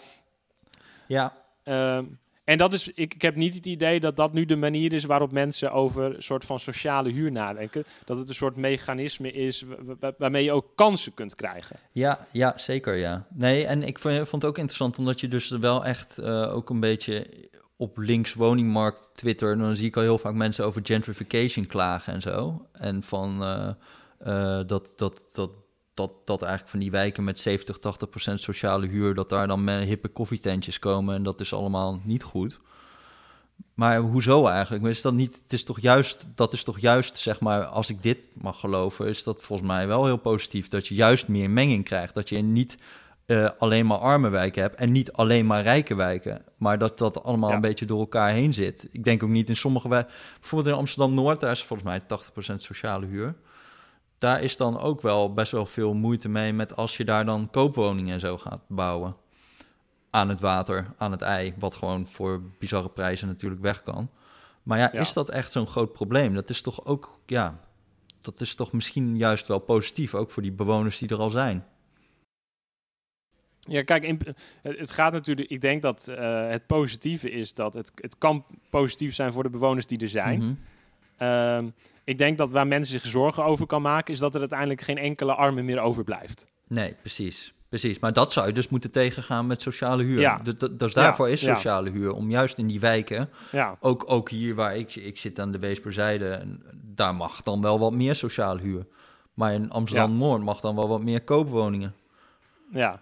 Ja. 1.07 1.33
Ehm, 1.63 2.05
en 2.47 2.57
dat 2.57 2.73
is, 2.73 2.87
ik, 2.87 3.13
ik, 3.13 3.21
heb 3.21 3.35
niet 3.35 3.55
het 3.55 3.65
idee 3.65 3.99
dat 3.99 4.15
dat 4.15 4.33
nu 4.33 4.45
de 4.45 4.55
manier 4.55 4.93
is 4.93 5.03
waarop 5.03 5.31
mensen 5.31 5.71
over 5.71 6.15
een 6.15 6.23
soort 6.23 6.45
van 6.45 6.59
sociale 6.59 7.09
huur 7.11 7.31
nadenken. 7.31 7.83
Dat 8.05 8.17
het 8.17 8.29
een 8.29 8.35
soort 8.35 8.55
mechanisme 8.55 9.31
is 9.31 9.65
waarmee 10.17 10.43
je 10.43 10.51
ook 10.51 10.71
kansen 10.75 11.13
kunt 11.13 11.35
krijgen. 11.35 11.75
Ja, 11.91 12.27
ja 12.31 12.53
zeker 12.57 12.95
ja. 12.95 13.27
Nee, 13.33 13.65
en 13.65 13.83
ik 13.83 13.99
vond, 13.99 14.15
vond 14.15 14.41
het 14.41 14.45
ook 14.45 14.57
interessant 14.57 14.97
omdat 14.97 15.19
je 15.19 15.27
dus 15.27 15.49
wel 15.49 15.85
echt 15.85 16.19
uh, 16.19 16.55
ook 16.55 16.69
een 16.69 16.79
beetje 16.79 17.27
op 17.77 17.97
links 17.97 18.33
woningmarkt 18.33 19.09
Twitter, 19.13 19.57
dan 19.57 19.75
zie 19.75 19.87
ik 19.87 19.95
al 19.95 20.01
heel 20.01 20.17
vaak 20.17 20.33
mensen 20.33 20.65
over 20.65 20.81
gentrification 20.83 21.65
klagen 21.65 22.13
en 22.13 22.21
zo. 22.21 22.67
En 22.71 23.03
van 23.03 23.41
uh, 23.41 23.69
uh, 24.27 24.67
dat, 24.67 24.93
dat, 24.95 25.29
dat, 25.33 25.51
dat, 25.93 26.13
dat 26.25 26.41
eigenlijk 26.41 26.71
van 26.71 26.79
die 26.79 26.91
wijken 26.91 27.23
met 27.23 27.39
70, 27.39 27.77
80 27.77 28.09
procent 28.09 28.41
sociale 28.41 28.87
huur, 28.87 29.13
dat 29.13 29.29
daar 29.29 29.47
dan 29.47 29.69
hippe 29.69 30.07
koffietentjes 30.07 30.79
komen 30.79 31.15
en 31.15 31.23
dat 31.23 31.39
is 31.39 31.53
allemaal 31.53 32.01
niet 32.03 32.23
goed. 32.23 32.59
Maar 33.73 33.99
hoezo 33.99 34.47
eigenlijk? 34.47 34.85
Is 34.85 35.01
dat 35.01 35.13
niet, 35.13 35.41
het 35.43 35.53
is 35.53 35.63
toch 35.63 35.79
juist, 35.79 36.25
dat 36.35 36.53
is 36.53 36.63
toch 36.63 36.79
juist, 36.79 37.15
zeg 37.15 37.39
maar, 37.39 37.65
als 37.65 37.89
ik 37.89 38.03
dit 38.03 38.27
mag 38.33 38.59
geloven, 38.59 39.07
is 39.07 39.23
dat 39.23 39.43
volgens 39.43 39.67
mij 39.67 39.87
wel 39.87 40.05
heel 40.05 40.17
positief. 40.17 40.67
Dat 40.67 40.87
je 40.87 40.95
juist 40.95 41.27
meer 41.27 41.49
menging 41.49 41.83
krijgt. 41.83 42.13
Dat 42.13 42.29
je 42.29 42.37
niet 42.37 42.77
uh, 43.27 43.49
alleen 43.57 43.85
maar 43.85 43.97
arme 43.97 44.29
wijken 44.29 44.61
hebt 44.61 44.75
en 44.75 44.91
niet 44.91 45.11
alleen 45.11 45.45
maar 45.45 45.61
rijke 45.61 45.95
wijken. 45.95 46.41
Maar 46.57 46.77
dat 46.77 46.97
dat 46.97 47.23
allemaal 47.23 47.51
een 47.51 47.61
beetje 47.61 47.85
door 47.85 47.99
elkaar 47.99 48.29
heen 48.29 48.53
zit. 48.53 48.87
Ik 48.91 49.03
denk 49.03 49.23
ook 49.23 49.29
niet 49.29 49.49
in 49.49 49.55
sommige 49.55 49.89
wijken. 49.89 50.13
Bijvoorbeeld 50.39 50.73
in 50.73 50.79
Amsterdam-Noord, 50.79 51.39
daar 51.39 51.51
is 51.51 51.63
volgens 51.63 51.89
mij 51.89 52.01
80% 52.51 52.53
sociale 52.55 53.05
huur. 53.05 53.35
Daar 54.17 54.41
is 54.41 54.57
dan 54.57 54.79
ook 54.79 55.01
wel 55.01 55.33
best 55.33 55.51
wel 55.51 55.65
veel 55.65 55.93
moeite 55.93 56.29
mee 56.29 56.53
met 56.53 56.75
als 56.75 56.97
je 56.97 57.05
daar 57.05 57.25
dan 57.25 57.49
koopwoningen 57.49 58.13
en 58.13 58.19
zo 58.19 58.37
gaat 58.37 58.61
bouwen. 58.67 59.15
Aan 60.09 60.29
het 60.29 60.39
water, 60.39 60.93
aan 60.97 61.11
het 61.11 61.21
ei, 61.21 61.53
wat 61.59 61.75
gewoon 61.75 62.07
voor 62.07 62.41
bizarre 62.59 62.89
prijzen 62.89 63.27
natuurlijk 63.27 63.61
weg 63.61 63.83
kan. 63.83 64.09
Maar 64.63 64.77
ja, 64.77 64.89
ja. 64.91 64.99
is 64.99 65.13
dat 65.13 65.29
echt 65.29 65.51
zo'n 65.51 65.67
groot 65.67 65.93
probleem? 65.93 66.33
Dat 66.33 66.49
is 66.49 66.61
toch 66.61 66.85
ook, 66.85 67.19
ja, 67.25 67.59
dat 68.21 68.41
is 68.41 68.55
toch 68.55 68.71
misschien 68.71 69.17
juist 69.17 69.47
wel 69.47 69.59
positief, 69.59 70.15
ook 70.15 70.31
voor 70.31 70.43
die 70.43 70.51
bewoners 70.51 70.97
die 70.97 71.09
er 71.09 71.17
al 71.17 71.29
zijn. 71.29 71.65
Ja, 73.67 73.84
kijk, 73.84 74.15
het 74.62 74.91
gaat 74.91 75.13
natuurlijk. 75.13 75.49
Ik 75.49 75.62
denk 75.62 75.82
dat 75.82 76.08
uh, 76.10 76.49
het 76.49 76.67
positieve 76.67 77.32
is 77.32 77.53
dat 77.53 77.73
het, 77.73 77.91
het 77.95 78.17
kan 78.17 78.45
positief 78.69 79.15
zijn 79.15 79.34
voor 79.34 79.43
de 79.43 79.49
bewoners 79.49 79.86
die 79.86 79.99
er 79.99 80.10
zijn. 80.10 80.41
Mm 80.41 80.58
ik 82.08 82.17
denk 82.17 82.38
dat 82.38 82.51
waar 82.51 82.67
mensen 82.67 82.99
zich 82.99 83.10
zorgen 83.10 83.43
over 83.43 83.65
kan 83.65 83.82
maken, 83.82 84.13
is 84.13 84.19
dat 84.19 84.34
er 84.34 84.39
uiteindelijk 84.39 84.82
geen 84.82 84.97
enkele 84.97 85.36
arme 85.36 85.62
meer 85.62 85.80
overblijft. 85.80 86.47
Nee, 86.67 86.95
precies. 87.01 87.53
Precies, 87.69 87.99
maar 87.99 88.13
dat 88.13 88.32
zou 88.32 88.47
je 88.47 88.53
dus 88.53 88.69
moeten 88.69 88.91
tegengaan 88.91 89.47
met 89.47 89.62
sociale 89.62 90.03
huur. 90.03 90.19
Ja. 90.19 90.41
Dus, 90.77 90.93
daarvoor 90.93 91.30
is 91.30 91.43
sociale 91.43 91.89
huur, 91.89 92.13
om 92.13 92.30
juist 92.30 92.58
in 92.58 92.67
die 92.67 92.80
wijken, 92.80 93.30
ja. 93.51 93.77
ook, 93.80 94.03
ook 94.08 94.30
hier 94.30 94.56
waar 94.56 94.75
ik, 94.75 94.95
ik 94.95 95.19
zit 95.19 95.39
aan 95.39 95.51
de 95.51 95.60
Weesperzijde, 95.60 96.45
daar 96.73 97.15
mag 97.15 97.41
dan 97.41 97.62
wel 97.62 97.80
wat 97.80 97.93
meer 97.93 98.15
sociale 98.15 98.62
huur. 98.62 98.86
Maar 99.34 99.53
in 99.53 99.71
Amsterdam-Noord 99.71 100.41
mag 100.41 100.60
dan 100.60 100.75
wel 100.75 100.88
wat 100.88 101.03
meer 101.03 101.21
koopwoningen. 101.21 101.93
Ja, 102.71 103.01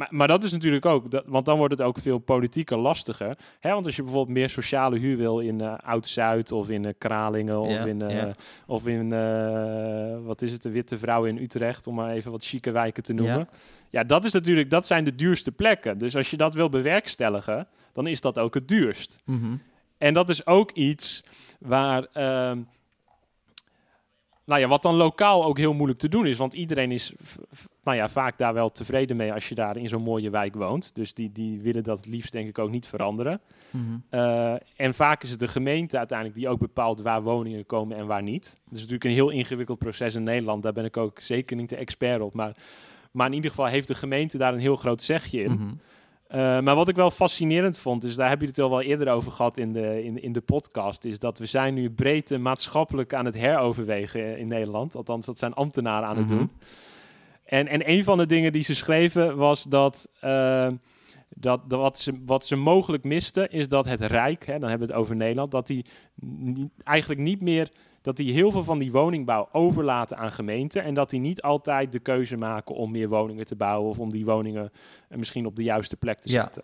maar, 0.00 0.08
maar 0.10 0.28
dat 0.28 0.44
is 0.44 0.52
natuurlijk 0.52 0.86
ook, 0.86 1.10
dat, 1.10 1.24
want 1.26 1.46
dan 1.46 1.58
wordt 1.58 1.72
het 1.78 1.82
ook 1.82 1.98
veel 1.98 2.18
politieker 2.18 2.78
lastiger. 2.78 3.38
Hè? 3.60 3.72
Want 3.72 3.86
als 3.86 3.96
je 3.96 4.02
bijvoorbeeld 4.02 4.36
meer 4.36 4.50
sociale 4.50 4.98
huur 4.98 5.16
wil 5.16 5.40
in 5.40 5.58
uh, 5.58 5.74
Oud-Zuid 5.84 6.52
of 6.52 6.70
in 6.70 6.84
uh, 6.84 6.90
Kralingen 6.98 7.60
of 7.60 7.86
in, 7.86 8.00
uh, 8.00 8.30
of 8.66 8.86
in 8.86 9.08
wat 10.24 10.42
is 10.42 10.52
het, 10.52 10.62
de 10.62 10.70
Witte 10.70 10.98
Vrouw 10.98 11.24
in 11.24 11.36
Utrecht, 11.36 11.86
om 11.86 11.94
maar 11.94 12.12
even 12.12 12.30
wat 12.30 12.44
chique 12.44 12.70
wijken 12.70 13.02
te 13.02 13.12
noemen. 13.12 13.38
Ja. 13.38 13.48
ja, 13.90 14.04
dat 14.04 14.24
is 14.24 14.32
natuurlijk, 14.32 14.70
dat 14.70 14.86
zijn 14.86 15.04
de 15.04 15.14
duurste 15.14 15.52
plekken. 15.52 15.98
Dus 15.98 16.16
als 16.16 16.30
je 16.30 16.36
dat 16.36 16.54
wil 16.54 16.68
bewerkstelligen, 16.68 17.68
dan 17.92 18.06
is 18.06 18.20
dat 18.20 18.38
ook 18.38 18.54
het 18.54 18.68
duurst. 18.68 19.20
Mm 19.24 19.40
-hmm. 19.40 19.62
En 19.98 20.14
dat 20.14 20.28
is 20.28 20.46
ook 20.46 20.70
iets 20.70 21.22
waar 21.58 22.06
ehm, 22.12 22.58
nou 24.50 24.62
ja, 24.62 24.68
wat 24.68 24.82
dan 24.82 24.94
lokaal 24.94 25.44
ook 25.44 25.58
heel 25.58 25.74
moeilijk 25.74 25.98
te 25.98 26.08
doen 26.08 26.26
is. 26.26 26.36
Want 26.36 26.54
iedereen 26.54 26.92
is 26.92 27.12
nou 27.84 27.96
ja, 27.96 28.08
vaak 28.08 28.38
daar 28.38 28.54
wel 28.54 28.70
tevreden 28.70 29.16
mee 29.16 29.32
als 29.32 29.48
je 29.48 29.54
daar 29.54 29.76
in 29.76 29.88
zo'n 29.88 30.02
mooie 30.02 30.30
wijk 30.30 30.54
woont. 30.54 30.94
Dus 30.94 31.14
die, 31.14 31.32
die 31.32 31.60
willen 31.60 31.82
dat 31.82 31.96
het 31.96 32.06
liefst 32.06 32.32
denk 32.32 32.48
ik 32.48 32.58
ook 32.58 32.70
niet 32.70 32.86
veranderen. 32.86 33.40
Mhm. 33.70 33.98
Eh, 34.08 34.54
en 34.76 34.94
vaak 34.94 35.22
is 35.22 35.30
het 35.30 35.38
de 35.38 35.48
gemeente 35.48 35.98
uiteindelijk 35.98 36.38
die 36.38 36.48
ook 36.48 36.58
bepaalt 36.58 37.00
waar 37.00 37.22
woningen 37.22 37.66
komen 37.66 37.96
en 37.96 38.06
waar 38.06 38.22
niet. 38.22 38.44
Dat 38.44 38.74
is 38.74 38.78
natuurlijk 38.78 39.04
een 39.04 39.10
heel 39.10 39.30
ingewikkeld 39.30 39.78
proces 39.78 40.14
in 40.14 40.22
Nederland. 40.22 40.62
Daar 40.62 40.72
ben 40.72 40.84
ik 40.84 40.96
ook 40.96 41.20
zeker 41.20 41.56
niet 41.56 41.68
de 41.68 41.76
expert 41.76 42.20
op. 42.20 42.34
Maar, 42.34 42.56
maar 43.10 43.26
in 43.26 43.34
ieder 43.34 43.50
geval 43.50 43.66
heeft 43.66 43.88
de 43.88 43.94
gemeente 43.94 44.38
daar 44.38 44.52
een 44.52 44.58
heel 44.58 44.76
groot 44.76 45.02
zegje 45.02 45.42
in. 45.42 45.52
Mhm. 45.52 45.72
Eh, 46.30 46.60
maar 46.60 46.74
wat 46.74 46.88
ik 46.88 46.96
wel 46.96 47.10
fascinerend 47.10 47.78
vond, 47.78 48.04
is 48.04 48.14
daar 48.14 48.28
heb 48.28 48.40
je 48.40 48.46
het 48.46 48.58
al 48.58 48.70
wel 48.70 48.82
eerder 48.82 49.08
over 49.08 49.32
gehad 49.32 49.58
in 49.58 49.72
de, 49.72 50.04
in, 50.04 50.22
in 50.22 50.32
de 50.32 50.40
podcast, 50.40 51.04
is 51.04 51.18
dat 51.18 51.38
we 51.38 51.46
zijn 51.46 51.74
nu 51.74 51.90
breed 51.90 52.38
maatschappelijk 52.38 53.14
aan 53.14 53.24
het 53.24 53.34
heroverwegen 53.34 54.38
in 54.38 54.46
Nederland. 54.46 54.96
Althans, 54.96 55.26
dat 55.26 55.38
zijn 55.38 55.54
ambtenaren 55.54 56.08
aan 56.08 56.16
het 56.16 56.26
mhm. 56.26 56.36
doen. 56.36 56.50
En, 57.44 57.68
en 57.68 57.90
een 57.90 58.04
van 58.04 58.18
de 58.18 58.26
dingen 58.26 58.52
die 58.52 58.62
ze 58.62 58.74
schreven 58.74 59.36
was 59.36 59.64
dat, 59.64 60.08
uh, 60.24 60.68
dat, 61.28 61.70
dat 61.70 61.80
wat, 61.80 61.98
ze, 61.98 62.12
wat 62.26 62.46
ze 62.46 62.56
mogelijk 62.56 63.04
misten, 63.04 63.50
is 63.50 63.68
dat 63.68 63.84
het 63.84 64.00
Rijk, 64.00 64.46
hè, 64.46 64.58
dan 64.58 64.68
hebben 64.68 64.86
we 64.88 64.92
het 64.92 65.02
over 65.02 65.16
Nederland, 65.16 65.50
dat 65.50 65.66
die 65.66 65.84
eigenlijk 66.84 67.20
niet 67.20 67.40
meer 67.40 67.70
dat 68.02 68.16
die 68.16 68.32
heel 68.32 68.50
veel 68.50 68.64
van 68.64 68.78
die 68.78 68.92
woningbouw 68.92 69.48
overlaten 69.52 70.16
aan 70.16 70.32
gemeenten 70.32 70.82
en 70.82 70.94
dat 70.94 71.10
die 71.10 71.20
niet 71.20 71.42
altijd 71.42 71.92
de 71.92 71.98
keuze 71.98 72.36
maken 72.36 72.74
om 72.74 72.90
meer 72.90 73.08
woningen 73.08 73.44
te 73.44 73.56
bouwen 73.56 73.90
of 73.90 73.98
om 73.98 74.10
die 74.10 74.24
woningen 74.24 74.72
eh, 75.08 75.18
misschien 75.18 75.46
op 75.46 75.56
de 75.56 75.62
juiste 75.62 75.96
plek 75.96 76.20
te 76.20 76.28
zetten. 76.28 76.62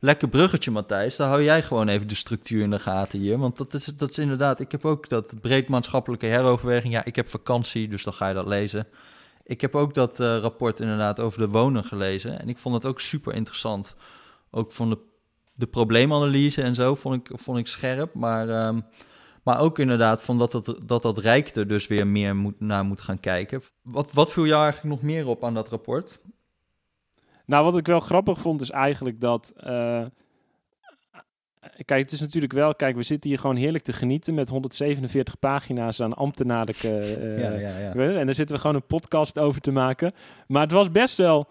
Lekker 0.00 0.28
bruggetje, 0.28 0.70
Matthijs. 0.70 1.16
Dan 1.16 1.28
hou 1.28 1.42
jij 1.42 1.62
gewoon 1.62 1.88
even 1.88 2.08
de 2.08 2.14
structuur 2.14 2.62
in 2.62 2.70
de 2.70 2.78
gaten 2.78 3.18
hier. 3.18 3.38
Want 3.38 3.56
dat 3.56 3.74
is, 3.74 3.84
dat 3.84 4.10
is 4.10 4.18
inderdaad, 4.18 4.60
ik 4.60 4.72
heb 4.72 4.84
ook 4.84 5.08
dat 5.08 5.34
breed 5.40 5.68
maatschappelijke 5.68 6.26
heroverweging. 6.26 6.92
Ja, 6.92 7.04
ik 7.04 7.16
heb 7.16 7.28
vakantie, 7.28 7.88
dus 7.88 8.02
dan 8.02 8.12
ga 8.12 8.28
je 8.28 8.34
dat 8.34 8.48
lezen. 8.48 8.86
Ik 9.44 9.60
heb 9.60 9.74
ook 9.74 9.94
dat 9.94 10.20
uh, 10.20 10.38
rapport 10.38 10.80
inderdaad 10.80 11.20
over 11.20 11.40
de 11.40 11.48
wonen 11.48 11.84
gelezen. 11.84 12.40
En 12.40 12.48
ik 12.48 12.58
vond 12.58 12.74
het 12.74 12.86
ook 12.86 13.00
super 13.00 13.34
interessant. 13.34 13.96
Ook 14.50 14.72
van 14.72 14.90
de, 14.90 14.98
de 15.54 15.66
probleemanalyse 15.66 16.62
en 16.62 16.74
zo 16.74 16.94
vond 16.94 17.14
ik, 17.14 17.38
vond 17.38 17.58
ik 17.58 17.66
scherp. 17.66 18.14
Maar 18.14 18.66
um, 18.66 18.84
maar 19.44 19.58
ook 19.58 19.78
inderdaad 19.78 20.22
van 20.22 20.38
dat, 20.38 20.52
het, 20.52 20.80
dat 20.86 21.02
dat 21.02 21.18
Rijk 21.18 21.54
er 21.56 21.68
dus 21.68 21.86
weer 21.86 22.06
meer 22.06 22.36
moet, 22.36 22.60
naar 22.60 22.84
moet 22.84 23.00
gaan 23.00 23.20
kijken. 23.20 23.62
Wat, 23.82 24.12
wat 24.12 24.32
viel 24.32 24.46
jou 24.46 24.62
eigenlijk 24.62 24.94
nog 24.94 25.02
meer 25.02 25.26
op 25.26 25.44
aan 25.44 25.54
dat 25.54 25.68
rapport? 25.68 26.22
Nou, 27.46 27.64
wat 27.64 27.76
ik 27.78 27.86
wel 27.86 28.00
grappig 28.00 28.38
vond 28.38 28.60
is 28.60 28.70
eigenlijk 28.70 29.20
dat... 29.20 29.52
Uh, 29.66 30.04
kijk, 31.84 32.02
het 32.02 32.12
is 32.12 32.20
natuurlijk 32.20 32.52
wel, 32.52 32.74
kijk, 32.74 32.96
we 32.96 33.02
zitten 33.02 33.30
hier 33.30 33.38
gewoon 33.38 33.56
heerlijk 33.56 33.84
te 33.84 33.92
genieten 33.92 34.34
met 34.34 34.48
147 34.48 35.38
pagina's 35.38 36.00
aan 36.02 36.14
ambtenarlijke. 36.14 36.98
eh, 36.98 37.38
Ja, 37.40 37.50
ja, 37.52 37.78
ja. 37.78 37.92
we- 37.92 38.18
En 38.18 38.26
daar 38.26 38.34
zitten 38.34 38.54
we 38.56 38.60
gewoon 38.62 38.76
een 38.76 38.86
podcast 38.86 39.38
over 39.38 39.60
te 39.60 39.70
maken. 39.72 40.12
Maar 40.46 40.62
het 40.62 40.72
was 40.72 40.90
best 40.90 41.16
wel. 41.16 41.48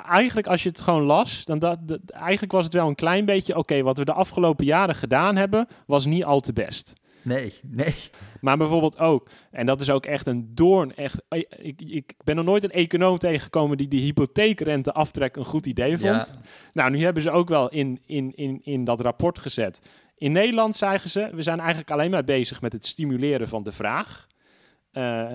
Eigenlijk, 0.00 0.46
als 0.46 0.62
je 0.62 0.68
het 0.68 0.80
gewoon 0.80 1.02
las, 1.02 1.44
dan 1.44 1.58
dat, 1.58 1.88
dat- 1.88 2.10
eigenlijk 2.10 2.52
was 2.52 2.64
het 2.64 2.72
wel 2.74 2.88
een 2.88 2.94
klein 2.94 3.24
beetje. 3.24 3.56
Oké, 3.56 3.82
wat 3.82 3.98
we 3.98 4.04
de 4.04 4.12
afgelopen 4.12 4.64
jaren 4.66 4.94
gedaan 4.94 5.36
hebben, 5.36 5.66
was 5.86 6.06
niet 6.06 6.24
al 6.24 6.40
te 6.40 6.52
best. 6.52 6.92
Nee, 7.24 7.52
nee. 7.62 7.94
Maar 8.40 8.56
bijvoorbeeld 8.56 8.98
ook, 8.98 9.28
en 9.50 9.66
dat 9.66 9.80
is 9.80 9.90
ook 9.90 10.06
echt 10.06 10.26
een 10.26 10.50
doorn. 10.54 10.94
Echt, 10.96 11.22
ik, 11.62 11.80
ik 11.80 12.12
ben 12.24 12.36
nog 12.36 12.44
nooit 12.44 12.64
een 12.64 12.70
econoom 12.70 13.18
tegengekomen 13.18 13.76
die 13.76 13.88
de 13.88 13.96
hypotheekrenteaftrek 13.96 15.36
een 15.36 15.44
goed 15.44 15.66
idee 15.66 15.98
vond. 15.98 16.30
Ja, 16.34 16.40
Nou, 16.72 16.90
nu 16.90 17.04
hebben 17.04 17.22
ze 17.22 17.30
ook 17.30 17.48
wel 17.48 17.68
in, 17.68 18.00
in, 18.06 18.34
in, 18.34 18.60
in 18.62 18.84
dat 18.84 19.00
rapport 19.00 19.38
gezet. 19.38 19.82
In 20.16 20.32
Nederland 20.32 20.76
zeggen 20.76 21.10
ze, 21.10 21.30
we 21.34 21.42
zijn 21.42 21.58
eigenlijk 21.58 21.90
alleen 21.90 22.10
maar 22.10 22.24
bezig 22.24 22.60
met 22.60 22.72
het 22.72 22.86
stimuleren 22.86 23.48
van 23.48 23.62
de 23.62 23.72
vraag. 23.72 24.26
Eh, 24.90 25.32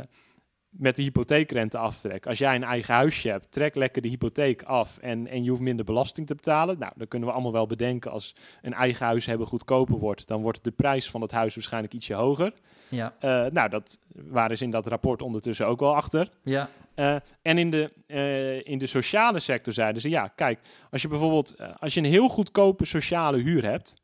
met 0.78 0.96
de 0.96 1.02
hypotheekrenteaftrek. 1.02 2.26
Als 2.28 2.38
jij 2.38 2.56
een 2.56 2.64
eigen 2.64 2.94
huisje 2.94 3.30
hebt, 3.30 3.52
trek 3.52 3.76
lekker 3.76 4.02
de 4.02 4.08
hypotheek 4.08 4.64
af 4.64 4.98
en, 4.98 5.28
en 5.28 5.44
je 5.44 5.50
hoeft 5.50 5.62
minder 5.62 5.86
belasting 5.86 6.28
te 6.28 6.36
betalen. 6.36 6.80
Nou, 6.80 6.92
dan 6.96 7.08
kunnen 7.08 7.28
we 7.28 7.34
allemaal 7.34 7.52
wel 7.52 7.66
bedenken 7.66 8.12
als 8.12 8.36
een 8.62 8.74
eigen 8.74 9.06
huis 9.06 9.26
hebben 9.26 9.48
goedkoper 9.48 9.98
wordt, 9.98 10.28
dan 10.28 10.42
wordt 10.42 10.64
de 10.64 10.72
prijs 10.72 11.10
van 11.10 11.22
het 11.22 11.32
huis 11.32 11.56
waarschijnlijk 11.56 11.94
ietsje 11.94 12.14
hoger. 12.14 12.54
ja, 12.90 13.16
Eh, 13.20 13.46
nou, 13.52 13.70
dat 13.70 14.00
waren 14.14 14.58
ze 14.58 14.64
in 14.64 14.72
dat 14.72 14.88
rapport 14.88 15.22
ondertussen 15.22 15.68
ook 15.68 15.80
wel 15.80 15.96
achter. 15.96 16.30
ja. 16.44 16.70
Eh, 16.96 17.16
en 17.42 17.58
in 17.58 17.70
de, 17.70 17.94
eh, 18.08 18.66
in 18.66 18.78
de 18.78 18.86
sociale 18.86 19.40
sector 19.40 19.74
zeiden 19.74 20.02
ze, 20.02 20.10
ja, 20.10 20.28
kijk, 20.28 20.60
als 20.92 21.02
je 21.02 21.08
bijvoorbeeld 21.08 21.56
als 21.80 21.94
je 21.94 22.00
een 22.00 22.06
heel 22.06 22.28
goedkope 22.28 22.86
sociale 22.86 23.38
huur 23.38 23.64
hebt, 23.64 24.02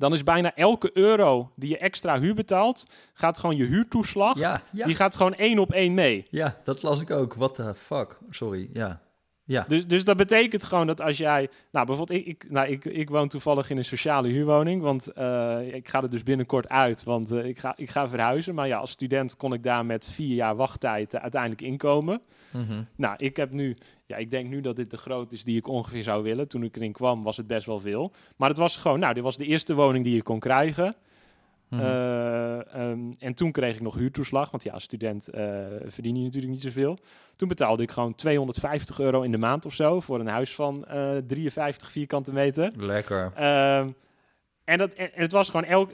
dan 0.00 0.12
is 0.12 0.22
bijna 0.22 0.54
elke 0.54 0.90
euro 0.94 1.50
die 1.56 1.68
je 1.70 1.78
extra 1.78 2.20
huur 2.20 2.34
betaalt, 2.34 2.86
gaat 3.14 3.38
gewoon 3.38 3.56
je 3.56 3.64
huurtoeslag, 3.64 4.38
Ja, 4.38 4.62
ja. 4.72 4.86
die 4.86 4.94
gaat 4.94 5.16
gewoon 5.16 5.34
één 5.34 5.58
op 5.58 5.72
één 5.72 5.94
mee. 5.94 6.26
ja, 6.30 6.56
dat 6.64 6.82
las 6.82 7.00
ik 7.00 7.10
ook. 7.10 7.34
What 7.34 7.54
the 7.54 7.74
fuck? 7.74 8.18
Sorry, 8.30 8.70
ja. 8.72 9.00
Ja, 9.50 9.64
Dus, 9.68 9.86
dus 9.86 10.04
dat 10.04 10.16
betekent 10.16 10.64
gewoon 10.64 10.86
dat 10.86 11.00
als 11.00 11.16
jij, 11.16 11.48
nou 11.70 11.86
bijvoorbeeld, 11.86 12.20
ik, 12.20 12.26
ik, 12.26 12.50
nou, 12.50 12.68
ik, 12.68 12.84
ik 12.84 13.10
woon 13.10 13.28
toevallig 13.28 13.70
in 13.70 13.76
een 13.76 13.84
sociale 13.84 14.28
huurwoning, 14.28 14.82
want 14.82 15.12
eh, 15.12 15.74
ik 15.74 15.88
ga 15.88 16.02
er 16.02 16.10
dus 16.10 16.22
binnenkort 16.22 16.68
uit, 16.68 17.04
want 17.04 17.30
eh, 17.30 17.44
ik, 17.44 17.58
ga, 17.58 17.72
ik 17.76 17.90
ga 17.90 18.08
verhuizen. 18.08 18.54
Maar 18.54 18.66
ja, 18.66 18.78
als 18.78 18.90
student 18.90 19.36
kon 19.36 19.52
ik 19.52 19.62
daar 19.62 19.86
met 19.86 20.08
vier 20.08 20.34
jaar 20.34 20.56
wachttijd 20.56 21.14
eh, 21.14 21.22
uiteindelijk 21.22 21.62
inkomen. 21.62 22.20
Mhm. 22.50 22.82
Nou, 22.96 23.14
ik 23.16 23.36
heb 23.36 23.50
nu, 23.50 23.76
ja, 24.06 24.16
ik 24.16 24.30
denk 24.30 24.48
nu 24.48 24.60
dat 24.60 24.76
dit 24.76 24.90
de 24.90 24.96
grootte 24.96 25.34
is 25.34 25.44
die 25.44 25.56
ik 25.56 25.68
ongeveer 25.68 26.02
zou 26.02 26.22
willen. 26.22 26.48
Toen 26.48 26.62
ik 26.62 26.76
erin 26.76 26.92
kwam, 26.92 27.22
was 27.22 27.36
het 27.36 27.46
best 27.46 27.66
wel 27.66 27.80
veel. 27.80 28.12
Maar 28.36 28.48
het 28.48 28.58
was 28.58 28.76
gewoon, 28.76 29.00
nou, 29.00 29.14
dit 29.14 29.22
was 29.22 29.36
de 29.36 29.46
eerste 29.46 29.74
woning 29.74 30.04
die 30.04 30.14
je 30.14 30.22
kon 30.22 30.38
krijgen. 30.38 30.96
Mhm. 31.70 31.80
Eh, 31.80 32.74
ehm, 32.74 33.12
en 33.18 33.34
toen 33.34 33.52
kreeg 33.52 33.74
ik 33.74 33.80
nog 33.80 33.94
huurtoeslag, 33.94 34.50
want 34.50 34.62
ja, 34.62 34.72
als 34.72 34.82
student 34.82 35.28
eh, 35.28 35.44
verdien 35.86 36.16
je 36.16 36.22
natuurlijk 36.22 36.52
niet 36.52 36.62
zoveel. 36.62 36.98
Toen 37.36 37.48
betaalde 37.48 37.82
ik 37.82 37.90
gewoon 37.90 38.14
250 38.14 39.00
euro 39.00 39.22
in 39.22 39.30
de 39.30 39.38
maand 39.38 39.66
of 39.66 39.74
zo 39.74 40.00
voor 40.00 40.20
een 40.20 40.26
huis 40.26 40.54
van 40.54 40.84
eh 40.84 41.16
53 41.26 41.90
vierkante 41.90 42.32
meter. 42.32 42.72
Lekker. 42.76 43.32
Ehm, 43.34 43.88
en, 44.64 44.78
dat, 44.78 44.92
en 44.92 45.10
het 45.12 45.32
was 45.32 45.50
gewoon 45.50 45.66
elk. 45.66 45.90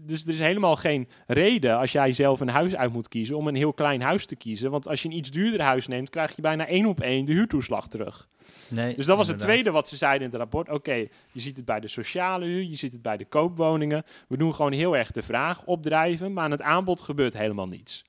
Dus 0.00 0.24
er 0.24 0.32
is 0.32 0.38
helemaal 0.38 0.76
geen 0.76 1.08
reden 1.26 1.78
als 1.78 1.92
jij 1.92 2.12
zelf 2.12 2.40
een 2.40 2.48
huis 2.48 2.76
uit 2.76 2.92
moet 2.92 3.08
kiezen 3.08 3.36
om 3.36 3.48
een 3.48 3.54
heel 3.54 3.72
klein 3.72 4.02
huis 4.02 4.26
te 4.26 4.36
kiezen. 4.36 4.70
Want 4.70 4.88
als 4.88 5.02
je 5.02 5.08
een 5.08 5.16
iets 5.16 5.30
duurder 5.30 5.62
huis 5.62 5.86
neemt, 5.86 6.10
krijg 6.10 6.36
je 6.36 6.42
bijna 6.42 6.66
één 6.66 6.86
op 6.86 7.00
één 7.00 7.24
de 7.24 7.32
huurtoeslag 7.32 7.88
terug. 7.88 8.28
Nee, 8.68 8.94
Dus 8.94 9.06
dat 9.06 9.16
was 9.16 9.28
het 9.28 9.38
tweede 9.38 9.70
wat 9.70 9.88
ze 9.88 9.96
zeiden 9.96 10.26
in 10.26 10.30
het 10.32 10.40
rapport. 10.40 10.68
Oké, 10.68 10.94
je 11.32 11.40
ziet 11.40 11.56
het 11.56 11.64
bij 11.64 11.80
de 11.80 11.88
sociale 11.88 12.44
huur, 12.44 12.62
je 12.62 12.76
ziet 12.76 12.92
het 12.92 13.02
bij 13.02 13.16
de 13.16 13.24
koopwoningen. 13.24 14.02
We 14.28 14.36
doen 14.36 14.54
gewoon 14.54 14.72
heel 14.72 14.96
erg 14.96 15.10
de 15.10 15.22
vraag 15.22 15.64
opdrijven, 15.64 16.32
maar 16.32 16.44
aan 16.44 16.50
het 16.50 16.62
aanbod 16.62 17.00
gebeurt 17.00 17.38
helemaal 17.38 17.68
niets. 17.68 18.04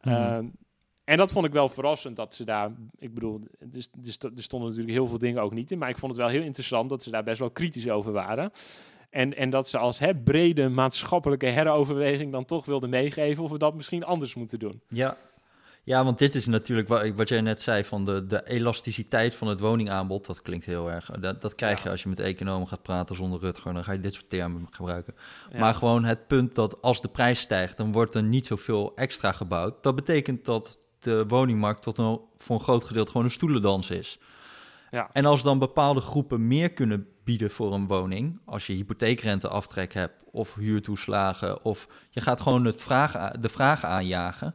Mhm. 0.00 0.14
Ehm, 0.14 0.46
en 1.04 1.16
dat 1.16 1.32
vond 1.32 1.46
ik 1.46 1.52
wel 1.52 1.68
verrassend 1.68 2.16
dat 2.16 2.34
ze 2.34 2.44
daar, 2.44 2.70
ik 2.98 3.14
bedoel, 3.14 3.40
er 3.72 4.42
stonden 4.42 4.68
natuurlijk 4.68 4.96
heel 4.96 5.06
veel 5.06 5.18
dingen 5.18 5.42
ook 5.42 5.52
niet 5.52 5.70
in, 5.70 5.78
maar 5.78 5.88
ik 5.88 5.98
vond 5.98 6.12
het 6.12 6.20
wel 6.20 6.30
heel 6.30 6.42
interessant 6.42 6.88
dat 6.88 7.02
ze 7.02 7.10
daar 7.10 7.22
best 7.22 7.38
wel 7.38 7.50
kritisch 7.50 7.90
over 7.90 8.12
waren. 8.12 8.52
En, 9.10 9.36
en 9.36 9.50
dat 9.50 9.68
ze 9.68 9.78
als 9.78 9.98
hè, 9.98 10.16
brede 10.16 10.68
maatschappelijke 10.68 11.46
heroverweging 11.46 12.32
dan 12.32 12.44
toch 12.44 12.64
wilden 12.64 12.90
meegeven 12.90 13.44
of 13.44 13.50
we 13.50 13.58
dat 13.58 13.74
misschien 13.74 14.04
anders 14.04 14.34
moeten 14.34 14.58
doen. 14.58 14.82
Ja. 14.88 15.16
Ja, 15.82 16.04
want 16.04 16.18
dit 16.18 16.34
is 16.34 16.46
natuurlijk 16.46 16.88
wat, 16.88 17.08
wat 17.08 17.28
jij 17.28 17.40
net 17.40 17.60
zei 17.60 17.84
van 17.84 18.04
de, 18.04 18.26
de 18.26 18.46
elasticiteit 18.46 19.34
van 19.34 19.48
het 19.48 19.60
woningaanbod. 19.60 20.26
Dat 20.26 20.42
klinkt 20.42 20.64
heel 20.64 20.90
erg. 20.90 21.10
Dat, 21.20 21.40
dat 21.40 21.54
krijg 21.54 21.82
je 21.82 21.90
als 21.90 22.02
je 22.02 22.08
met 22.08 22.18
economen 22.18 22.68
gaat 22.68 22.82
praten 22.82 23.16
zonder 23.16 23.40
Rutger. 23.40 23.74
Dan 23.74 23.84
ga 23.84 23.92
je 23.92 24.00
dit 24.00 24.14
soort 24.14 24.30
termen 24.30 24.66
gebruiken. 24.70 25.14
Ja. 25.52 25.58
Maar 25.58 25.74
gewoon 25.74 26.04
het 26.04 26.26
punt 26.26 26.54
dat 26.54 26.82
als 26.82 27.00
de 27.00 27.08
prijs 27.08 27.40
stijgt, 27.40 27.76
dan 27.76 27.92
wordt 27.92 28.14
er 28.14 28.22
niet 28.22 28.46
zoveel 28.46 28.92
extra 28.94 29.32
gebouwd. 29.32 29.82
Dat 29.82 29.94
betekent 29.94 30.44
dat 30.44 30.78
de 30.98 31.24
woningmarkt 31.26 31.82
tot 31.82 31.98
een, 31.98 32.20
voor 32.36 32.56
een 32.56 32.62
groot 32.62 32.84
gedeelte 32.84 33.10
gewoon 33.10 33.26
een 33.26 33.32
stoelendans 33.32 33.90
is. 33.90 34.18
Ja. 34.90 35.10
En 35.12 35.24
als 35.24 35.42
dan 35.42 35.58
bepaalde 35.58 36.00
groepen 36.00 36.46
meer 36.46 36.72
kunnen 36.72 37.06
bieden 37.24 37.50
voor 37.50 37.72
een 37.74 37.86
woning, 37.86 38.40
als 38.44 38.66
je 38.66 38.72
hypotheekrenteaftrek 38.72 39.94
hebt 39.94 40.14
of 40.32 40.54
huurtoeslagen, 40.54 41.64
of 41.64 41.88
je 42.10 42.20
gaat 42.20 42.40
gewoon 42.40 42.64
het 42.64 42.82
vraag, 42.82 43.30
de 43.30 43.48
vraag 43.48 43.84
aanjagen, 43.84 44.54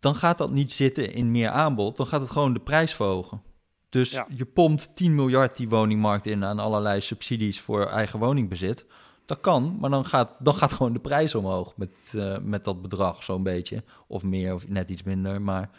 dan 0.00 0.14
gaat 0.14 0.38
dat 0.38 0.50
niet 0.50 0.72
zitten 0.72 1.12
in 1.12 1.30
meer 1.30 1.48
aanbod, 1.48 1.96
dan 1.96 2.06
gaat 2.06 2.20
het 2.20 2.30
gewoon 2.30 2.52
de 2.52 2.60
prijs 2.60 2.94
verhogen. 2.94 3.42
Dus 3.88 4.10
Ja. 4.10 4.26
je 4.30 4.44
pompt 4.44 4.96
10 4.96 5.14
miljard 5.14 5.56
die 5.56 5.68
woningmarkt 5.68 6.26
in 6.26 6.44
aan 6.44 6.58
allerlei 6.58 7.00
subsidies 7.00 7.60
voor 7.60 7.86
eigen 7.86 8.18
woningbezit. 8.18 8.86
Dat 9.26 9.40
kan, 9.40 9.76
maar 9.80 9.90
dan 9.90 10.04
gaat, 10.04 10.30
dan 10.38 10.54
gaat 10.54 10.72
gewoon 10.72 10.92
de 10.92 10.98
prijs 10.98 11.34
omhoog 11.34 11.76
met, 11.76 12.12
eh, 12.16 12.38
met 12.38 12.64
dat 12.64 12.82
bedrag 12.82 13.22
zo'n 13.22 13.42
beetje. 13.42 13.84
Of 14.06 14.22
meer 14.22 14.54
of 14.54 14.68
net 14.68 14.90
iets 14.90 15.02
minder. 15.02 15.42
Maar 15.42 15.70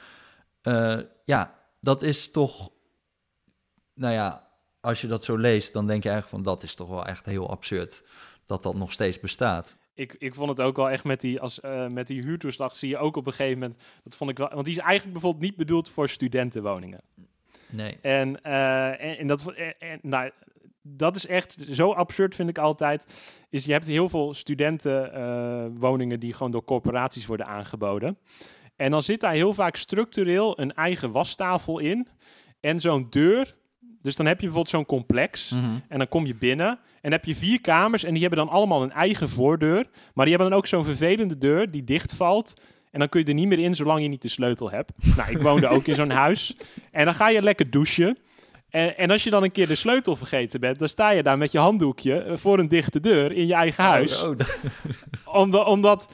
eh, 0.61 0.99
ja, 1.25 1.55
dat 1.81 2.01
is 2.01 2.31
toch... 2.31 2.69
Nou 3.93 4.13
ja, 4.13 4.47
als 4.81 5.01
je 5.01 5.07
dat 5.07 5.23
zo 5.23 5.37
leest, 5.37 5.73
dan 5.73 5.87
denk 5.87 6.03
je 6.03 6.09
eigenlijk 6.09 6.43
van... 6.43 6.53
dat 6.53 6.63
is 6.63 6.75
toch 6.75 6.87
wel 6.87 7.05
echt 7.05 7.25
heel 7.25 7.49
absurd 7.49 8.03
dat 8.45 8.63
dat 8.63 8.75
nog 8.75 8.91
steeds 8.91 9.19
bestaat. 9.19 9.75
Ik, 9.97 10.15
ik 10.17 10.35
vond 10.35 10.49
het 10.49 10.61
ook 10.61 10.75
wel 10.75 10.89
echt 10.89 11.03
met 11.03 11.21
die, 11.21 11.39
als, 11.39 11.59
eh, 11.59 11.87
met 11.87 12.07
die 12.07 12.21
huurtoeslag 12.21 12.75
zie 12.75 12.89
je 12.89 12.97
ook 12.97 13.15
op 13.15 13.27
een 13.27 13.33
gegeven 13.33 13.59
moment, 13.59 13.83
dat 14.03 14.15
vond 14.17 14.29
ik 14.29 14.37
wel, 14.37 14.49
want 14.49 14.65
die 14.65 14.75
is 14.75 14.81
eigenlijk 14.81 15.13
bijvoorbeeld 15.13 15.43
niet 15.43 15.55
bedoeld 15.55 15.89
voor 15.89 16.09
studentenwoningen. 16.09 17.01
Nee. 17.69 17.97
En, 18.01 18.41
eh, 18.41 18.87
en, 18.87 19.17
en 19.17 19.27
dat, 19.27 19.53
en, 19.53 19.75
en, 19.79 19.99
nou, 20.01 20.31
dat 20.81 21.15
is 21.15 21.25
echt 21.27 21.65
zo 21.71 21.93
absurd, 21.93 22.35
vind 22.35 22.49
ik 22.49 22.57
altijd. 22.57 23.05
Is 23.49 23.65
je 23.65 23.71
hebt 23.71 23.87
heel 23.87 24.09
veel 24.09 24.33
studentenwoningen 24.33 26.19
die 26.19 26.33
gewoon 26.33 26.51
door 26.51 26.63
corporaties 26.63 27.25
worden 27.25 27.45
aangeboden. 27.45 28.17
En 28.75 28.91
dan 28.91 29.01
zit 29.01 29.19
daar 29.19 29.33
heel 29.33 29.53
vaak 29.53 29.75
structureel 29.75 30.59
een 30.59 30.73
eigen 30.73 31.11
wastafel 31.11 31.79
in 31.79 32.07
en 32.59 32.79
zo'n 32.79 33.07
deur. 33.09 33.55
Dus 34.01 34.15
dan 34.15 34.25
heb 34.25 34.35
je 34.39 34.45
bijvoorbeeld 34.45 34.75
zo'n 34.75 34.85
complex. 34.85 35.49
Mhm. 35.49 35.63
En 35.87 35.97
dan 35.97 36.07
kom 36.07 36.25
je 36.25 36.35
binnen 36.35 36.79
en 37.01 37.11
heb 37.11 37.25
je 37.25 37.35
vier 37.35 37.61
kamers 37.61 38.03
en 38.03 38.11
die 38.13 38.21
hebben 38.21 38.39
dan 38.39 38.49
allemaal 38.49 38.83
een 38.83 38.91
eigen 38.91 39.29
voordeur. 39.29 39.85
Maar 40.13 40.25
die 40.25 40.33
hebben 40.33 40.49
dan 40.51 40.59
ook 40.59 40.67
zo'n 40.67 40.83
vervelende 40.83 41.37
deur 41.37 41.71
die 41.71 41.83
dichtvalt. 41.83 42.53
En 42.91 42.99
dan 42.99 43.09
kun 43.09 43.19
je 43.19 43.25
er 43.25 43.33
niet 43.33 43.47
meer 43.47 43.59
in 43.59 43.75
zolang 43.75 44.01
je 44.01 44.07
niet 44.07 44.21
de 44.21 44.27
sleutel 44.27 44.71
hebt. 44.71 44.91
Nou, 45.17 45.31
ik 45.31 45.41
woonde 45.41 45.67
ook 45.67 45.87
in 45.87 45.95
zo'n 45.95 46.09
huis. 46.09 46.55
En 46.91 47.05
dan 47.05 47.13
ga 47.13 47.29
je 47.29 47.41
lekker 47.41 47.69
douchen. 47.69 48.17
En, 48.69 48.97
en 48.97 49.11
als 49.11 49.23
je 49.23 49.29
dan 49.29 49.43
een 49.43 49.51
keer 49.51 49.67
de 49.67 49.75
sleutel 49.75 50.15
vergeten 50.15 50.59
bent, 50.59 50.79
dan 50.79 50.87
sta 50.89 51.09
je 51.09 51.23
daar 51.23 51.37
met 51.37 51.51
je 51.51 51.59
handdoekje 51.59 52.17
eh, 52.21 52.37
voor 52.37 52.59
een 52.59 52.67
dichte 52.67 52.99
deur 52.99 53.31
in 53.31 53.47
je 53.47 53.53
eigen 53.53 53.83
huis. 53.83 54.23
Oh, 54.23 54.29
oh, 54.29 54.37
dat- 54.37 54.57
Omdat, 55.41 55.65
omdat 55.65 56.09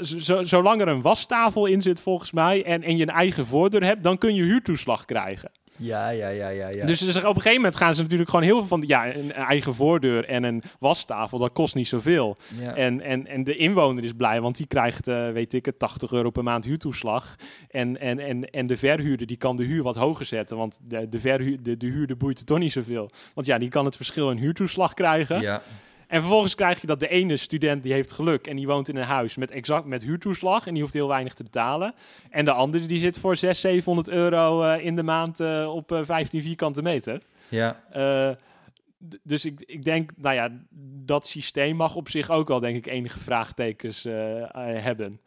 zo, 0.00 0.42
zolang 0.42 0.80
er 0.80 0.88
een 0.88 1.00
wastafel 1.02 1.66
in 1.66 1.82
zit 1.82 2.00
volgens 2.00 2.32
mij 2.32 2.64
en, 2.64 2.82
en 2.82 2.96
je 2.96 3.02
een 3.02 3.08
eigen 3.14 3.46
voordeur 3.46 3.84
hebt, 3.84 4.02
dan 4.02 4.18
kun 4.18 4.34
je 4.34 4.42
huurtoeslag 4.42 5.04
krijgen. 5.04 5.50
Ja, 5.78 6.08
ja, 6.08 6.28
ja, 6.28 6.48
ja. 6.48 6.68
ja. 6.68 6.86
Dus, 6.86 6.98
dus 6.98 7.16
op 7.16 7.24
een 7.24 7.34
gegeven 7.34 7.54
moment 7.54 7.76
gaan 7.76 7.94
ze 7.94 8.02
natuurlijk 8.02 8.30
gewoon 8.30 8.44
heel 8.44 8.56
veel 8.56 8.66
van... 8.66 8.82
Ja, 8.86 9.14
een 9.14 9.32
eigen 9.32 9.74
voordeur 9.74 10.24
en 10.24 10.42
een 10.42 10.62
wastafel, 10.78 11.38
dat 11.38 11.52
kost 11.52 11.74
niet 11.74 11.88
zoveel. 11.88 12.36
ja. 12.60 12.74
En, 12.74 13.00
en, 13.00 13.26
en 13.26 13.44
de 13.44 13.56
inwoner 13.56 14.04
is 14.04 14.12
blij, 14.12 14.40
want 14.40 14.56
die 14.56 14.66
krijgt, 14.66 15.08
eh, 15.08 15.30
weet 15.30 15.52
ik 15.52 15.66
het, 15.66 15.78
80 15.78 16.12
euro 16.12 16.30
per 16.30 16.42
maand 16.42 16.64
huurtoeslag. 16.64 17.36
En, 17.68 18.00
en, 18.00 18.18
en, 18.18 18.50
en 18.50 18.66
de 18.66 18.76
verhuurder, 18.76 19.26
die 19.26 19.36
kan 19.36 19.56
de 19.56 19.64
huur 19.64 19.82
wat 19.82 19.96
hoger 19.96 20.24
zetten. 20.24 20.56
Want 20.56 20.80
de, 20.82 21.08
de, 21.08 21.20
verhuur, 21.20 21.62
de, 21.62 21.76
de 21.76 21.86
huurder 21.86 22.16
boeit 22.16 22.38
het 22.38 22.46
toch 22.46 22.58
niet 22.58 22.72
zoveel. 22.72 23.10
Want 23.34 23.46
ja, 23.46 23.58
die 23.58 23.68
kan 23.68 23.84
het 23.84 23.96
verschil 23.96 24.30
in 24.30 24.36
huurtoeslag 24.36 24.94
krijgen. 24.94 25.40
ja. 25.40 25.62
En 26.06 26.20
vervolgens 26.20 26.54
krijg 26.54 26.80
je 26.80 26.86
dat 26.86 27.00
de 27.00 27.08
ene 27.08 27.36
student 27.36 27.82
die 27.82 27.92
heeft 27.92 28.12
geluk 28.12 28.46
en 28.46 28.56
die 28.56 28.66
woont 28.66 28.88
in 28.88 28.96
een 28.96 29.04
huis 29.04 29.36
met 29.36 29.50
exact 29.50 29.84
met 29.84 30.02
huurtoeslag 30.02 30.66
en 30.66 30.72
die 30.72 30.82
hoeft 30.82 30.94
heel 30.94 31.08
weinig 31.08 31.34
te 31.34 31.42
betalen. 31.42 31.94
En 32.30 32.44
de 32.44 32.52
andere 32.52 32.86
die 32.86 32.98
zit 32.98 33.18
voor 33.18 33.36
600, 33.36 33.58
700 33.58 34.08
euro 34.08 34.62
eh, 34.62 34.84
in 34.84 34.96
de 34.96 35.02
maand 35.02 35.40
eh, 35.40 35.72
op 35.74 35.92
eh, 35.92 36.00
15 36.04 36.42
vierkante 36.42 36.82
meter. 36.82 37.22
ja. 37.48 37.82
Eh, 37.90 38.30
dus 39.22 39.44
ik, 39.44 39.62
ik 39.66 39.84
denk, 39.84 40.10
nou 40.16 40.34
ja, 40.34 40.50
dat 41.04 41.26
systeem 41.26 41.76
mag 41.76 41.94
op 41.94 42.08
zich 42.08 42.30
ook 42.30 42.48
wel, 42.48 42.60
denk 42.60 42.76
ik, 42.76 42.86
enige 42.86 43.18
vraagtekens 43.18 44.04
eh, 44.04 44.42
eh, 44.42 44.82
hebben. 44.82 45.20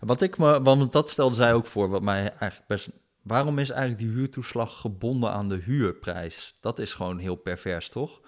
Wat 0.00 0.22
ik 0.22 0.38
me, 0.38 0.62
want 0.62 0.92
dat 0.92 1.10
stelde 1.10 1.34
zij 1.34 1.54
ook 1.54 1.66
voor, 1.66 1.88
wat 1.88 2.02
mij 2.02 2.18
eigenlijk 2.18 2.66
best. 2.66 2.88
Waarom 3.22 3.58
is 3.58 3.70
eigenlijk 3.70 4.00
die 4.00 4.10
huurtoeslag 4.10 4.80
gebonden 4.80 5.30
aan 5.30 5.48
de 5.48 5.62
huurprijs? 5.64 6.54
Dat 6.60 6.78
is 6.78 6.94
gewoon 6.94 7.18
heel 7.18 7.34
pervers, 7.34 7.88
toch? 7.88 8.20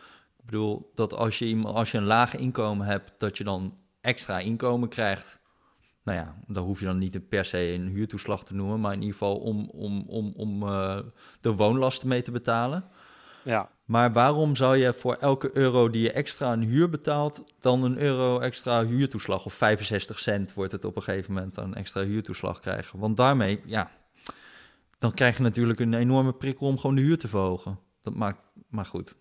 Ik 0.49 0.55
bedoel, 0.55 0.91
dat 0.95 1.15
als 1.15 1.39
je, 1.39 1.63
als 1.63 1.91
je 1.91 1.99
een 1.99 2.05
laag 2.05 2.37
inkomen 2.37 2.87
hebt, 2.87 3.13
dat 3.19 3.39
je 3.39 3.45
dan 3.45 3.79
extra 4.01 4.39
inkomen 4.39 4.89
krijgt. 4.89 5.41
Nou 6.03 6.19
ja, 6.19 6.35
dan 6.47 6.65
hoef 6.65 6.81
je 6.81 6.85
dan 6.85 6.99
niet 6.99 7.29
per 7.29 7.45
se 7.45 7.59
een 7.59 7.89
huurtoeslag 7.89 8.45
te 8.45 8.55
noemen, 8.55 8.81
maar 8.81 8.93
in 8.93 9.01
ieder 9.01 9.13
geval 9.13 9.37
om, 9.37 9.71
om, 9.71 10.05
om, 10.07 10.33
om 10.37 10.63
eh, 10.63 10.99
de 11.41 11.53
woonlasten 11.53 12.09
mee 12.09 12.23
te 12.23 12.31
betalen. 12.31 12.85
Ja. 13.45 13.71
Maar 13.85 14.13
waarom 14.13 14.57
zou 14.57 14.77
je 14.77 14.95
voor 14.95 15.15
elke 15.15 15.57
euro 15.57 15.91
die 15.91 16.03
je 16.03 16.13
extra 16.13 16.51
aan 16.51 16.63
huur 16.63 16.89
betaalt, 16.89 17.45
dan 17.61 17.83
een 17.83 17.99
euro 17.99 18.39
extra 18.39 18.87
huurtoeslag 18.87 19.45
of 19.45 19.55
65 19.55 20.19
cent 20.19 20.55
wordt 20.55 20.73
het 20.73 20.85
op 20.85 20.97
een 20.97 21.03
gegeven 21.03 21.35
moment 21.35 21.57
een 21.57 21.75
extra 21.75 22.03
huurtoeslag 22.03 22.61
krijgen? 22.61 22.99
Want 22.99 23.17
daarmee, 23.17 23.61
ja, 23.65 23.91
dan 24.99 25.15
krijg 25.15 25.37
je 25.37 25.43
natuurlijk 25.43 25.81
een 25.81 25.95
enorme 25.95 26.33
prikkel 26.33 26.67
om 26.67 26.79
gewoon 26.79 26.97
de 26.97 27.03
huur 27.03 27.19
te 27.19 27.29
verhogen. 27.29 27.79
Dat 28.03 28.15
maakt, 28.15 28.51
maar 28.69 28.87
goed. 28.87 29.15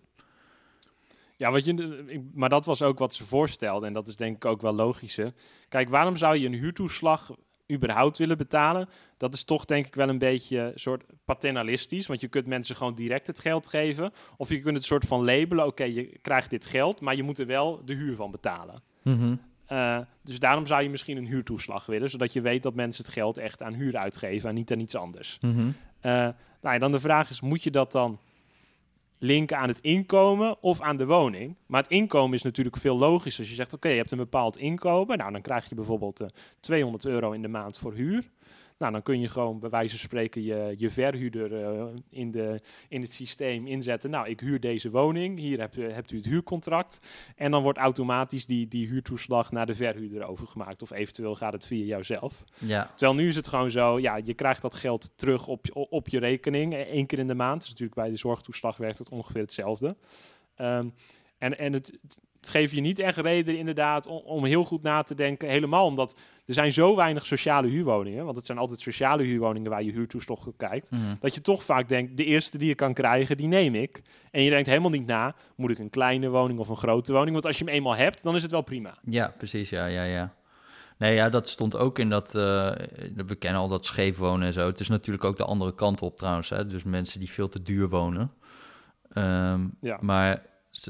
Ja, 1.38 1.50
wat 1.50 1.64
je, 1.64 2.28
maar 2.34 2.48
dat 2.48 2.66
was 2.66 2.82
ook 2.82 2.98
wat 2.98 3.14
ze 3.14 3.24
voorstelden. 3.24 3.88
En 3.88 3.94
dat 3.94 4.08
is 4.08 4.16
denk 4.16 4.36
ik 4.36 4.44
ook 4.44 4.60
wel 4.60 4.74
logischer. 4.74 5.32
Kijk, 5.68 5.88
waarom 5.88 6.16
zou 6.16 6.36
je 6.36 6.46
een 6.46 6.54
huurtoeslag 6.54 7.30
überhaupt 7.72 8.18
willen 8.18 8.36
betalen? 8.36 8.88
Dat 9.16 9.34
is 9.34 9.44
toch 9.44 9.64
denk 9.64 9.86
ik 9.86 9.94
wel 9.94 10.08
een 10.08 10.18
beetje 10.18 10.72
soort 10.74 11.04
paternalistisch. 11.24 12.06
Want 12.06 12.20
je 12.20 12.28
kunt 12.28 12.46
mensen 12.46 12.76
gewoon 12.76 12.94
direct 12.94 13.26
het 13.26 13.40
geld 13.40 13.68
geven. 13.68 14.12
Of 14.36 14.48
je 14.48 14.60
kunt 14.60 14.76
het 14.76 14.84
soort 14.84 15.04
van 15.04 15.24
labelen. 15.24 15.66
Oké, 15.66 15.84
je 15.84 16.18
krijgt 16.22 16.50
dit 16.50 16.64
geld, 16.64 17.00
maar 17.00 17.16
je 17.16 17.22
moet 17.22 17.38
er 17.38 17.46
wel 17.46 17.84
de 17.84 17.94
huur 17.94 18.14
van 18.14 18.30
betalen. 18.30 18.82
Mhm. 19.02 19.34
Eh, 19.66 19.98
dus 20.22 20.38
daarom 20.38 20.66
zou 20.66 20.82
je 20.82 20.90
misschien 20.90 21.16
een 21.16 21.26
huurtoeslag 21.26 21.86
willen. 21.86 22.10
Zodat 22.10 22.32
je 22.32 22.40
weet 22.40 22.62
dat 22.62 22.74
mensen 22.74 23.04
het 23.04 23.12
geld 23.12 23.38
echt 23.38 23.62
aan 23.62 23.74
huur 23.74 23.96
uitgeven 23.96 24.48
en 24.48 24.54
niet 24.54 24.72
aan 24.72 24.80
iets 24.80 24.94
anders. 24.94 25.38
Mhm. 25.40 25.70
Eh, 26.00 26.12
nou 26.60 26.74
ja, 26.74 26.78
dan 26.78 26.90
de 26.90 27.00
vraag 27.00 27.30
is, 27.30 27.40
moet 27.40 27.62
je 27.62 27.70
dat 27.70 27.92
dan 27.92 28.18
linken 29.18 29.58
aan 29.58 29.68
het 29.68 29.80
inkomen 29.80 30.62
of 30.62 30.80
aan 30.80 30.96
de 30.96 31.06
woning? 31.06 31.56
Maar 31.66 31.82
het 31.82 31.90
inkomen 31.90 32.34
is 32.34 32.42
natuurlijk 32.42 32.76
veel 32.76 32.98
logischer. 32.98 33.40
Als 33.40 33.50
je 33.50 33.56
zegt, 33.56 33.74
oké, 33.74 33.88
je 33.88 33.96
hebt 33.96 34.10
een 34.10 34.18
bepaald 34.18 34.56
inkomen. 34.56 35.18
Nou, 35.18 35.32
dan 35.32 35.42
krijg 35.42 35.68
je 35.68 35.74
bijvoorbeeld 35.74 36.20
eh 36.20 36.28
200 36.60 37.04
euro 37.04 37.32
in 37.32 37.42
de 37.42 37.48
maand 37.48 37.78
voor 37.78 37.94
huur. 37.94 38.30
Nou, 38.78 38.92
dan 38.92 39.02
kun 39.02 39.20
je 39.20 39.28
gewoon 39.28 39.58
bij 39.60 39.70
wijze 39.70 39.90
van 39.90 39.98
spreken 39.98 40.42
je, 40.42 40.74
je 40.76 40.90
verhuurder 40.90 41.64
eh, 41.64 41.84
in, 42.10 42.30
de, 42.30 42.60
in 42.88 43.00
het 43.00 43.12
systeem 43.12 43.66
inzetten. 43.66 44.10
Nou, 44.10 44.28
ik 44.28 44.40
huur 44.40 44.60
deze 44.60 44.90
woning. 44.90 45.38
Hier 45.38 45.58
hebt, 45.58 45.76
u- 45.76 45.90
hebt 45.90 46.12
u 46.12 46.16
het 46.16 46.24
huurcontract. 46.26 47.06
En 47.36 47.50
dan 47.50 47.62
wordt 47.62 47.78
automatisch 47.78 48.46
die, 48.46 48.68
die 48.68 48.86
huurtoeslag 48.86 49.52
naar 49.52 49.66
de 49.66 49.74
verhuurder 49.74 50.22
overgemaakt. 50.26 50.82
Of 50.82 50.90
eventueel 50.90 51.34
gaat 51.34 51.52
het 51.52 51.66
via 51.66 51.84
jouzelf. 51.84 52.44
Ja. 52.58 52.86
Terwijl 52.96 53.14
nu 53.14 53.28
is 53.28 53.36
het 53.36 53.48
gewoon 53.48 53.70
zo, 53.70 53.98
ja, 54.00 54.16
je 54.24 54.34
krijgt 54.34 54.62
dat 54.62 54.74
geld 54.74 55.12
terug 55.16 55.46
op, 55.46 55.66
je- 55.66 55.74
op 55.74 56.08
je 56.08 56.18
rekening, 56.18 56.72
eh, 56.74 56.80
één 56.80 57.06
keer 57.06 57.18
in 57.18 57.28
de 57.28 57.34
maand. 57.34 57.60
Dus 57.60 57.68
natuurlijk 57.68 57.96
bij 58.00 58.10
de 58.10 58.16
zorgtoeslag 58.16 58.76
werkt 58.76 58.98
het 58.98 59.08
ongeveer 59.08 59.40
hetzelfde. 59.40 59.96
Ehm, 60.54 60.88
en 61.38 61.58
en 61.58 61.72
het, 61.72 61.98
het 62.40 62.48
geeft 62.48 62.72
je 62.72 62.80
niet 62.80 62.98
echt 62.98 63.18
reden 63.18 63.58
inderdaad 63.58 64.06
om, 64.06 64.16
om 64.24 64.44
heel 64.44 64.64
goed 64.64 64.82
na 64.82 65.02
te 65.02 65.14
denken. 65.14 65.48
Helemaal 65.48 65.86
omdat 65.86 66.16
er 66.46 66.54
zijn 66.54 66.72
zo 66.72 66.96
weinig 66.96 67.26
sociale 67.26 67.68
huurwoningen. 67.68 68.24
Want 68.24 68.36
het 68.36 68.46
zijn 68.46 68.58
altijd 68.58 68.80
sociale 68.80 69.22
huurwoningen 69.22 69.70
waar 69.70 69.82
je 69.82 69.92
huurtoeslag 69.92 70.46
op 70.46 70.58
kijkt. 70.58 70.90
Mhm. 70.90 71.00
Dat 71.20 71.34
je 71.34 71.40
toch 71.40 71.64
vaak 71.64 71.88
denkt, 71.88 72.16
de 72.16 72.24
eerste 72.24 72.58
die 72.58 72.68
je 72.68 72.74
kan 72.74 72.94
krijgen, 72.94 73.36
die 73.36 73.48
neem 73.48 73.74
ik. 73.74 74.02
En 74.30 74.42
je 74.42 74.50
denkt 74.50 74.66
helemaal 74.68 74.90
niet 74.90 75.06
na, 75.06 75.34
moet 75.56 75.70
ik 75.70 75.78
een 75.78 75.90
kleine 75.90 76.28
woning 76.28 76.58
of 76.58 76.68
een 76.68 76.76
grote 76.76 77.12
woning? 77.12 77.32
Want 77.32 77.46
als 77.46 77.58
je 77.58 77.64
hem 77.64 77.74
eenmaal 77.74 77.96
hebt, 77.96 78.22
dan 78.22 78.34
is 78.34 78.42
het 78.42 78.50
wel 78.50 78.62
prima. 78.62 78.98
Ja, 79.04 79.34
precies. 79.38 79.70
Ja, 79.70 79.86
ja, 79.86 80.02
ja. 80.02 80.34
Nee, 80.98 81.14
ja, 81.14 81.28
dat 81.28 81.48
stond 81.48 81.76
ook 81.76 81.98
in 81.98 82.08
dat. 82.10 82.26
eh, 82.34 82.70
we 83.26 83.34
kennen 83.38 83.60
al 83.60 83.68
dat 83.68 83.84
scheef 83.84 84.16
wonen 84.16 84.46
en 84.46 84.52
zo. 84.52 84.66
Het 84.66 84.80
is 84.80 84.88
natuurlijk 84.88 85.24
ook 85.24 85.36
de 85.36 85.44
andere 85.44 85.74
kant 85.74 86.02
op 86.02 86.16
trouwens. 86.16 86.48
Hè? 86.48 86.66
Dus 86.66 86.82
mensen 86.84 87.20
die 87.20 87.30
veel 87.30 87.48
te 87.48 87.62
duur 87.62 87.88
wonen. 87.88 88.32
Ehm, 89.12 89.60
Ja. 89.80 89.98
Maar 90.00 90.42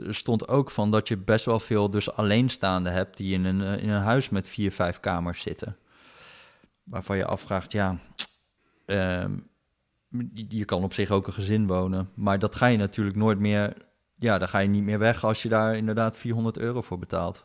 stond 0.08 0.48
ook 0.48 0.70
van 0.70 0.90
dat 0.90 1.08
je 1.08 1.16
best 1.16 1.44
wel 1.44 1.60
veel 1.60 1.90
dus 1.90 2.12
alleenstaanden 2.12 2.92
hebt 2.92 3.16
die 3.16 3.34
in 3.34 3.44
een, 3.44 3.62
eh, 3.62 3.82
in 3.82 3.88
een 3.88 4.02
huis 4.02 4.28
met 4.28 4.46
vier, 4.46 4.72
vijf 4.72 5.00
kamers 5.00 5.42
zitten. 5.42 5.76
Waarvan 6.84 7.16
je 7.16 7.24
afvraagt, 7.24 7.72
ja, 7.72 7.98
ehm, 8.86 9.32
je 10.48 10.64
kan 10.64 10.82
op 10.82 10.92
zich 10.92 11.10
ook 11.10 11.26
een 11.26 11.32
gezin 11.32 11.66
wonen. 11.66 12.10
Maar 12.14 12.38
dat 12.38 12.54
ga 12.54 12.66
je 12.66 12.76
natuurlijk 12.76 13.16
nooit 13.16 13.38
meer. 13.38 13.72
Ja, 14.14 14.38
dan 14.38 14.48
ga 14.48 14.58
je 14.58 14.68
niet 14.68 14.82
meer 14.82 14.98
weg 14.98 15.24
als 15.24 15.42
je 15.42 15.48
daar 15.48 15.76
inderdaad 15.76 16.16
400 16.16 16.58
euro 16.58 16.82
voor 16.82 16.98
betaalt. 16.98 17.44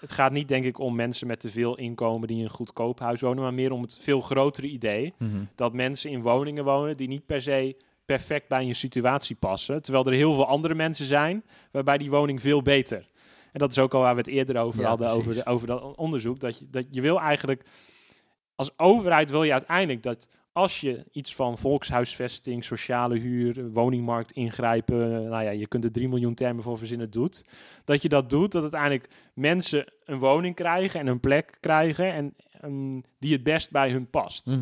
Het 0.00 0.12
gaat 0.12 0.32
niet, 0.32 0.48
denk 0.48 0.64
ik, 0.64 0.78
om 0.78 0.94
mensen 0.94 1.26
met 1.26 1.40
te 1.40 1.50
veel 1.50 1.76
inkomen 1.76 2.28
die 2.28 2.38
in 2.38 2.44
een 2.44 2.50
goedkoop 2.50 2.98
huis 2.98 3.20
wonen, 3.20 3.42
maar 3.42 3.54
meer 3.54 3.72
om 3.72 3.82
het 3.82 3.98
veel 4.00 4.20
grotere 4.20 4.66
idee 4.66 5.14
dat 5.54 5.72
mensen 5.72 6.10
in 6.10 6.20
woningen 6.20 6.64
wonen 6.64 6.96
die 6.96 7.08
niet 7.08 7.26
per 7.26 7.42
se 7.42 7.76
perfect 8.14 8.48
bij 8.48 8.66
je 8.66 8.74
situatie 8.74 9.36
passen. 9.36 9.82
Terwijl 9.82 10.06
er 10.06 10.12
heel 10.12 10.34
veel 10.34 10.46
andere 10.46 10.74
mensen 10.74 11.06
zijn 11.06 11.44
waarbij 11.70 11.98
die 11.98 12.10
woning 12.10 12.40
veel 12.40 12.62
beter. 12.62 13.08
En 13.52 13.58
dat 13.58 13.70
is 13.70 13.78
ook 13.78 13.94
al 13.94 14.00
waar 14.00 14.14
we 14.14 14.20
het 14.20 14.28
eerder 14.28 14.56
over 14.56 14.80
Ja, 14.80 14.88
hadden, 14.88 15.10
over, 15.10 15.34
de, 15.34 15.46
over 15.46 15.66
dat 15.66 15.96
onderzoek. 15.96 16.38
Dat 16.40 16.58
je, 16.58 16.66
dat 16.70 16.86
je 16.90 17.00
wil 17.00 17.20
eigenlijk, 17.20 17.64
als 18.54 18.78
overheid 18.78 19.30
wil 19.30 19.42
je 19.42 19.52
uiteindelijk 19.52 20.02
dat 20.02 20.28
als 20.52 20.80
je 20.80 21.04
iets 21.12 21.34
van 21.34 21.58
volkshuisvesting, 21.58 22.64
sociale 22.64 23.18
huur, 23.18 23.70
woningmarkt 23.70 24.32
ingrijpen, 24.32 25.28
nou 25.28 25.44
ja, 25.44 25.50
je 25.50 25.66
kunt 25.66 25.84
er 25.84 25.92
3 25.92 26.08
miljoen 26.08 26.34
termen 26.34 26.62
voor 26.62 26.78
verzinnen, 26.78 27.10
doet. 27.10 27.44
Dat 27.84 28.02
je 28.02 28.08
dat 28.08 28.30
doet, 28.30 28.52
dat 28.52 28.62
uiteindelijk 28.62 29.08
mensen 29.34 29.92
een 30.04 30.18
woning 30.18 30.54
krijgen 30.54 31.00
en 31.00 31.06
een 31.06 31.20
plek 31.20 31.56
krijgen 31.60 32.12
en 32.12 32.34
ehm, 32.60 33.00
die 33.18 33.32
het 33.32 33.42
best 33.42 33.70
bij 33.70 33.90
hun 33.90 34.10
past. 34.10 34.56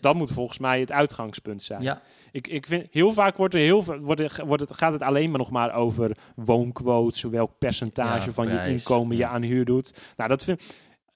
Dat 0.00 0.14
moet 0.14 0.30
volgens 0.30 0.58
mij 0.58 0.80
het 0.80 0.92
uitgangspunt 0.92 1.62
zijn. 1.62 1.82
Ja, 1.82 2.02
Ik, 2.30 2.46
ik 2.46 2.66
vind, 2.66 2.86
heel 2.90 3.12
vaak 3.12 3.36
wordt 3.36 3.54
er 3.54 3.60
heel, 3.60 3.84
wordt 4.00 4.20
er, 4.20 4.42
wordt 4.46 4.62
het, 4.62 4.76
gaat 4.76 4.92
het 4.92 5.02
alleen 5.02 5.30
maar 5.30 5.38
nog 5.38 5.50
maar 5.50 5.74
over 5.74 6.16
woonquotes, 6.34 7.22
welk 7.22 7.58
percentage 7.58 8.26
Ja, 8.26 8.32
van 8.32 8.48
je 8.48 8.66
inkomen 8.66 9.16
je 9.16 9.26
aan 9.26 9.42
huur 9.42 9.64
doet. 9.64 9.94
Nou, 10.16 10.28
dat 10.28 10.44
vind, 10.44 10.62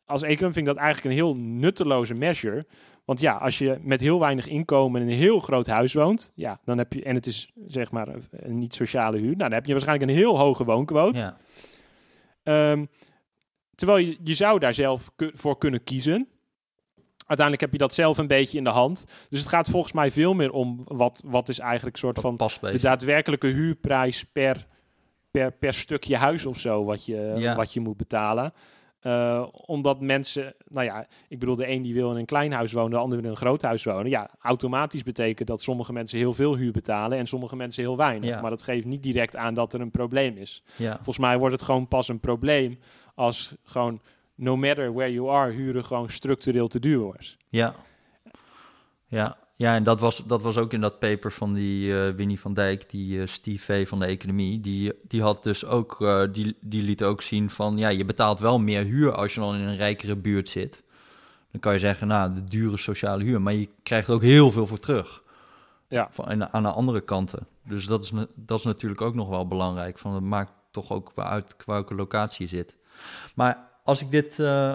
als 0.04 0.22
econoom 0.22 0.52
vind 0.52 0.66
ik 0.68 0.74
dat 0.74 0.82
eigenlijk 0.82 1.06
een 1.06 1.22
heel 1.22 1.36
nutteloze 1.36 2.14
measure. 2.14 2.66
Want 3.04 3.20
ja, 3.20 3.32
als 3.32 3.58
je 3.58 3.78
met 3.82 4.00
heel 4.00 4.20
weinig 4.20 4.46
inkomen 4.46 5.00
in 5.00 5.08
een 5.08 5.14
heel 5.14 5.40
groot 5.40 5.66
huis 5.66 5.94
woont, 5.94 6.32
ja, 6.34 6.60
dan 6.64 6.78
heb 6.78 6.92
je, 6.92 7.02
en 7.02 7.14
het 7.14 7.26
is 7.26 7.50
zeg 7.66 7.90
maar 7.90 8.08
een, 8.08 8.22
een 8.30 8.58
niet 8.58 8.74
sociale 8.74 9.16
huur, 9.16 9.26
nou, 9.26 9.38
dan 9.38 9.52
heb 9.52 9.66
je 9.66 9.72
waarschijnlijk 9.72 10.10
een 10.10 10.16
heel 10.16 10.38
hoge 10.38 10.64
woonquote. 10.64 11.20
ja. 11.20 11.36
Ehm, 12.42 12.84
terwijl 13.74 14.06
je, 14.06 14.16
je 14.22 14.34
zou 14.34 14.58
daar 14.58 14.74
zelf 14.74 15.10
voor 15.16 15.58
kunnen 15.58 15.84
kiezen. 15.84 16.28
Uiteindelijk 17.26 17.60
heb 17.60 17.72
je 17.72 17.78
dat 17.86 17.94
zelf 17.94 18.18
een 18.18 18.26
beetje 18.26 18.58
in 18.58 18.64
de 18.64 18.70
hand. 18.70 19.04
Dus 19.28 19.40
het 19.40 19.48
gaat 19.48 19.68
volgens 19.68 19.92
mij 19.92 20.10
veel 20.10 20.34
meer 20.34 20.50
om 20.52 20.80
wat, 20.84 21.22
wat 21.26 21.48
is 21.48 21.58
eigenlijk 21.58 21.96
soort 21.96 22.18
van 22.20 22.36
de 22.60 22.78
daadwerkelijke 22.80 23.46
huurprijs 23.46 24.24
per, 24.24 24.66
per, 25.30 25.52
per 25.52 25.74
stukje 25.74 26.16
huis 26.16 26.46
of 26.46 26.58
zo 26.58 26.84
wat 26.84 27.04
je, 27.04 27.32
Ja. 27.36 27.56
wat 27.56 27.72
je 27.72 27.80
moet 27.80 27.96
betalen. 27.96 28.52
Eh, 29.00 29.46
omdat 29.50 30.00
mensen, 30.00 30.54
nou 30.68 30.86
ja, 30.86 31.06
ik 31.28 31.38
bedoel, 31.38 31.56
de 31.56 31.68
een 31.70 31.82
die 31.82 31.94
wil 31.94 32.10
in 32.10 32.16
een 32.16 32.24
klein 32.24 32.52
huis 32.52 32.72
wonen, 32.72 32.90
de 32.90 32.96
ander 32.96 33.16
wil 33.16 33.24
in 33.26 33.30
een 33.32 33.36
groot 33.40 33.62
huis 33.62 33.84
wonen. 33.84 34.10
Ja, 34.10 34.30
automatisch 34.40 35.02
betekent 35.02 35.48
dat 35.48 35.62
sommige 35.62 35.92
mensen 35.92 36.18
heel 36.18 36.32
veel 36.34 36.56
huur 36.56 36.72
betalen 36.72 37.18
en 37.18 37.26
sommige 37.26 37.56
mensen 37.56 37.82
heel 37.82 37.96
weinig. 37.96 38.28
Ja. 38.28 38.40
Maar 38.40 38.50
dat 38.50 38.62
geeft 38.62 38.84
niet 38.84 39.02
direct 39.02 39.36
aan 39.36 39.54
dat 39.54 39.72
er 39.72 39.80
een 39.80 39.90
probleem 39.90 40.36
is. 40.36 40.62
Ja. 40.76 40.94
Volgens 40.94 41.18
mij 41.18 41.38
wordt 41.38 41.54
het 41.54 41.62
gewoon 41.62 41.88
pas 41.88 42.08
een 42.08 42.20
probleem 42.20 42.78
als 43.14 43.54
gewoon, 43.64 44.00
no 44.36 44.56
matter 44.56 44.92
where 44.92 45.12
you 45.12 45.30
are, 45.30 45.52
huren 45.52 45.84
gewoon 45.84 46.08
structureel 46.08 46.68
te 46.68 46.78
duur 46.78 46.98
wordt. 46.98 47.36
Ja. 47.48 47.74
Ja, 49.06 49.36
ja 49.56 49.74
en 49.74 49.84
dat 49.84 50.00
was, 50.00 50.22
dat 50.26 50.42
was 50.42 50.56
ook 50.56 50.72
in 50.72 50.80
dat 50.80 50.98
paper 50.98 51.32
van 51.32 51.52
die 51.52 52.00
eh, 52.00 52.14
Winnie 52.14 52.40
van 52.40 52.54
Dijk, 52.54 52.90
die 52.90 53.20
eh, 53.20 53.26
Steve 53.26 53.64
V 53.64 53.88
van 53.88 53.98
de 53.98 54.06
economie. 54.06 54.60
Die, 54.60 54.92
die 55.02 55.22
had 55.22 55.42
dus 55.42 55.64
ook, 55.64 56.00
eh, 56.00 56.22
die, 56.32 56.56
die 56.60 56.82
liet 56.82 57.02
ook 57.02 57.22
zien 57.22 57.50
van, 57.50 57.78
ja, 57.78 57.88
je 57.88 58.04
betaalt 58.04 58.38
wel 58.38 58.58
meer 58.58 58.84
huur 58.84 59.12
als 59.12 59.34
je 59.34 59.40
dan 59.40 59.54
in 59.54 59.60
een 59.60 59.76
rijkere 59.76 60.16
buurt 60.16 60.48
zit. 60.48 60.84
Dan 61.50 61.60
kan 61.60 61.72
je 61.72 61.78
zeggen, 61.78 62.08
nou, 62.08 62.34
de 62.34 62.44
dure 62.44 62.76
sociale 62.76 63.24
huur, 63.24 63.42
maar 63.42 63.52
je 63.52 63.68
krijgt 63.82 64.08
er 64.08 64.14
ook 64.14 64.22
heel 64.22 64.50
veel 64.50 64.66
voor 64.66 64.78
terug. 64.78 65.22
Ja. 65.88 66.08
Van, 66.10 66.28
en 66.28 66.52
aan 66.52 66.62
de 66.62 66.68
andere 66.68 67.00
kanten. 67.00 67.46
Dus 67.62 67.86
dat 67.86 68.04
is, 68.04 68.12
dat 68.36 68.58
is 68.58 68.64
natuurlijk 68.64 69.00
ook 69.00 69.14
nog 69.14 69.28
wel 69.28 69.46
belangrijk. 69.46 69.98
Van, 69.98 70.14
het 70.14 70.24
maakt 70.24 70.52
toch 70.70 70.92
ook 70.92 71.12
uit 71.14 71.56
welke 71.66 71.94
locatie 71.94 72.48
je 72.48 72.56
zit. 72.56 72.76
Maar 73.34 73.65
als 73.86 74.00
ik 74.00 74.10
dit 74.10 74.38
eh, 74.38 74.74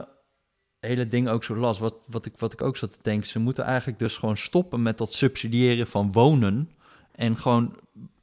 hele 0.80 1.08
ding 1.08 1.30
ook 1.30 1.44
zo 1.44 1.56
las, 1.56 1.80
wat, 1.80 1.96
wat, 2.10 2.26
ik, 2.26 2.38
wat 2.38 2.54
ik 2.54 2.62
ook 2.62 2.78
zat 2.78 2.92
te 2.92 3.00
denken, 3.02 3.28
ze 3.28 3.40
moeten 3.40 3.64
eigenlijk 3.64 4.00
dus 4.00 4.18
gewoon 4.18 4.38
stoppen 4.38 4.82
met 4.82 4.98
dat 4.98 5.14
subsidiëren 5.14 5.88
van 5.88 6.12
wonen. 6.12 6.72
En 7.12 7.38
gewoon 7.38 7.80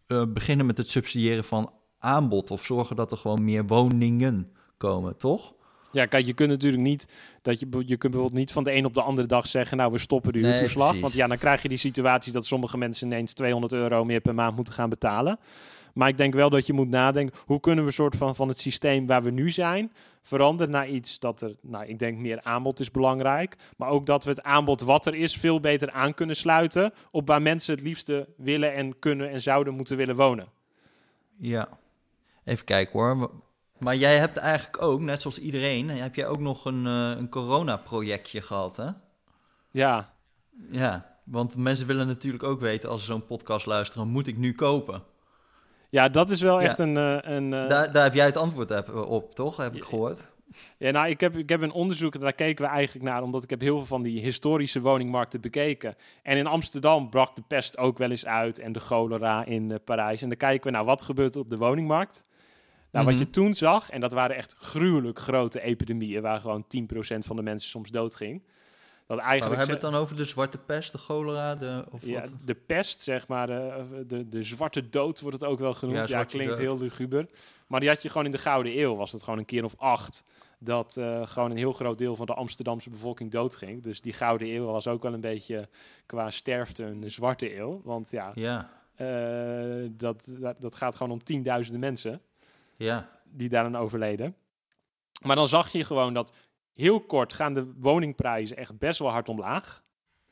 eh, 0.07 0.23
beginnen 0.29 0.67
met 0.67 0.79
het 0.79 0.89
subsidiëren 0.89 1.45
van 1.45 1.73
aanbod. 1.99 2.51
Of 2.51 2.65
zorgen 2.65 2.97
dat 2.97 3.11
er 3.11 3.17
gewoon 3.17 3.45
meer 3.45 3.67
woningen 3.67 4.53
komen, 4.77 5.17
toch? 5.17 5.55
Ja, 5.93 6.07
kijk, 6.07 6.27
je 6.27 6.33
kunt 6.33 6.51
natuurlijk 6.51 6.83
niet 6.83 7.09
dat 7.43 7.61
je, 7.61 7.67
je 7.71 7.97
kunt 7.97 8.13
bijvoorbeeld 8.13 8.41
niet 8.41 8.53
van 8.53 8.65
de 8.65 8.73
een 8.73 8.85
op 8.85 8.95
de 8.95 9.03
andere 9.03 9.27
dag 9.27 9.47
zeggen, 9.47 9.77
nou, 9.77 9.93
we 9.93 9.99
stoppen 9.99 10.33
de 10.33 10.39
huurtoeslag. 10.39 11.01
want 11.01 11.13
ja, 11.13 11.27
dan 11.27 11.39
krijg 11.39 11.63
je 11.63 11.69
die 11.69 11.79
situatie 11.79 12.33
dat 12.33 12.47
sommige 12.47 12.79
mensen 12.79 13.07
ineens 13.07 13.33
200 13.33 13.73
euro 13.73 14.05
meer 14.05 14.21
per 14.21 14.35
maand 14.35 14.57
moeten 14.57 14.75
gaan 14.75 14.89
betalen. 14.89 15.39
Maar 15.99 16.09
ik 16.09 16.17
denk 16.17 16.35
wel 16.35 16.51
dat 16.51 16.67
je 16.67 16.73
moet 16.73 16.89
nadenken, 16.89 17.39
hoe 17.47 17.61
kunnen 17.61 17.85
we 17.85 17.91
soort 17.91 18.17
van, 18.17 18.35
van 18.35 18.49
het 18.49 18.59
systeem 18.59 19.07
waar 19.07 19.23
we 19.23 19.31
nu 19.31 19.51
zijn, 19.51 19.93
veranderen 20.23 20.73
naar 20.73 20.89
iets 20.89 21.19
dat 21.19 21.41
er, 21.41 21.57
nou, 21.63 21.87
ik 21.87 21.99
denk 21.99 22.19
meer 22.19 22.43
aanbod 22.43 22.81
is 22.81 22.91
belangrijk. 22.91 23.57
Maar 23.77 23.89
ook 23.89 24.07
dat 24.07 24.25
we 24.25 24.31
het 24.31 24.43
aanbod 24.43 24.81
wat 24.81 25.07
er 25.07 25.15
is 25.15 25.37
veel 25.37 25.61
beter 25.61 25.91
aan 25.91 26.15
kunnen 26.15 26.37
sluiten 26.37 26.93
op 27.11 27.29
waar 27.29 27.43
mensen 27.43 27.75
het 27.75 27.85
liefste 27.85 28.29
willen 28.37 28.75
en 28.75 28.99
kunnen 28.99 29.31
en 29.31 29.41
zouden 29.41 29.75
moeten 29.75 29.97
willen 29.97 30.17
wonen. 30.17 30.49
Ja. 31.39 31.69
Even 32.45 32.65
kijken 32.65 32.99
hoor. 32.99 33.31
Maar 33.79 33.97
jij 33.97 34.19
hebt 34.19 34.37
eigenlijk 34.37 34.83
ook, 34.83 35.01
net 35.01 35.21
zoals 35.21 35.39
iedereen, 35.39 35.89
heb 35.89 36.15
jij 36.15 36.27
ook 36.27 36.41
nog 36.41 36.65
een, 36.65 36.87
uh, 36.87 37.11
een 37.11 37.29
corona-projectje 37.29 38.43
gehad, 38.43 38.77
hè? 38.77 38.91
Ja. 39.71 40.15
Ja, 40.71 41.19
want 41.25 41.57
mensen 41.57 41.87
willen 41.87 42.07
natuurlijk 42.07 42.45
ook 42.45 42.61
weten, 42.61 42.89
als 42.89 43.01
ze 43.01 43.07
zo'n 43.07 43.27
podcast 43.27 43.67
luisteren, 43.67 44.09
moet 44.09 44.27
ik 44.27 44.37
nu 44.37 44.55
kopen? 44.55 45.17
Ja, 45.89 46.09
dat 46.09 46.31
is 46.31 46.41
wel 46.41 46.61
echt 46.61 46.79
een... 46.79 46.97
Uh, 46.97 47.17
een 47.21 47.51
daar, 47.51 47.93
daar 47.93 48.05
heb 48.05 48.15
jij 48.15 48.27
het 48.27 48.37
antwoord 48.37 48.93
op, 49.07 49.35
toch? 49.35 49.57
Heb 49.57 49.75
ik 49.75 49.85
gehoord. 49.85 50.29
Ja, 50.79 50.91
nou, 50.91 51.09
ik 51.09 51.21
heb, 51.21 51.37
ik 51.37 51.49
heb 51.49 51.61
een 51.61 51.73
onderzoek, 51.73 52.21
daar 52.21 52.33
keken 52.33 52.65
we 52.65 52.71
eigenlijk 52.71 53.05
naar, 53.05 53.23
omdat 53.23 53.43
ik 53.43 53.51
heb 53.51 53.61
heel 53.61 53.77
veel 53.77 53.87
van 53.87 54.03
die 54.03 54.21
historische 54.21 54.81
woningmarkten 54.81 55.41
bekeken. 55.41 55.97
En 56.23 56.37
in 56.37 56.47
Amsterdam 56.47 57.11
brak 57.11 57.37
de 57.37 57.43
pest 57.49 57.79
ook 57.79 57.99
wel 57.99 58.11
eens 58.11 58.27
uit 58.27 58.59
en 58.59 58.73
de 58.73 58.81
cholera 58.81 59.45
in 59.45 59.71
uh, 59.71 59.77
Parijs. 59.85 60.23
En 60.23 60.29
dan 60.29 60.37
kijken 60.37 60.67
we 60.67 60.77
naar 60.77 60.85
wat 60.85 61.03
gebeurt 61.03 61.35
er 61.35 61.41
op 61.41 61.49
de 61.49 61.57
woningmarkt. 61.57 62.25
Nou, 62.91 63.05
wat 63.05 63.15
mhm. 63.15 63.23
je 63.23 63.31
toen 63.31 63.55
zag, 63.55 63.91
en 63.91 64.01
dat 64.01 64.13
waren 64.13 64.37
echt 64.37 64.55
gruwelijk 64.59 65.19
grote 65.19 65.61
epidemieën, 65.61 66.23
waar 66.23 66.41
gewoon 66.41 66.65
10% 66.65 66.67
van 67.19 67.37
de 67.37 67.43
mensen 67.43 67.71
soms 67.71 67.91
doodging. 67.91 68.43
Dat 69.09 69.19
eigenlijk 69.19 69.41
maar 69.41 69.51
we 69.51 69.57
hebben 69.57 69.75
het 69.75 69.95
dan 69.95 70.03
over 70.03 70.17
de 70.17 70.25
zwarte 70.25 70.59
pest, 70.59 70.93
de 70.93 70.99
cholera, 70.99 71.55
de, 71.55 71.85
of 71.91 72.07
ja, 72.07 72.21
wat? 72.21 72.33
de 72.45 72.55
pest, 72.55 73.01
zeg 73.01 73.29
maar, 73.29 73.47
de, 73.47 74.05
de, 74.07 74.29
de 74.29 74.43
zwarte 74.43 74.89
dood 74.89 75.21
wordt 75.21 75.41
het 75.41 75.51
ook 75.51 75.59
wel 75.59 75.75
genoemd. 75.75 76.09
Ja, 76.09 76.19
ja 76.19 76.25
klinkt 76.25 76.59
heel 76.59 76.79
luguber. 76.79 77.29
Maar 77.67 77.81
die 77.81 77.89
had 77.89 78.03
je 78.03 78.09
gewoon 78.09 78.25
in 78.25 78.31
de 78.31 78.39
Gouden 78.39 78.79
Eeuw, 78.79 78.97
was 78.97 79.13
het 79.13 79.23
gewoon 79.23 79.39
een 79.39 79.45
keer 79.45 79.65
of 79.65 79.75
acht 79.79 80.25
dat 80.59 80.97
uh, 80.99 81.27
gewoon 81.27 81.51
een 81.51 81.57
heel 81.57 81.73
groot 81.73 81.99
deel 81.99 82.17
van 82.17 82.27
de 82.27 82.35
Amsterdamse 82.35 82.91
bevolking 82.91 83.31
doodging. 83.31 83.83
Dus 83.83 84.01
die 84.01 84.13
Gouden 84.13 84.49
Eeuw 84.49 84.65
was 84.65 84.87
ook 84.87 85.03
wel 85.03 85.13
een 85.13 85.21
beetje 85.21 85.69
qua 86.07 86.31
sterfte 86.31 86.85
een 86.85 87.11
zwarte 87.11 87.59
eeuw. 87.59 87.81
Want 87.85 88.11
ja, 88.11 88.33
ja. 88.35 88.67
Uh, 88.97 89.89
dat, 89.91 90.35
dat, 90.59 90.75
gaat 90.75 90.97
gewoon 90.97 91.13
om 91.13 91.23
tienduizenden 91.23 91.81
mensen 91.81 92.21
ja. 92.77 93.09
die 93.25 93.49
daaraan 93.49 93.77
overleden. 93.77 94.37
Maar 95.23 95.37
dan 95.37 95.49
zag 95.49 95.69
je 95.69 95.85
gewoon 95.85 96.15
dat 96.15 96.33
heel 96.79 97.01
kort 97.01 97.33
gaan 97.33 97.55
de 97.55 97.73
woningprijzen 97.79 98.57
echt 98.57 98.79
best 98.79 98.99
wel 98.99 99.11
hard 99.11 99.29
omlaag. 99.29 99.83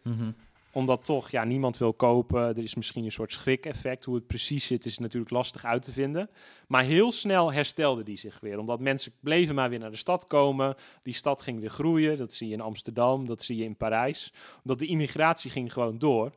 Mm 0.03 0.35
omdat 0.77 1.05
toch 1.05 1.31
ja, 1.31 1.45
niemand 1.45 1.79
wil 1.79 1.95
kopen. 1.95 2.41
Er 2.41 2.59
is 2.59 2.75
misschien 2.75 3.05
een 3.05 3.13
soort 3.13 3.33
schrik-effect. 3.33 4.05
Hoe 4.05 4.15
het 4.15 4.27
precies 4.27 4.67
zit 4.67 4.85
is 4.85 4.99
natuurlijk 4.99 5.33
lastig 5.33 5.65
uit 5.65 5.83
te 5.83 5.93
vinden. 5.93 6.31
Maar 6.69 6.83
heel 6.83 7.13
snel 7.13 7.53
herstelde 7.53 8.03
die 8.03 8.17
zich 8.17 8.41
weer. 8.41 8.59
Omdat 8.59 8.81
mensen 8.81 9.13
bleven 9.21 9.55
maar 9.55 9.69
weer 9.69 9.79
naar 9.79 9.91
de 9.91 9.97
stad 9.97 10.27
komen. 10.27 10.75
Die 11.03 11.15
stad 11.15 11.43
ging 11.43 11.61
weer 11.61 11.71
groeien. 11.71 12.17
Dat 12.17 12.33
zie 12.33 12.49
je 12.49 12.55
in 12.55 12.61
Amsterdam, 12.61 13.27
dat 13.27 13.43
zie 13.43 13.57
je 13.57 13.65
in 13.65 13.77
Parijs. 13.77 14.33
Omdat 14.57 14.79
de 14.79 14.87
immigratie 14.87 15.51
ging 15.51 15.73
gewoon 15.73 15.99
door. 15.99 16.33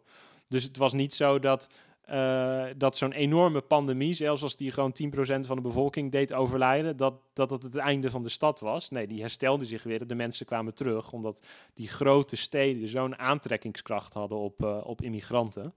Dus 0.47 0.63
het 0.63 0.77
was 0.77 0.93
niet 0.93 1.13
zo 1.13 1.39
dat 1.39 1.69
uh, 2.13 2.65
dat 2.77 2.97
zo'n 2.97 3.11
enorme 3.11 3.61
pandemie, 3.61 4.13
zelfs 4.13 4.43
als 4.43 4.55
die 4.55 4.71
gewoon 4.71 4.95
10% 5.03 5.39
van 5.39 5.55
de 5.55 5.61
bevolking 5.61 6.11
deed 6.11 6.33
overlijden, 6.33 6.97
dat, 6.97 7.13
dat 7.33 7.49
het 7.49 7.63
het 7.63 7.75
einde 7.75 8.11
van 8.11 8.23
de 8.23 8.29
stad 8.29 8.59
was. 8.59 8.89
Nee, 8.89 9.07
die 9.07 9.21
herstelde 9.21 9.65
zich 9.65 9.83
weer. 9.83 10.07
De 10.07 10.15
mensen 10.15 10.45
kwamen 10.45 10.73
terug, 10.73 11.11
omdat 11.11 11.45
die 11.73 11.87
grote 11.87 12.35
steden 12.35 12.87
zo'n 12.87 13.17
aantrekkingskracht 13.17 14.13
hadden 14.13 14.37
op, 14.37 14.63
uh, 14.63 14.77
op 14.83 15.01
immigranten. 15.01 15.73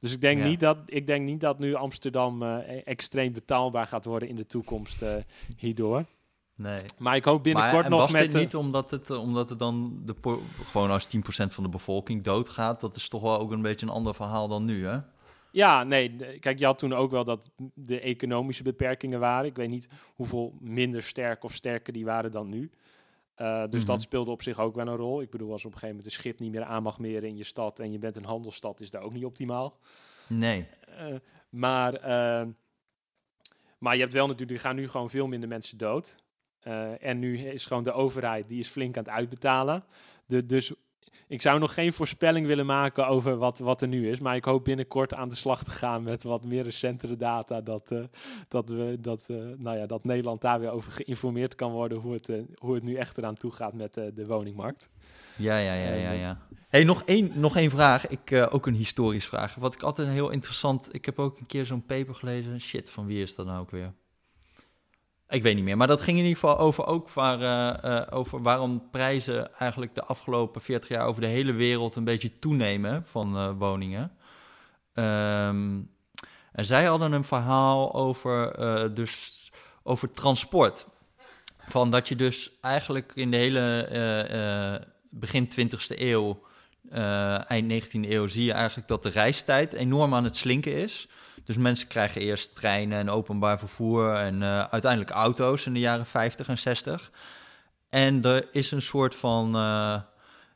Dus 0.00 0.12
ik 0.12 0.20
denk, 0.20 0.42
niet 0.42 0.60
dat, 0.60 0.78
ik 0.86 1.06
denk 1.06 1.24
niet 1.24 1.40
dat 1.40 1.58
nu 1.58 1.74
Amsterdam 1.74 2.42
uh, 2.42 2.86
extreem 2.86 3.32
betaalbaar 3.32 3.86
gaat 3.86 4.04
worden 4.04 4.28
in 4.28 4.36
de 4.36 4.46
toekomst 4.46 5.04
hierdoor. 5.56 6.04
Nee. 6.54 6.78
Maar 6.98 7.16
ik 7.16 7.24
hoop 7.24 7.42
binnenkort 7.42 7.80
maar, 7.80 7.90
nog 7.90 8.00
was 8.00 8.10
met... 8.10 8.30
Dit 8.30 8.40
niet 8.40 8.54
omdat 8.54 8.90
het, 8.90 9.10
omdat 9.10 9.48
het 9.48 9.58
dan 9.58 10.02
de 10.04 10.40
gewoon 10.70 10.90
als 10.90 11.06
10% 11.16 11.18
van 11.28 11.64
de 11.64 11.70
bevolking 11.70 12.24
doodgaat, 12.24 12.80
dat 12.80 12.96
is 12.96 13.08
toch 13.08 13.22
wel 13.22 13.38
ook 13.38 13.50
een 13.50 13.62
beetje 13.62 13.86
een 13.86 13.92
ander 13.92 14.14
verhaal 14.14 14.48
dan 14.48 14.64
nu, 14.64 14.86
hè? 14.86 14.98
Ja, 15.50 15.84
nee, 15.84 16.38
kijk, 16.38 16.58
je 16.58 16.64
had 16.64 16.78
toen 16.78 16.92
ook 16.92 17.10
wel 17.10 17.24
dat 17.24 17.50
de 17.74 18.00
economische 18.00 18.62
beperkingen 18.62 19.20
waren. 19.20 19.46
Ik 19.46 19.56
weet 19.56 19.68
niet 19.68 19.88
hoeveel 20.14 20.54
minder 20.60 21.02
sterk 21.02 21.44
of 21.44 21.54
sterker 21.54 21.92
die 21.92 22.04
waren 22.04 22.30
dan 22.30 22.48
nu. 22.48 22.70
Uh, 23.36 23.64
dus 23.68 23.84
dat 23.84 23.96
mhm. 23.96 24.04
speelde 24.04 24.30
op 24.30 24.42
zich 24.42 24.60
ook 24.60 24.74
wel 24.74 24.86
een 24.86 24.96
rol. 24.96 25.20
Ik 25.20 25.30
bedoel, 25.30 25.52
als 25.52 25.64
op 25.64 25.72
een 25.72 25.78
gegeven 25.78 25.96
moment 25.96 26.14
een 26.14 26.20
schip 26.20 26.38
niet 26.38 26.52
meer 26.52 26.64
aan 26.64 26.82
mag 26.82 26.98
meer 26.98 27.24
in 27.24 27.36
je 27.36 27.44
stad 27.44 27.80
en 27.80 27.92
je 27.92 27.98
bent 27.98 28.16
een 28.16 28.24
handelsstad, 28.24 28.80
is 28.80 28.90
dat 28.90 29.02
ook 29.02 29.12
niet 29.12 29.24
optimaal. 29.24 29.78
Nee. 30.26 30.66
Uh, 30.88 31.16
maar, 31.48 31.94
uh, 31.94 32.48
maar 33.78 33.94
je 33.94 34.00
hebt 34.00 34.12
wel 34.12 34.26
natuurlijk, 34.26 34.58
er 34.58 34.64
gaan 34.64 34.76
nu 34.76 34.88
gewoon 34.88 35.10
veel 35.10 35.26
minder 35.26 35.48
mensen 35.48 35.78
dood. 35.78 36.22
en 37.00 37.18
nu 37.18 37.38
is 37.38 37.66
gewoon 37.66 37.82
de 37.82 37.92
overheid, 37.92 38.48
die 38.48 38.58
is 38.58 38.68
flink 38.68 38.96
aan 38.96 39.02
het 39.02 39.12
uitbetalen. 39.12 39.84
De, 40.26 40.46
dus 40.46 40.72
ik 41.28 41.42
zou 41.42 41.58
nog 41.58 41.74
geen 41.74 41.92
voorspelling 41.92 42.46
willen 42.46 42.66
maken 42.66 43.06
over 43.06 43.36
wat, 43.36 43.58
wat 43.58 43.82
er 43.82 43.88
nu 43.88 44.10
is. 44.10 44.20
Maar 44.20 44.36
ik 44.36 44.44
hoop 44.44 44.64
binnenkort 44.64 45.14
aan 45.14 45.28
de 45.28 45.34
slag 45.34 45.64
te 45.64 45.70
gaan 45.70 46.02
met 46.02 46.22
wat 46.22 46.44
meer 46.44 46.62
recentere 46.62 47.16
data. 47.16 47.60
Dat, 47.60 47.90
uh, 47.90 48.04
dat, 48.48 48.68
we, 48.68 48.96
dat, 49.00 49.28
uh, 49.30 49.36
nou 49.56 49.78
ja, 49.78 49.86
dat 49.86 50.04
Nederland 50.04 50.40
daar 50.40 50.60
weer 50.60 50.70
over 50.70 50.92
geïnformeerd 50.92 51.54
kan 51.54 51.72
worden 51.72 51.98
hoe 51.98 52.12
het, 52.12 52.28
uh, 52.28 52.42
hoe 52.54 52.74
het 52.74 52.82
nu 52.82 52.94
echt 52.94 53.18
eraan 53.18 53.36
toe 53.36 53.50
gaat 53.50 53.74
met 53.74 53.94
de 53.94 54.24
woningmarkt. 54.26 54.90
Ja, 55.36 55.58
ja, 55.58 55.74
ja, 55.74 55.94
ja. 55.94 56.10
ja. 56.10 56.38
Hey, 56.68 56.84
nog 56.84 57.02
één, 57.04 57.30
nog 57.34 57.56
één 57.56 57.70
vraag. 57.70 58.08
Ik, 58.08 58.46
ook 58.50 58.66
een 58.66 58.74
historisch 58.74 59.26
vraag. 59.26 59.54
Wat 59.54 59.74
ik 59.74 59.82
altijd 59.82 60.08
heel 60.08 60.30
interessant... 60.30 60.94
Ik 60.94 61.04
heb 61.04 61.18
ook 61.18 61.38
een 61.38 61.46
keer 61.46 61.66
zo'n 61.66 61.86
paper 61.86 62.14
gelezen. 62.14 62.60
Shit, 62.60 62.90
van 62.90 63.06
wie 63.06 63.22
is 63.22 63.34
dat 63.34 63.46
nou 63.46 63.60
ook 63.60 63.70
weer? 63.70 63.92
Ik 65.28 65.42
weet 65.42 65.54
niet 65.54 65.64
meer, 65.64 65.76
maar 65.76 65.86
dat 65.86 66.02
ging 66.02 66.18
in 66.18 66.24
ieder 66.24 66.38
geval 66.38 66.58
over 66.58 66.86
ook 66.86 67.10
waar, 67.10 67.40
uh, 67.84 68.06
over 68.10 68.42
waarom 68.42 68.90
prijzen 68.90 69.54
eigenlijk 69.54 69.94
de 69.94 70.04
afgelopen 70.04 70.60
40 70.60 70.88
jaar 70.88 71.06
over 71.06 71.22
de 71.22 71.28
hele 71.28 71.52
wereld 71.52 71.94
een 71.94 72.04
beetje 72.04 72.34
toenemen 72.34 73.02
van 73.06 73.36
uh, 73.36 73.50
woningen. 73.58 74.12
Um, 74.94 75.90
en 76.52 76.64
zij 76.66 76.84
hadden 76.84 77.12
een 77.12 77.24
verhaal 77.24 77.94
over, 77.94 78.54
dus, 78.94 79.52
over 79.82 80.12
transport. 80.12 80.86
Van 81.58 81.90
dat 81.90 82.08
je 82.08 82.16
dus 82.16 82.50
eigenlijk 82.60 83.12
in 83.14 83.30
de 83.30 83.36
hele 83.36 84.86
begin 85.10 85.48
20e 85.50 85.98
eeuw, 85.98 86.42
eind 87.48 87.84
19e 87.84 88.10
eeuw, 88.10 88.28
zie 88.28 88.44
je 88.44 88.52
eigenlijk 88.52 88.88
dat 88.88 89.02
de 89.02 89.08
reistijd 89.08 89.72
enorm 89.72 90.14
aan 90.14 90.24
het 90.24 90.36
slinken 90.36 90.74
is. 90.74 91.08
Dus 91.48 91.56
mensen 91.56 91.88
krijgen 91.88 92.20
eerst 92.20 92.54
treinen 92.54 92.98
en 92.98 93.10
openbaar 93.10 93.58
vervoer 93.58 94.14
en 94.14 94.34
uh, 94.34 94.64
uiteindelijk 94.64 95.10
auto's 95.10 95.66
in 95.66 95.72
de 95.74 95.80
jaren 95.80 96.06
50 96.06 96.48
en 96.48 96.58
60. 96.58 97.10
En 97.88 98.22
er 98.22 98.48
is 98.52 98.70
een 98.70 98.82
soort 98.82 99.14
van, 99.14 99.56
uh, 99.56 100.00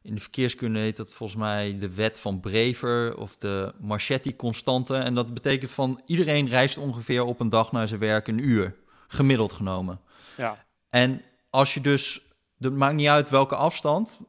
in 0.03 0.15
de 0.15 0.21
verkeerskunde 0.21 0.79
heet 0.79 0.97
dat 0.97 1.13
volgens 1.13 1.39
mij 1.39 1.79
de 1.79 1.95
wet 1.95 2.21
van 2.21 2.41
Brever 2.41 3.17
of 3.17 3.37
de 3.37 3.75
Marchetti-constante. 3.81 4.97
En 4.97 5.15
dat 5.15 5.35
betekent 5.35 5.71
van 5.71 6.01
iedereen 6.07 6.49
reist 6.49 6.79
ongeveer 6.79 7.25
op 7.25 7.41
een 7.41 7.49
dag 7.49 7.73
naar 7.73 7.89
zijn 7.89 8.01
werk 8.01 8.29
een 8.29 8.49
uur, 8.49 8.75
gemiddeld 9.09 9.53
genomen. 9.53 10.01
Ja. 10.37 10.65
En 10.89 11.23
als 11.51 11.75
je 11.75 11.81
dus, 11.81 12.21
het 12.59 12.75
maakt 12.75 12.95
niet 12.95 13.09
uit 13.09 13.31
welke 13.31 13.57
afstand, 13.57 14.21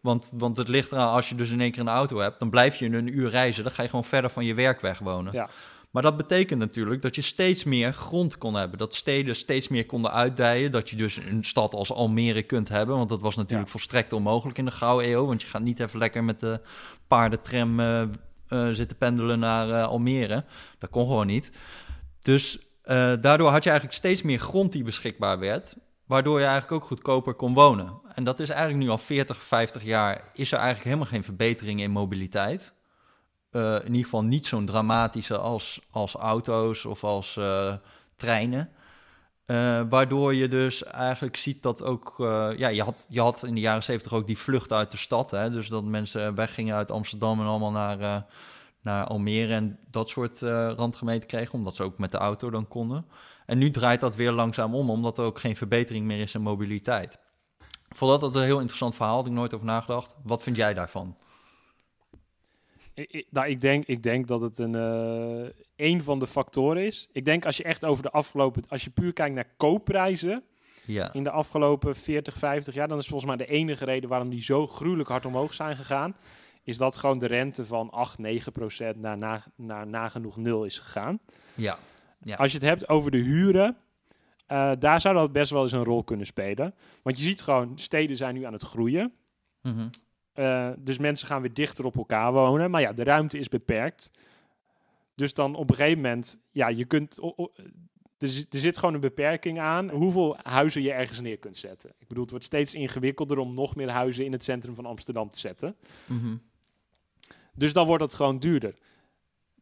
want, 0.00 0.30
want 0.34 0.56
het 0.56 0.68
ligt 0.68 0.92
eraan, 0.92 1.12
als 1.12 1.28
je 1.28 1.34
dus 1.34 1.50
in 1.50 1.60
één 1.60 1.70
keer 1.70 1.80
een 1.80 1.88
auto 1.88 2.18
hebt, 2.18 2.38
dan 2.38 2.50
blijf 2.50 2.76
je 2.76 2.86
een 2.86 3.18
uur 3.18 3.30
reizen. 3.30 3.64
Dan 3.64 3.72
ga 3.72 3.82
je 3.82 3.88
gewoon 3.88 4.04
verder 4.04 4.30
van 4.30 4.44
je 4.44 4.54
werk 4.54 4.80
weg 4.80 4.98
wonen. 4.98 5.32
Ja. 5.32 5.48
Maar 5.90 6.02
dat 6.02 6.16
betekent 6.16 6.58
natuurlijk 6.58 7.02
dat 7.02 7.14
je 7.14 7.22
steeds 7.22 7.64
meer 7.64 7.92
grond 7.92 8.38
kon 8.38 8.54
hebben. 8.54 8.78
Dat 8.78 8.94
steden 8.94 9.36
steeds 9.36 9.68
meer 9.68 9.86
konden 9.86 10.12
uitdijen. 10.12 10.70
Dat 10.70 10.90
je 10.90 10.96
dus 10.96 11.16
een 11.16 11.44
stad 11.44 11.74
als 11.74 11.92
Almere 11.92 12.42
kunt 12.42 12.68
hebben. 12.68 12.96
Want 12.96 13.08
dat 13.08 13.20
was 13.20 13.36
natuurlijk 13.36 13.68
volstrekt 13.68 14.12
onmogelijk 14.12 14.58
in 14.58 14.64
de 14.64 14.70
Gouden 14.70 15.10
Eeuw. 15.10 15.26
Want 15.26 15.42
je 15.42 15.48
gaat 15.48 15.62
niet 15.62 15.80
even 15.80 15.98
lekker 15.98 16.24
met 16.24 16.40
de 16.40 16.60
paardentram 17.06 17.80
uh, 17.80 18.02
uh, 18.48 18.68
zitten 18.70 18.96
pendelen 18.96 19.38
naar 19.38 19.68
uh, 19.68 19.86
Almere. 19.86 20.44
Dat 20.78 20.90
kon 20.90 21.06
gewoon 21.06 21.26
niet. 21.26 21.50
Dus 22.22 22.58
daardoor 23.20 23.50
had 23.50 23.64
je 23.64 23.70
eigenlijk 23.70 23.98
steeds 23.98 24.22
meer 24.22 24.38
grond 24.38 24.72
die 24.72 24.82
beschikbaar 24.82 25.38
werd. 25.38 25.76
Waardoor 26.08 26.38
je 26.38 26.44
eigenlijk 26.44 26.82
ook 26.82 26.88
goedkoper 26.88 27.34
kon 27.34 27.54
wonen. 27.54 28.00
En 28.14 28.24
dat 28.24 28.40
is 28.40 28.48
eigenlijk 28.48 28.82
nu 28.82 28.90
al 28.90 28.98
40, 28.98 29.42
50 29.42 29.82
jaar. 29.82 30.30
Is 30.34 30.52
er 30.52 30.58
eigenlijk 30.58 30.84
helemaal 30.84 31.12
geen 31.12 31.24
verbetering 31.24 31.80
in 31.80 31.90
mobiliteit. 31.90 32.72
Uh, 33.50 33.74
in 33.74 33.86
ieder 33.86 34.02
geval 34.02 34.24
niet 34.24 34.46
zo'n 34.46 34.66
dramatische 34.66 35.38
als, 35.38 35.80
als 35.90 36.14
auto's 36.14 36.84
of 36.84 37.04
als 37.04 37.36
uh, 37.36 37.74
treinen. 38.16 38.70
Uh, 39.46 39.82
waardoor 39.88 40.34
je 40.34 40.48
dus 40.48 40.84
eigenlijk 40.84 41.36
ziet 41.36 41.62
dat 41.62 41.82
ook... 41.82 42.14
ja, 42.56 42.68
je 42.68 42.82
had, 42.82 43.06
je 43.08 43.20
had 43.20 43.42
in 43.42 43.54
de 43.54 43.60
jaren 43.60 43.82
zeventig 43.82 44.12
ook 44.12 44.26
die 44.26 44.38
vlucht 44.38 44.72
uit 44.72 44.90
de 44.90 44.96
stad. 44.96 45.30
Hè? 45.30 45.50
Dus 45.50 45.68
dat 45.68 45.84
mensen 45.84 46.34
weggingen 46.34 46.74
uit 46.74 46.90
Amsterdam 46.90 47.40
en 47.40 47.46
allemaal 47.46 47.70
naar, 47.70 48.26
naar 48.80 49.06
Almere... 49.06 49.54
en 49.54 49.78
dat 49.90 50.08
soort 50.08 50.40
randgemeenten 50.76 51.28
kregen, 51.28 51.54
omdat 51.54 51.76
ze 51.76 51.82
ook 51.82 51.98
met 51.98 52.10
de 52.10 52.18
auto 52.18 52.50
dan 52.50 52.68
konden. 52.68 53.06
En 53.48 53.58
nu 53.58 53.70
draait 53.70 54.00
dat 54.00 54.16
weer 54.16 54.32
langzaam 54.32 54.74
om, 54.74 54.90
omdat 54.90 55.18
er 55.18 55.24
ook 55.24 55.38
geen 55.38 55.56
verbetering 55.56 56.06
meer 56.06 56.18
is 56.18 56.34
in 56.34 56.40
mobiliteit. 56.40 57.18
Vond 57.88 58.20
dat 58.20 58.34
een 58.34 58.42
heel 58.42 58.58
interessant 58.58 58.94
verhaal, 58.94 59.16
had 59.16 59.26
ik 59.26 59.32
nooit 59.32 59.54
over 59.54 59.66
nagedacht. 59.66 60.14
Wat 60.22 60.42
vind 60.42 60.56
jij 60.56 60.74
daarvan? 60.74 61.16
Ik, 62.94 63.26
nou, 63.30 63.48
ik, 63.48 63.60
denk, 63.60 63.84
ik 63.84 64.02
denk 64.02 64.26
dat 64.26 64.40
het 64.40 64.58
een, 64.58 64.76
uh, 64.76 65.48
een 65.76 66.02
van 66.02 66.18
de 66.18 66.26
factoren 66.26 66.86
is. 66.86 67.08
Ik 67.12 67.24
denk 67.24 67.44
als 67.44 67.56
je 67.56 67.62
echt 67.62 67.84
over 67.84 68.02
de 68.02 68.10
afgelopen, 68.10 68.62
als 68.68 68.84
je 68.84 68.90
puur 68.90 69.12
kijkt 69.12 69.34
naar 69.34 69.50
koopprijzen 69.56 70.42
ja. 70.84 71.12
in 71.12 71.24
de 71.24 71.30
afgelopen 71.30 71.94
40, 71.94 72.34
50 72.38 72.74
jaar, 72.74 72.88
dan 72.88 72.98
is 72.98 73.06
volgens 73.06 73.36
mij 73.36 73.46
de 73.46 73.52
enige 73.52 73.84
reden 73.84 74.08
waarom 74.08 74.28
die 74.28 74.42
zo 74.42 74.66
gruwelijk 74.66 75.08
hard 75.08 75.26
omhoog 75.26 75.54
zijn 75.54 75.76
gegaan, 75.76 76.16
is 76.64 76.76
dat 76.76 76.96
gewoon 76.96 77.18
de 77.18 77.26
rente 77.26 77.64
van 77.64 77.90
8, 77.90 78.18
9 78.18 78.52
procent 78.52 78.96
naar, 78.96 79.18
naar, 79.18 79.44
naar 79.56 79.86
nagenoeg 79.86 80.36
nul 80.36 80.64
is 80.64 80.78
gegaan. 80.78 81.20
Ja. 81.54 81.78
Ja. 82.20 82.36
Als 82.36 82.52
je 82.52 82.58
het 82.58 82.66
hebt 82.66 82.88
over 82.88 83.10
de 83.10 83.18
huren, 83.18 83.76
eh, 84.46 84.72
daar 84.78 85.00
zou 85.00 85.14
dat 85.14 85.32
best 85.32 85.50
wel 85.50 85.62
eens 85.62 85.72
een 85.72 85.84
rol 85.84 86.04
kunnen 86.04 86.26
spelen. 86.26 86.74
Want 87.02 87.18
je 87.18 87.24
ziet 87.24 87.42
gewoon, 87.42 87.78
steden 87.78 88.16
zijn 88.16 88.34
nu 88.34 88.44
aan 88.44 88.52
het 88.52 88.62
groeien. 88.62 89.12
Mhm. 89.62 89.88
Uh, 90.34 90.70
dus 90.78 90.98
mensen 90.98 91.26
gaan 91.26 91.40
weer 91.40 91.54
dichter 91.54 91.84
op 91.84 91.96
elkaar 91.96 92.32
wonen. 92.32 92.70
Maar 92.70 92.80
ja, 92.80 92.92
de 92.92 93.04
ruimte 93.04 93.38
is 93.38 93.48
beperkt. 93.48 94.10
Dus 95.14 95.34
dan 95.34 95.54
op 95.54 95.70
een 95.70 95.76
gegeven 95.76 96.00
moment, 96.00 96.40
ja, 96.50 96.68
je 96.68 96.84
kunt. 96.84 97.18
Er, 98.18 98.28
zit, 98.28 98.54
er 98.54 98.60
zit 98.60 98.78
gewoon 98.78 98.94
een 98.94 99.00
beperking 99.00 99.60
aan 99.60 99.90
hoeveel 99.90 100.36
huizen 100.42 100.82
je 100.82 100.92
ergens 100.92 101.20
neer 101.20 101.38
kunt 101.38 101.56
zetten. 101.56 101.90
Ik 101.98 102.08
bedoel, 102.08 102.22
het 102.22 102.30
wordt 102.30 102.46
steeds 102.46 102.74
ingewikkelder 102.74 103.38
om 103.38 103.54
nog 103.54 103.76
meer 103.76 103.90
huizen 103.90 104.24
in 104.24 104.32
het 104.32 104.44
centrum 104.44 104.74
van 104.74 104.86
Amsterdam 104.86 105.28
te 105.28 105.38
zetten. 105.38 105.76
Mhm. 106.06 106.36
Dus 107.54 107.72
dan 107.72 107.86
wordt 107.86 108.02
het 108.02 108.14
gewoon 108.14 108.38
duurder. 108.38 108.74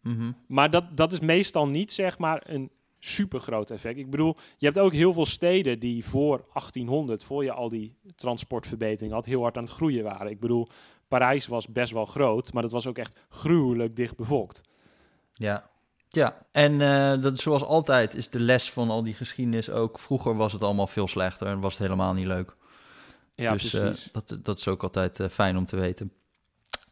Mhm. 0.07 0.33
Maar 0.47 0.71
dat, 0.71 0.97
dat 0.97 1.13
is 1.13 1.21
meestal 1.21 1.69
niet, 1.69 1.93
zeg 1.93 2.19
maar, 2.19 2.43
een 2.47 2.71
super 2.99 3.41
groot 3.41 3.71
effect. 3.71 3.99
Ik 3.99 4.11
bedoel, 4.11 4.37
je 4.57 4.67
hebt 4.67 4.79
ook 4.79 4.93
heel 4.93 5.13
veel 5.13 5.27
steden 5.27 5.79
die 5.79 6.05
voor 6.05 6.45
1800, 6.53 7.25
voor 7.25 7.45
je 7.45 7.53
al 7.53 7.69
die 7.69 7.95
transportverbetering 8.17 9.13
had, 9.13 9.25
heel 9.25 9.43
hard 9.43 9.57
aan 9.57 9.63
het 9.63 9.73
groeien 9.73 10.05
waren. 10.05 10.31
Ik 10.31 10.41
bedoel, 10.41 10.69
Parijs 11.09 11.47
was 11.47 11.69
best 11.69 11.93
wel 11.93 12.05
groot, 12.05 12.53
maar 12.53 12.63
dat 12.63 12.71
was 12.71 12.87
ook 12.87 12.99
echt 12.99 13.19
gruwelijk 13.29 13.97
dicht 13.97 14.17
bevolkt. 14.17 14.61
Ja. 15.33 15.71
Ja, 16.09 16.47
en 16.53 16.73
uh, 16.81 17.23
dat, 17.23 17.39
zoals 17.39 17.63
altijd 17.63 18.15
is 18.15 18.31
de 18.31 18.41
les 18.41 18.71
van 18.71 18.91
al 18.91 19.03
die 19.03 19.15
geschiedenis 19.15 19.71
ook... 19.71 19.99
vroeger 19.99 20.37
was 20.37 20.53
het 20.53 20.63
allemaal 20.63 20.87
veel 20.87 21.09
slechter 21.09 21.47
en 21.47 21.61
was 21.61 21.73
het 21.73 21.83
helemaal 21.83 22.15
niet 22.15 22.27
leuk. 22.27 22.53
Ja, 23.35 23.53
dus 23.53 23.75
uh, 23.75 23.81
precies. 23.81 24.09
dat, 24.13 24.39
dat 24.43 24.59
is 24.59 24.69
ook 24.69 24.83
altijd 24.83 25.21
uh, 25.21 25.29
fijn 25.29 25.57
om 25.57 25.65
te 25.65 25.77
weten. 25.77 26.13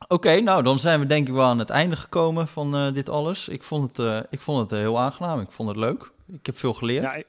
Oké, 0.09 0.41
nou 0.41 0.63
dan 0.63 0.79
zijn 0.79 1.01
we 1.01 1.07
denk 1.07 1.29
ik 1.29 1.35
wel 1.35 1.45
aan 1.45 1.59
het 1.59 1.71
einde 1.71 1.97
gekomen 1.97 2.49
van 2.49 2.93
dit 2.95 3.09
alles. 3.09 3.49
Ik 3.49 3.63
vond 3.63 3.97
het, 3.97 4.27
ik 4.31 4.41
vond 4.41 4.71
het 4.71 4.81
heel 4.81 4.99
aangenaam, 4.99 5.41
ik 5.41 5.51
vond 5.51 5.69
het 5.69 5.79
leuk. 5.79 6.11
Ik 6.33 6.47
heb 6.47 6.59
veel 6.59 6.75
geleerd. 6.75 7.03
Ja, 7.03 7.15
ik, 7.15 7.27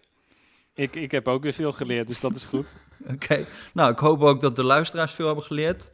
ik, 0.74 0.96
ik 0.96 1.12
heb 1.12 1.28
ook 1.28 1.44
weer 1.44 1.54
veel 1.54 1.72
geleerd, 1.72 2.08
dus 2.08 2.20
dat 2.20 2.36
is 2.36 2.46
goed. 2.46 2.78
Oké, 3.14 3.46
nou 3.74 3.92
ik 3.92 4.00
hoop 4.00 4.22
ook 4.22 4.42
dat 4.42 4.56
de 4.56 4.64
luisteraars 4.64 5.12
veel 5.12 5.26
hebben 5.26 5.44
geleerd. 5.44 5.90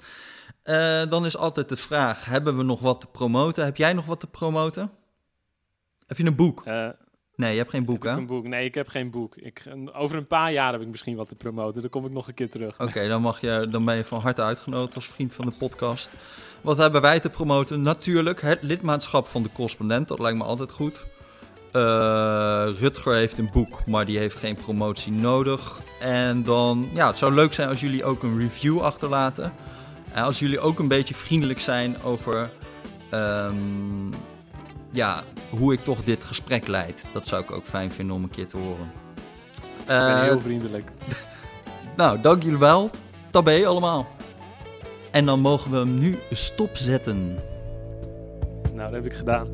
Dan 1.09 1.25
is 1.25 1.37
altijd 1.37 1.69
de 1.69 1.77
vraag: 1.77 2.25
hebben 2.25 2.57
we 2.57 2.63
nog 2.63 2.79
wat 2.79 3.01
te 3.01 3.07
promoten? 3.07 3.63
Heb 3.63 3.77
jij 3.77 3.93
nog 3.93 4.05
wat 4.05 4.19
te 4.19 4.27
promoten? 4.27 4.91
Heb 6.05 6.17
je 6.17 6.25
een 6.25 6.35
boek? 6.35 6.63
Nee, 7.35 7.51
je 7.51 7.57
hebt 7.57 7.69
geen 7.69 7.85
boek, 7.85 8.03
heb 8.03 8.13
hè? 8.13 8.19
een 8.19 8.25
boek? 8.25 8.47
Nee, 8.47 8.65
ik 8.65 8.75
heb 8.75 8.87
geen 8.87 9.09
boek. 9.09 9.35
Ik, 9.35 9.63
over 9.93 10.17
een 10.17 10.27
paar 10.27 10.51
jaar 10.51 10.71
heb 10.71 10.81
ik 10.81 10.87
misschien 10.87 11.15
wat 11.15 11.27
te 11.27 11.35
promoten. 11.35 11.81
Dan 11.81 11.89
kom 11.89 12.05
ik 12.05 12.11
nog 12.11 12.27
een 12.27 12.33
keer 12.33 12.49
terug. 12.49 12.73
Oké, 12.73 12.89
okay, 12.89 13.07
dan, 13.07 13.21
mag 13.21 13.41
je, 13.41 13.67
dan 13.69 13.85
ben 13.85 13.95
je 13.95 14.03
van 14.03 14.19
harte 14.19 14.41
uitgenodigd 14.41 14.95
als 14.95 15.07
vriend 15.07 15.33
van 15.33 15.45
de 15.45 15.51
podcast. 15.51 16.11
Wat 16.61 16.77
hebben 16.77 17.01
wij 17.01 17.19
te 17.19 17.29
promoten? 17.29 17.81
Natuurlijk 17.81 18.41
het 18.41 18.59
lidmaatschap 18.61 19.27
van 19.27 19.43
de 19.43 19.49
correspondent. 19.53 20.07
Dat 20.07 20.19
lijkt 20.19 20.37
me 20.37 20.43
altijd 20.43 20.71
goed. 20.71 21.05
Uh, 21.75 22.67
Rutger 22.79 23.13
heeft 23.13 23.37
een 23.37 23.49
boek, 23.51 23.85
maar 23.85 24.05
die 24.05 24.17
heeft 24.17 24.37
geen 24.37 24.55
promotie 24.55 25.11
nodig. 25.11 25.79
En 25.99 26.43
dan, 26.43 26.89
ja, 26.93 27.07
het 27.07 27.17
zou 27.17 27.33
leuk 27.33 27.53
zijn 27.53 27.69
als 27.69 27.79
jullie 27.79 28.03
ook 28.03 28.23
een 28.23 28.37
review 28.37 28.81
achterlaten. 28.81 29.53
En 30.11 30.23
als 30.23 30.39
jullie 30.39 30.59
ook 30.59 30.79
een 30.79 30.87
beetje 30.87 31.13
vriendelijk 31.13 31.59
zijn 31.59 32.03
over 32.03 32.49
um, 33.13 34.09
ja, 34.91 35.23
hoe 35.49 35.73
ik 35.73 35.83
toch 35.83 36.03
dit 36.03 36.23
gesprek 36.23 36.67
leid. 36.67 37.05
Dat 37.13 37.27
zou 37.27 37.43
ik 37.43 37.51
ook 37.51 37.65
fijn 37.65 37.91
vinden 37.91 38.15
om 38.15 38.23
een 38.23 38.29
keer 38.29 38.47
te 38.47 38.57
horen. 38.57 38.91
Ik 39.79 39.87
ben 39.87 40.15
uh, 40.15 40.21
heel 40.21 40.41
vriendelijk. 40.41 40.91
nou, 41.97 42.21
dank 42.21 42.43
jullie 42.43 42.59
wel. 42.59 42.89
Tabé 43.29 43.67
allemaal. 43.67 44.07
En 45.11 45.25
dan 45.25 45.39
mogen 45.39 45.71
we 45.71 45.77
hem 45.77 45.99
nu 45.99 46.17
stopzetten. 46.31 47.37
Nou, 48.73 48.91
dat 48.91 48.91
heb 48.91 49.05
ik 49.05 49.13
gedaan. 49.13 49.47